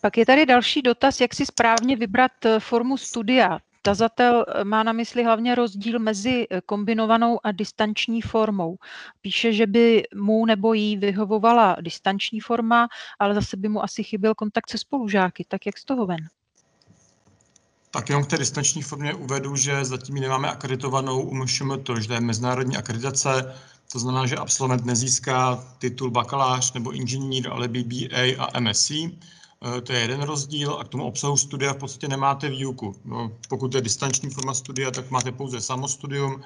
[0.00, 3.58] Pak je tady další dotaz, jak si správně vybrat eh, formu studia.
[3.82, 8.76] Tazatel eh, má na mysli hlavně rozdíl mezi eh, kombinovanou a distanční formou.
[9.20, 12.88] Píše, že by mu nebo jí vyhovovala distanční forma,
[13.18, 15.44] ale zase by mu asi chyběl kontakt se spolužáky.
[15.48, 16.28] Tak jak z toho ven?
[17.90, 21.46] Tak jenom k té distanční formě uvedu, že zatím ji nemáme akreditovanou u
[21.82, 23.54] to, že to je mezinárodní akreditace,
[23.92, 28.90] to znamená, že absolvent nezíská titul bakalář nebo inženýr, ale BBA a MSc.
[29.64, 32.94] Eh, to je jeden rozdíl a k tomu obsahu studia v podstatě nemáte výuku.
[33.04, 36.42] No, pokud je distanční forma studia, tak máte pouze samostudium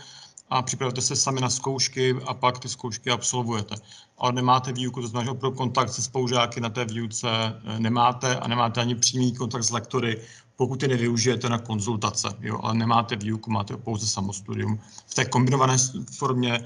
[0.50, 3.74] a připravujete se sami na zkoušky a pak ty zkoušky absolvujete.
[4.18, 8.36] Ale nemáte výuku, to znamená, že pro kontakt se spolužáky na té výuce eh, nemáte
[8.36, 10.20] a nemáte ani přímý kontakt s lektory,
[10.56, 14.80] pokud je nevyužijete na konzultace, jo, ale nemáte výuku, máte pouze samostudium.
[15.06, 15.76] V té kombinované
[16.18, 16.64] formě eh,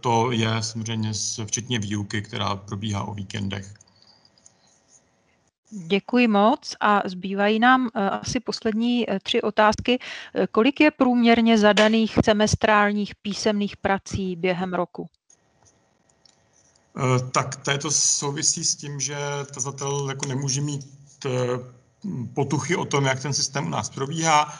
[0.00, 1.12] to je samozřejmě
[1.44, 3.79] včetně výuky, která probíhá o víkendech.
[5.70, 9.98] Děkuji moc a zbývají nám eh, asi poslední eh, tři otázky.
[10.34, 15.08] Eh, kolik je průměrně zadaných semestrálních písemných prací během roku?
[17.32, 19.16] Tak to souvisí s tím, že
[19.54, 20.86] tazatel jako nemůže mít
[22.34, 24.54] potuchy o tom, jak ten systém u nás probíhá.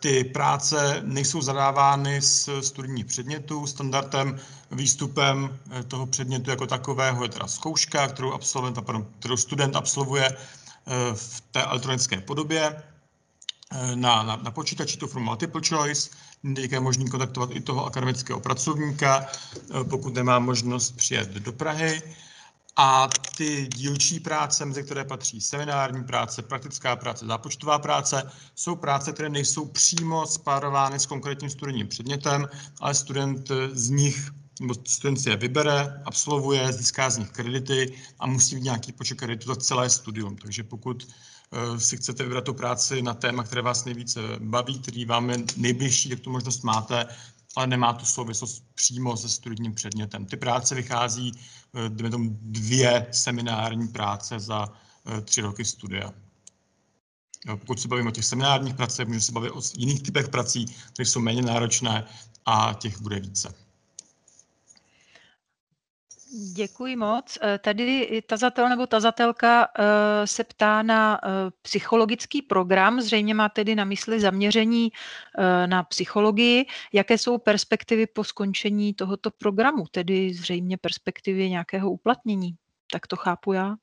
[0.00, 3.66] Ty práce nejsou zadávány z studijních předmětů.
[3.66, 5.58] Standardem, výstupem
[5.88, 8.78] toho předmětu jako takového je teda zkouška, kterou, absolvent,
[9.18, 12.82] kterou student absolvuje eh, v té elektronické podobě
[13.72, 16.10] eh, na, na, na počítači, to formu multiple choice,
[16.56, 22.02] je možný kontaktovat i toho akademického pracovníka, eh, pokud nemá možnost přijet do Prahy.
[22.76, 29.12] A ty dílčí práce, mezi které patří seminární práce, praktická práce, zápočtová práce, jsou práce,
[29.12, 32.48] které nejsou přímo spárovány s konkrétním studijním předmětem,
[32.80, 34.30] ale student z nich
[34.60, 39.18] nebo student si je vybere, absolvuje, získá z nich kredity a musí mít nějaký počet
[39.18, 40.36] kreditů za celé studium.
[40.36, 41.08] Takže pokud
[41.52, 45.36] eh, si chcete vybrat tu práci na téma, které vás nejvíce baví, který vám je
[45.56, 47.06] nejbližší, tak tu možnost máte,
[47.56, 50.26] ale nemá tu souvislost přímo se studijním předmětem.
[50.26, 51.32] Ty práce vychází,
[52.06, 54.68] eh, tomu, dvě seminární práce za
[55.06, 56.12] eh, tři roky studia.
[57.58, 61.06] Pokud se bavíme o těch seminárních pracech, můžeme se bavit o jiných typech prací, které
[61.06, 62.06] jsou méně náročné
[62.46, 63.54] a těch bude více.
[66.32, 67.38] Děkuji moc.
[67.42, 71.28] Eh, tady tazatel nebo tazatelka eh, se ptá na eh,
[71.62, 74.90] psychologický program, zřejmě má tedy na mysli zaměření
[75.66, 76.66] na psychologii.
[76.92, 82.54] Jaké jsou perspektivy po skončení tohoto programu, tedy zřejmě perspektivy nějakého uplatnění?
[82.92, 83.76] Tak to chápu já.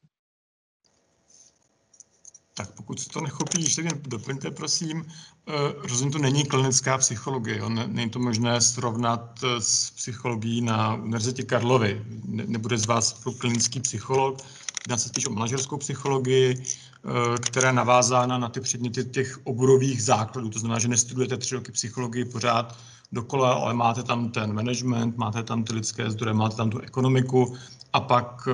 [2.57, 5.05] Tak pokud to nechopí, ještě mě doplňte, prosím.
[5.47, 5.53] Eh,
[5.89, 7.57] rozumím, to není klinická psychologie.
[7.57, 7.69] Jo?
[7.69, 12.01] Není to možné srovnat eh, s psychologií na Univerzitě Karlovy.
[12.25, 14.41] Nebude z vás klinický psycholog.
[14.85, 20.03] Jedná se spíš o manažerskou psychologii, eh, která je navázána na ty předměty těch oborových
[20.03, 20.49] základů.
[20.49, 22.77] To znamená, že nestudujete tři roky psychologii pořád
[23.11, 27.55] dokola, ale máte tam ten management, máte tam ty lidské zdroje, máte tam tu ekonomiku
[27.93, 28.47] a pak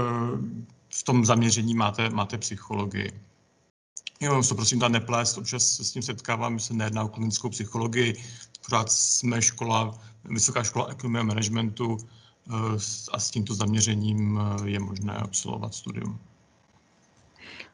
[0.90, 3.33] v tom zaměření máte, máte psychologii.
[4.22, 8.24] Jo, se prosím tam neplést, občas se s tím setkávám, se nejedná o klinickou psychologii,
[8.66, 12.54] pořád jsme škola, vysoká škola ekonomie a managementu eh,
[13.12, 16.20] a s tímto zaměřením eh, je možné absolvovat studium.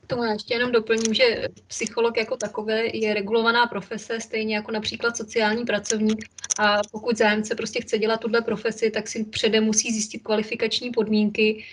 [0.07, 5.17] Tomu já ještě jenom doplním, že psycholog jako takové je regulovaná profese, stejně jako například
[5.17, 6.25] sociální pracovník.
[6.59, 11.63] A pokud zájemce prostě chce dělat tuhle profesi, tak si předem musí zjistit kvalifikační podmínky,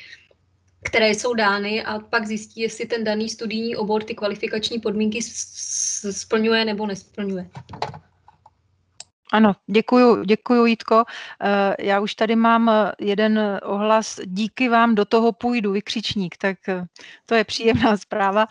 [0.86, 5.22] které jsou dány a pak zjistí, jestli ten daný studijní obor ty kvalifikační podmínky
[6.10, 7.50] splňuje nebo nesplňuje.
[9.32, 11.04] Ano, děkuju, děkuju Jitko.
[11.42, 16.68] Eh, já už tady mám eh, jeden ohlas, díky vám, do toho půjdu, vykřičník, tak
[16.68, 16.84] eh,
[17.26, 18.46] to je příjemná zpráva.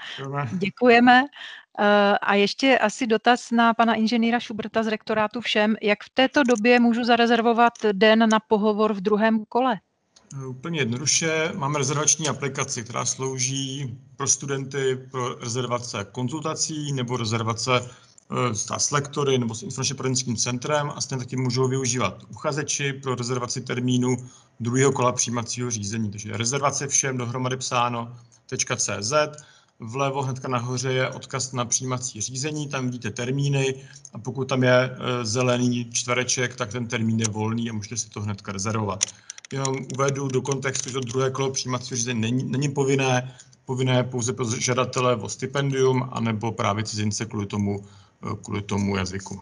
[0.57, 1.23] Děkujeme.
[2.21, 5.75] A ještě asi dotaz na pana inženýra Šubrta z rektorátu všem.
[5.81, 9.79] Jak v této době můžu zarezervovat den na pohovor v druhém kole?
[10.43, 11.51] Úplně jednoduše.
[11.55, 17.71] Máme rezervační aplikaci, která slouží pro studenty pro rezervace konzultací nebo rezervace
[18.51, 23.15] eh, s lektory nebo s informačně poradenským centrem a stejně taky můžou využívat uchazeči pro
[23.15, 24.17] rezervaci termínu
[24.59, 26.11] druhého kola přijímacího řízení.
[26.11, 28.15] Takže rezervace všem dohromady psáno
[28.77, 29.13] .cz.
[29.79, 33.75] Vlevo hnedka nahoře je odkaz na přijímací řízení, tam vidíte termíny
[34.13, 38.09] a pokud tam je eh, zelený čtvereček, tak ten termín je volný a můžete si
[38.09, 38.99] to hnedka rezervovat
[39.55, 44.45] jenom uvedu do kontextu, že druhé kolo přijímacího řízení není, není povinné, povinné pouze pro
[44.59, 47.85] žadatele o stipendium, anebo právě cizince kvůli tomu,
[48.43, 49.41] kvůli tomu jazyku.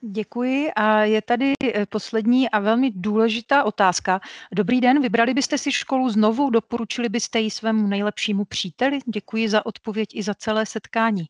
[0.00, 4.20] Děkuji a je tady eh, poslední a velmi důležitá otázka.
[4.52, 8.98] Dobrý den, vybrali byste si školu znovu, doporučili byste ji svému nejlepšímu příteli?
[9.06, 11.26] Děkuji za odpověď i za celé setkání.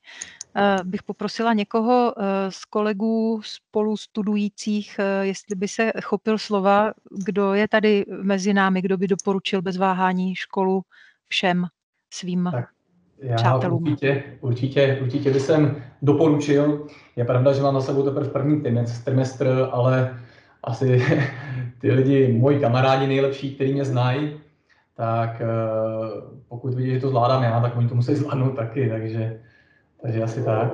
[0.58, 6.92] Eh, bych poprosila někoho eh, z kolegů spolu studujících, jestli by se chopil slova,
[7.24, 10.82] kdo je tady mezi námi, kdo by doporučil bez váhání školu
[11.28, 11.66] všem
[12.10, 12.68] svým tak.
[13.20, 13.82] Já přátelům.
[13.82, 16.86] Určitě, určitě, určitě by jsem doporučil.
[17.16, 18.62] Je pravda, že mám za sebou teprve první
[19.04, 20.18] trimestr, ale
[20.64, 21.02] asi
[21.80, 24.40] ty lidi, moji kamarádi nejlepší, kteří mě znají,
[24.96, 25.46] tak eh,
[26.48, 29.40] pokud vidí, že to zvládám já, tak oni to musí zvládnout taky, takže,
[30.02, 30.72] takže asi tak.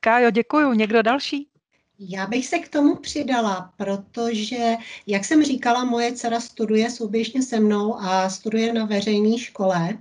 [0.00, 0.72] Kájo, děkuju.
[0.72, 1.48] Někdo další?
[1.98, 4.76] Já bych se k tomu přidala, protože,
[5.06, 9.98] jak jsem říkala, moje dcera studuje souběžně se mnou a studuje na veřejné škole.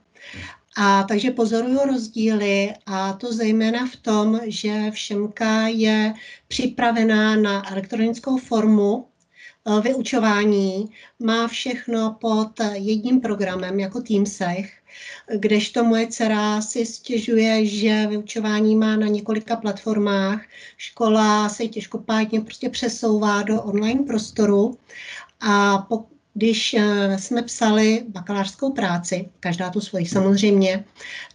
[0.77, 6.13] A takže pozoruju rozdíly a to zejména v tom, že všemka je
[6.47, 10.89] připravená na elektronickou formu eh, vyučování,
[11.19, 14.73] má všechno pod jedním programem jako Teamsech,
[15.37, 20.41] kdežto moje dcera si stěžuje, že vyučování má na několika platformách,
[20.77, 24.77] škola se těžkopádně prostě přesouvá do online prostoru.
[25.39, 30.85] A po, když eh, jsme psali bakalářskou práci, každá tu svoji samozřejmě,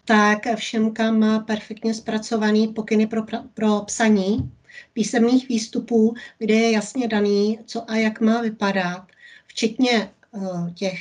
[0.05, 3.23] tak všemka má perfektně zpracovaný pokyny pro,
[3.55, 4.53] pro psaní
[4.93, 9.07] písemných výstupů, kde je jasně daný, co a jak má vypadat,
[9.47, 10.99] včetně uh, těch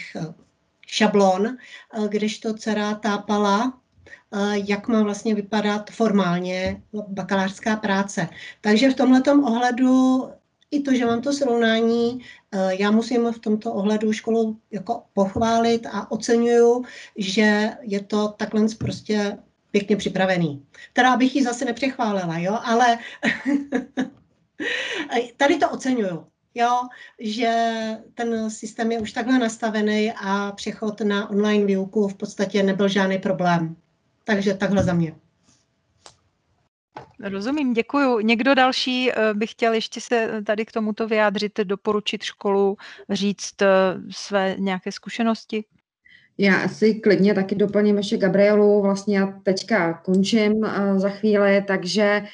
[0.92, 1.48] šablon,
[1.98, 3.74] uh, když to dcera tápala,
[4.68, 8.30] jak má vlastně vypadat formálně bakalářská práce.
[8.62, 10.30] Takže v tomto ohledu
[10.72, 12.22] i to, že mám to srovnání,
[12.52, 16.86] eh, já musím v tomto ohledu školu jako pochválit a oceňuju,
[17.18, 19.38] že je to takhle prostě
[19.72, 20.66] pěkně připravený.
[20.94, 22.98] Teda bych ji zase nepřechválila, jo, ale
[25.38, 26.82] tady to oceňuju, jo,
[27.20, 27.54] že
[28.14, 33.18] ten systém je už takhle nastavený a přechod na online výuku v podstatě nebyl žádný
[33.18, 33.76] problém.
[34.24, 35.16] Takže takhle za mě.
[37.24, 38.20] Rozumím, děkuju.
[38.20, 42.78] Někdo další eh, by chtěl ještě se tady k tomuto vyjádřit, doporučit školu,
[43.10, 43.68] říct eh,
[44.12, 45.64] své nějaké zkušenosti?
[46.38, 52.22] Já si klidně taky doplním ještě Gabrielu, vlastně já teďka končím eh, za chvíli, takže
[52.22, 52.28] Eh,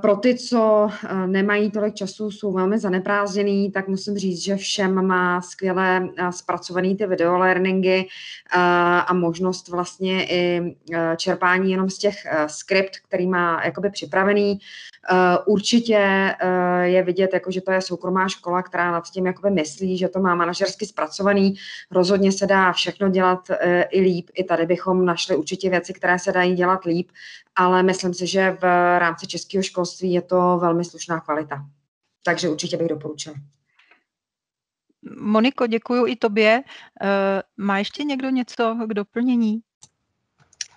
[0.00, 5.06] pro ty, co eh, nemají tolik času, jsou velmi zaneprázdněný, tak musím říct, že všem
[5.06, 8.08] má skvěle eh, zpracovaný ty videolearningy
[9.06, 10.76] a možnost vlastně i
[11.16, 12.14] čerpání jenom z těch
[12.46, 14.58] skript, který má jakoby připravený.
[15.46, 16.34] Určitě
[16.82, 20.20] je vidět, jako, že to je soukromá škola, která nad tím jakoby myslí, že to
[20.20, 21.54] má manažersky zpracovaný.
[21.90, 23.50] Rozhodně se dá všechno dělat
[23.90, 24.30] i líp.
[24.34, 27.10] I tady bychom našli určitě věci, které se dají dělat líp
[27.58, 28.62] ale myslím si, že v
[28.98, 31.66] rámci českého školství je to velmi slušná kvalita.
[32.24, 33.36] Takže určitě bych doporučila.
[35.20, 36.62] Moniko, děkuji i tobě.
[37.02, 39.60] Eh, má ještě někdo něco k doplnění?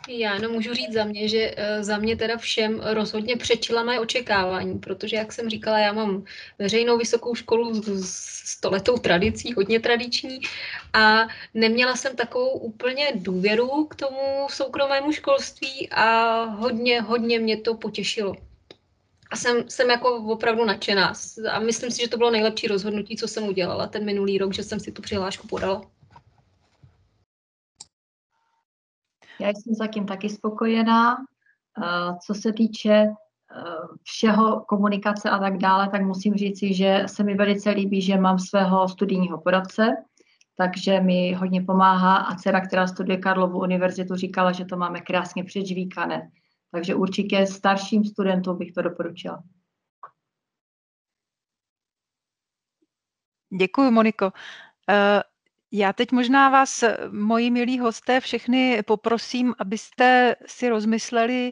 [0.09, 3.99] Já jenom můžu říct za mě, že eh, za mě teda všem rozhodně přečila moje
[3.99, 6.23] očekávání, protože, jak jsem říkala, já mám
[6.59, 10.39] veřejnou vysokou školu s stoletou tradicí, hodně tradiční
[10.93, 17.75] a neměla jsem takovou úplně důvěru k tomu soukromému školství a hodně, hodně mě to
[17.75, 18.35] potěšilo.
[19.31, 21.13] A jsem, jsem jako opravdu nadšená
[21.51, 24.63] a myslím si, že to bylo nejlepší rozhodnutí, co jsem udělala ten minulý rok, že
[24.63, 25.81] jsem si tu přihlášku podala.
[29.41, 31.17] Já jsem zatím taky spokojená.
[31.83, 33.13] Eh, co se týče eh,
[34.03, 38.39] všeho komunikace a tak dále, tak musím říci, že se mi velice líbí, že mám
[38.39, 39.87] svého studijního poradce,
[40.57, 45.43] takže mi hodně pomáhá a dcera, která studuje Karlovu univerzitu, říkala, že to máme krásně
[45.43, 46.31] předžvíkané.
[46.71, 49.43] Takže určitě starším studentům bych to doporučila.
[53.59, 54.31] Děkuji, Moniko.
[55.73, 61.51] Eh, já teď možná vás, moji milí hosté, všechny poprosím, abyste si rozmysleli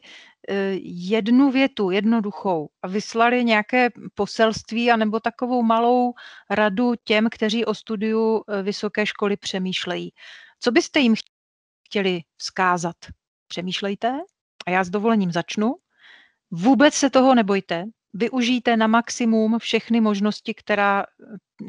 [0.49, 6.13] eh, jednu větu, jednoduchou a vyslali nějaké poselství anebo takovou malou
[6.49, 10.13] radu těm, kteří o studiu eh, vysoké školy přemýšlejí.
[10.59, 11.15] Co byste jim
[11.85, 12.95] chtěli vzkázat?
[13.47, 14.19] Přemýšlejte
[14.65, 15.75] a já s dovolením začnu.
[16.51, 21.05] Vůbec se toho nebojte, využijte na maximum všechny možnosti, která,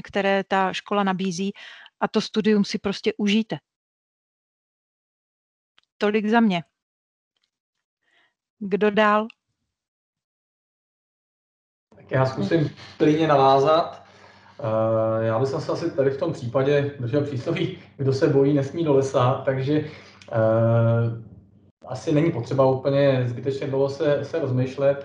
[0.05, 1.53] které ta škola nabízí
[2.01, 3.59] a to studium si prostě užijte.
[5.99, 6.65] Tolik za mě.
[8.59, 9.27] Kdo dál?
[11.97, 14.05] Tak já zkusím plně navázat.
[14.59, 18.85] Uh, já bych se asi tady v tom případě držel přísloví, kdo se bojí, nesmí
[18.85, 19.91] do lesa, takže uh,
[21.87, 25.05] asi není potřeba úplně zbytečně dlouho se, se rozmýšlet.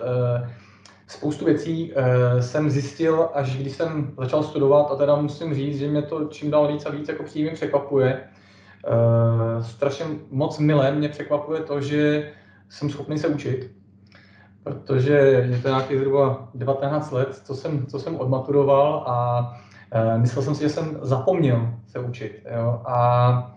[1.08, 5.88] Spoustu věcí uh, jsem zjistil, až když jsem začal studovat a teda musím říct, že
[5.88, 8.20] mě to čím dál víc a víc jako přímě překvapuje.
[8.88, 12.32] Uh, strašně moc milé mě překvapuje to, že
[12.68, 13.70] jsem schopný se učit,
[14.62, 19.40] protože je to nějaký zhruba 19 let, co jsem, co jsem odmaturoval a
[19.94, 22.42] uh, myslel jsem si, že jsem zapomněl se učit.
[22.56, 22.82] Jo?
[22.86, 23.56] A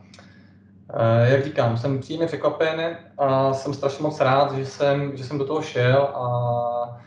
[1.24, 5.46] jak říkám, jsem příjemně překvapen a jsem strašně moc rád, že jsem, že jsem do
[5.46, 7.00] toho šel a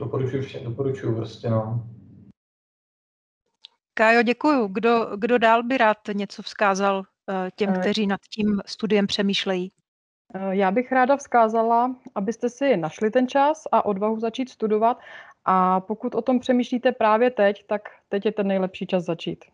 [0.00, 1.86] Doporučuji vše, doporučuji prostě, no.
[3.94, 4.66] Kájo, děkuju.
[4.66, 7.04] Kdo, kdo dál by rád něco vzkázal uh,
[7.56, 9.72] těm, uh, kteří nad tím studiem přemýšlejí?
[10.34, 14.98] Eh, já bych ráda vzkázala, abyste si našli ten čas a odvahu začít studovat
[15.44, 19.44] a pokud o tom přemýšlíte právě teď, tak teď je ten nejlepší čas začít.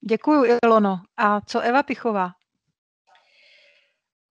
[0.00, 1.00] Děkuji, Ilono.
[1.16, 2.30] A co Eva Pichová?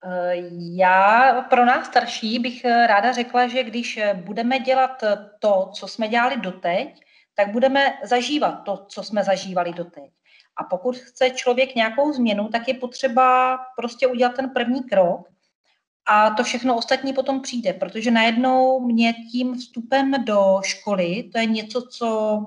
[0.05, 0.33] Eh,
[0.75, 5.03] já pro nás starší bych eh, ráda řekla, že když budeme dělat
[5.39, 7.01] to, co jsme dělali doteď,
[7.35, 10.11] tak budeme zažívat to, co jsme zažívali doteď.
[10.57, 15.27] A pokud chce člověk nějakou změnu, tak je potřeba prostě udělat ten první krok
[16.05, 21.45] a to všechno ostatní potom přijde, protože najednou mě tím vstupem do školy, to je
[21.45, 22.39] něco, co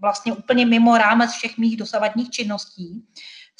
[0.00, 3.04] vlastně úplně mimo rámec všech mých dosavadních činností,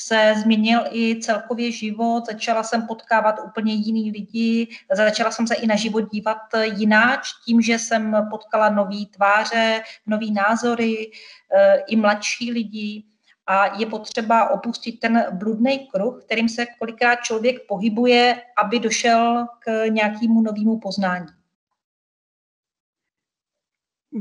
[0.02, 5.66] se změnil i celkově život, začala jsem potkávat úplně jiný lidi, začala jsem se i
[5.66, 11.10] na život dívat jináč, tím, že jsem potkala nový tváře, nový názory,
[11.56, 13.04] eh, i mladší lidi
[13.46, 19.86] a je potřeba opustit ten bludný kruh, kterým se kolikrát člověk pohybuje, aby došel k
[19.86, 21.26] nějakému novému poznání.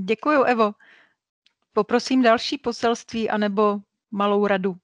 [0.03, 0.71] Děkuji, Evo.
[1.73, 3.79] Poprosím další poselství anebo
[4.11, 4.75] malou radu.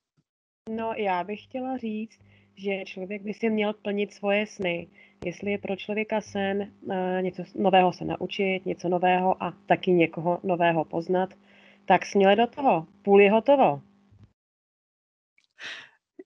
[0.67, 2.19] No, já bych chtěla říct,
[2.55, 4.87] že člověk by si měl plnit svoje sny.
[5.25, 10.39] Jestli je pro člověka sen uh, něco nového se naučit, něco nového a taky někoho
[10.43, 11.33] nového poznat,
[11.85, 12.87] tak směle do toho.
[13.01, 13.81] Půl je hotovo.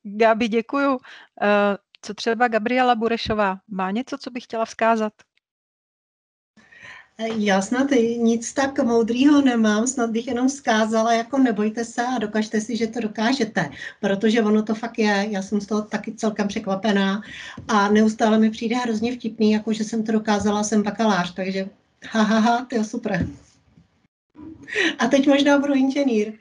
[0.03, 0.99] Gabi, děkuju.
[1.41, 3.57] Eh, co třeba Gabriela Burešová?
[3.67, 5.13] Má něco, co bych chtěla vzkázat?
[7.25, 7.87] Já snad
[8.17, 12.87] nic tak moudrýho nemám, snad bych jenom vzkázala, jako nebojte se a dokažte si, že
[12.87, 13.69] to dokážete,
[13.99, 17.21] protože ono to fakt je, já jsem z toho taky celkem překvapená
[17.67, 21.69] a neustále mi přijde hrozně vtipný, jako že jsem to dokázala, jsem bakalář, takže
[22.09, 23.27] ha, ha, ha to je super.
[24.99, 26.33] A teď možná budu inženýr.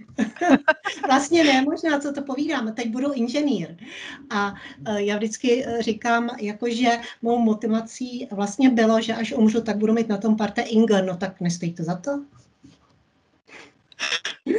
[1.07, 3.77] vlastně ne, možná, co to povídám, teď budu inženýr.
[4.31, 4.55] A
[4.87, 6.91] e, já vždycky e, říkám, jakože
[7.23, 11.17] mou motivací vlastně bylo, že až umřu, tak budu mít na tom parte Inger, no
[11.17, 12.11] tak nestojí to za to?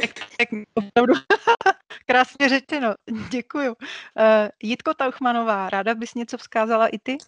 [0.00, 1.14] tak, tak opravdu
[2.06, 2.94] krásně řečeno,
[3.30, 3.68] děkuju.
[3.70, 7.18] Uh, Jitko Tauchmanová, ráda bys něco vzkázala i ty?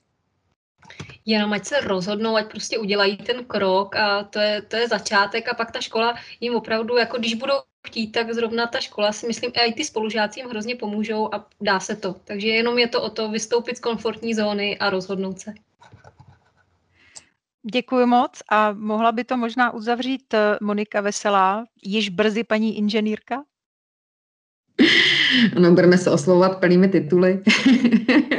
[1.27, 5.49] Jenom ať se rozhodnou, ať prostě udělají ten krok a to je, to je začátek
[5.49, 7.55] a pak ta škola jim opravdu, jako když budou
[7.87, 11.47] chtít, tak zrovna ta škola si myslím, a i ty spolužáci jim hrozně pomůžou a
[11.61, 12.15] dá se to.
[12.25, 15.55] Takže jenom je to o to vystoupit z komfortní zóny a rozhodnout se.
[17.73, 23.45] Děkuji moc a mohla by to možná uzavřít eh, Monika Veselá, již brzy paní inženýrka?
[25.57, 27.43] Ano, budeme se oslovovat plnými tituly.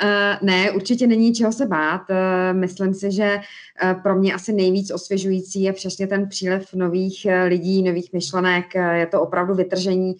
[0.00, 2.02] Eh, ne, určitě není čeho se bát.
[2.10, 3.40] Eh, myslím si, že
[3.82, 8.74] eh, pro mě asi nejvíc osvěžující je přesně ten přílev nových lidí, nových myšlenek.
[8.74, 10.16] Je to opravdu vytržení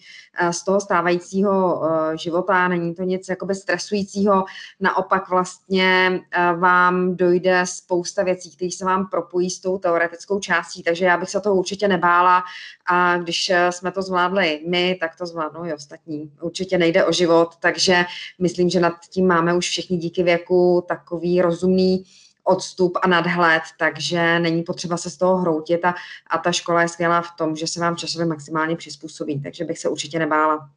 [0.51, 1.81] z toho stávajícího
[2.15, 4.45] života, není to nic jakoby stresujícího.
[4.79, 6.21] Naopak vlastně
[6.57, 11.29] vám dojde spousta věcí, které se vám propojí s tou teoretickou částí, takže já bych
[11.29, 12.43] se toho určitě nebála
[12.89, 16.31] a když jsme to zvládli my, tak to zvládnou i ostatní.
[16.41, 18.05] Určitě nejde o život, takže
[18.39, 22.03] myslím, že nad tím máme už všichni díky věku takový rozumný
[22.43, 25.93] odstup a nadhled, takže není potřeba se z toho hroutit a,
[26.29, 29.79] a ta škola je skvělá v tom, že se vám časově maximálně přizpůsobí, takže bych
[29.79, 30.69] se určitě nebála.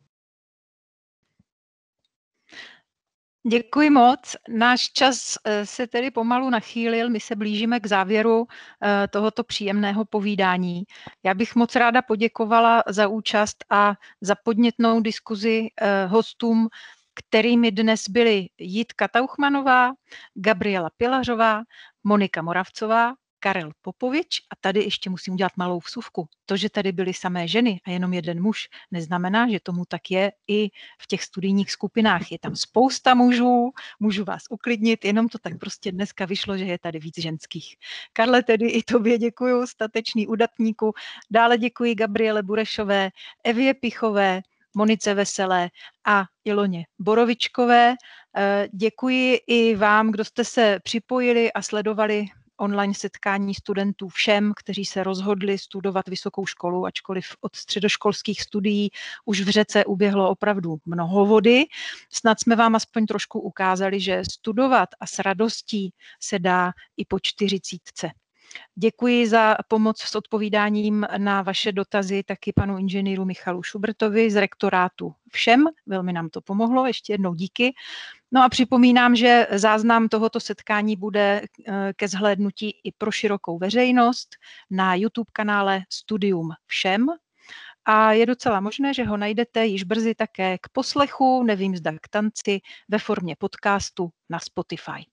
[3.50, 4.36] Děkuji moc.
[4.48, 10.04] Náš čas eh, se tedy pomalu nachýlil, my se blížíme k závěru eh, tohoto příjemného
[10.04, 10.82] povídání.
[11.24, 16.68] Já bych moc ráda poděkovala za účast a za podnětnou diskuzi eh, hostům
[17.18, 19.92] kterými dnes byly Jitka Tauchmanová,
[20.34, 21.62] Gabriela Pilařová,
[22.04, 26.28] Monika Moravcová, Karel Popovič a tady ještě musím udělat malou vsuvku.
[26.46, 30.32] To, že tady byly samé ženy a jenom jeden muž, neznamená, že tomu tak je
[30.48, 30.68] i
[31.00, 32.32] v těch studijních skupinách.
[32.32, 33.70] Je tam spousta mužů,
[34.00, 37.76] můžu vás uklidnit, jenom to tak prostě dneska vyšlo, že je tady víc ženských.
[38.12, 40.92] Karle, tedy i tobě děkuji, statečný udatníku.
[41.30, 43.10] Dále děkuji Gabriele Burešové,
[43.44, 44.42] Evě Pichové,
[44.78, 45.70] Monice Veselé
[46.06, 47.94] a Iloně Borovičkové.
[48.36, 52.26] Eh, děkuji i vám, kdo jste se připojili a sledovali
[52.56, 58.90] online setkání studentů všem, kteří se rozhodli studovat vysokou školu, ačkoliv od středoškolských studií
[59.24, 61.64] už v řece uběhlo opravdu mnoho vody.
[62.12, 65.90] Snad jsme vám aspoň trošku ukázali, že studovat a s radostí
[66.22, 68.10] se dá i po čtyřicítce.
[68.74, 75.14] Děkuji za pomoc s odpovídáním na vaše dotazy taky panu inženýru Michalu Šubertovi z rektorátu
[75.32, 75.64] všem.
[75.86, 77.74] Velmi nám to pomohlo, ještě jednou díky.
[78.32, 84.28] No a připomínám, že záznam tohoto setkání bude eh, ke zhlédnutí i pro širokou veřejnost
[84.70, 87.06] na YouTube kanále Studium všem
[87.84, 92.08] a je docela možné, že ho najdete již brzy také k poslechu, nevím zda k
[92.08, 95.06] tanci, ve formě podcastu na Spotify.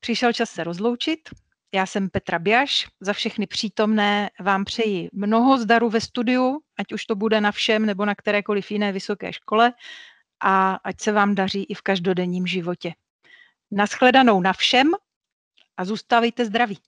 [0.00, 1.18] Přišel čas se rozloučit.
[1.74, 2.88] Já jsem Petra Biaš.
[3.00, 7.86] Za všechny přítomné vám přeji mnoho zdaru ve studiu, ať už to bude na všem
[7.86, 9.72] nebo na kterékoliv jiné vysoké škole
[10.40, 12.92] a ať se vám daří i v každodenním životě.
[13.70, 14.90] Naschledanou na všem
[15.76, 16.78] a zůstávejte zdraví.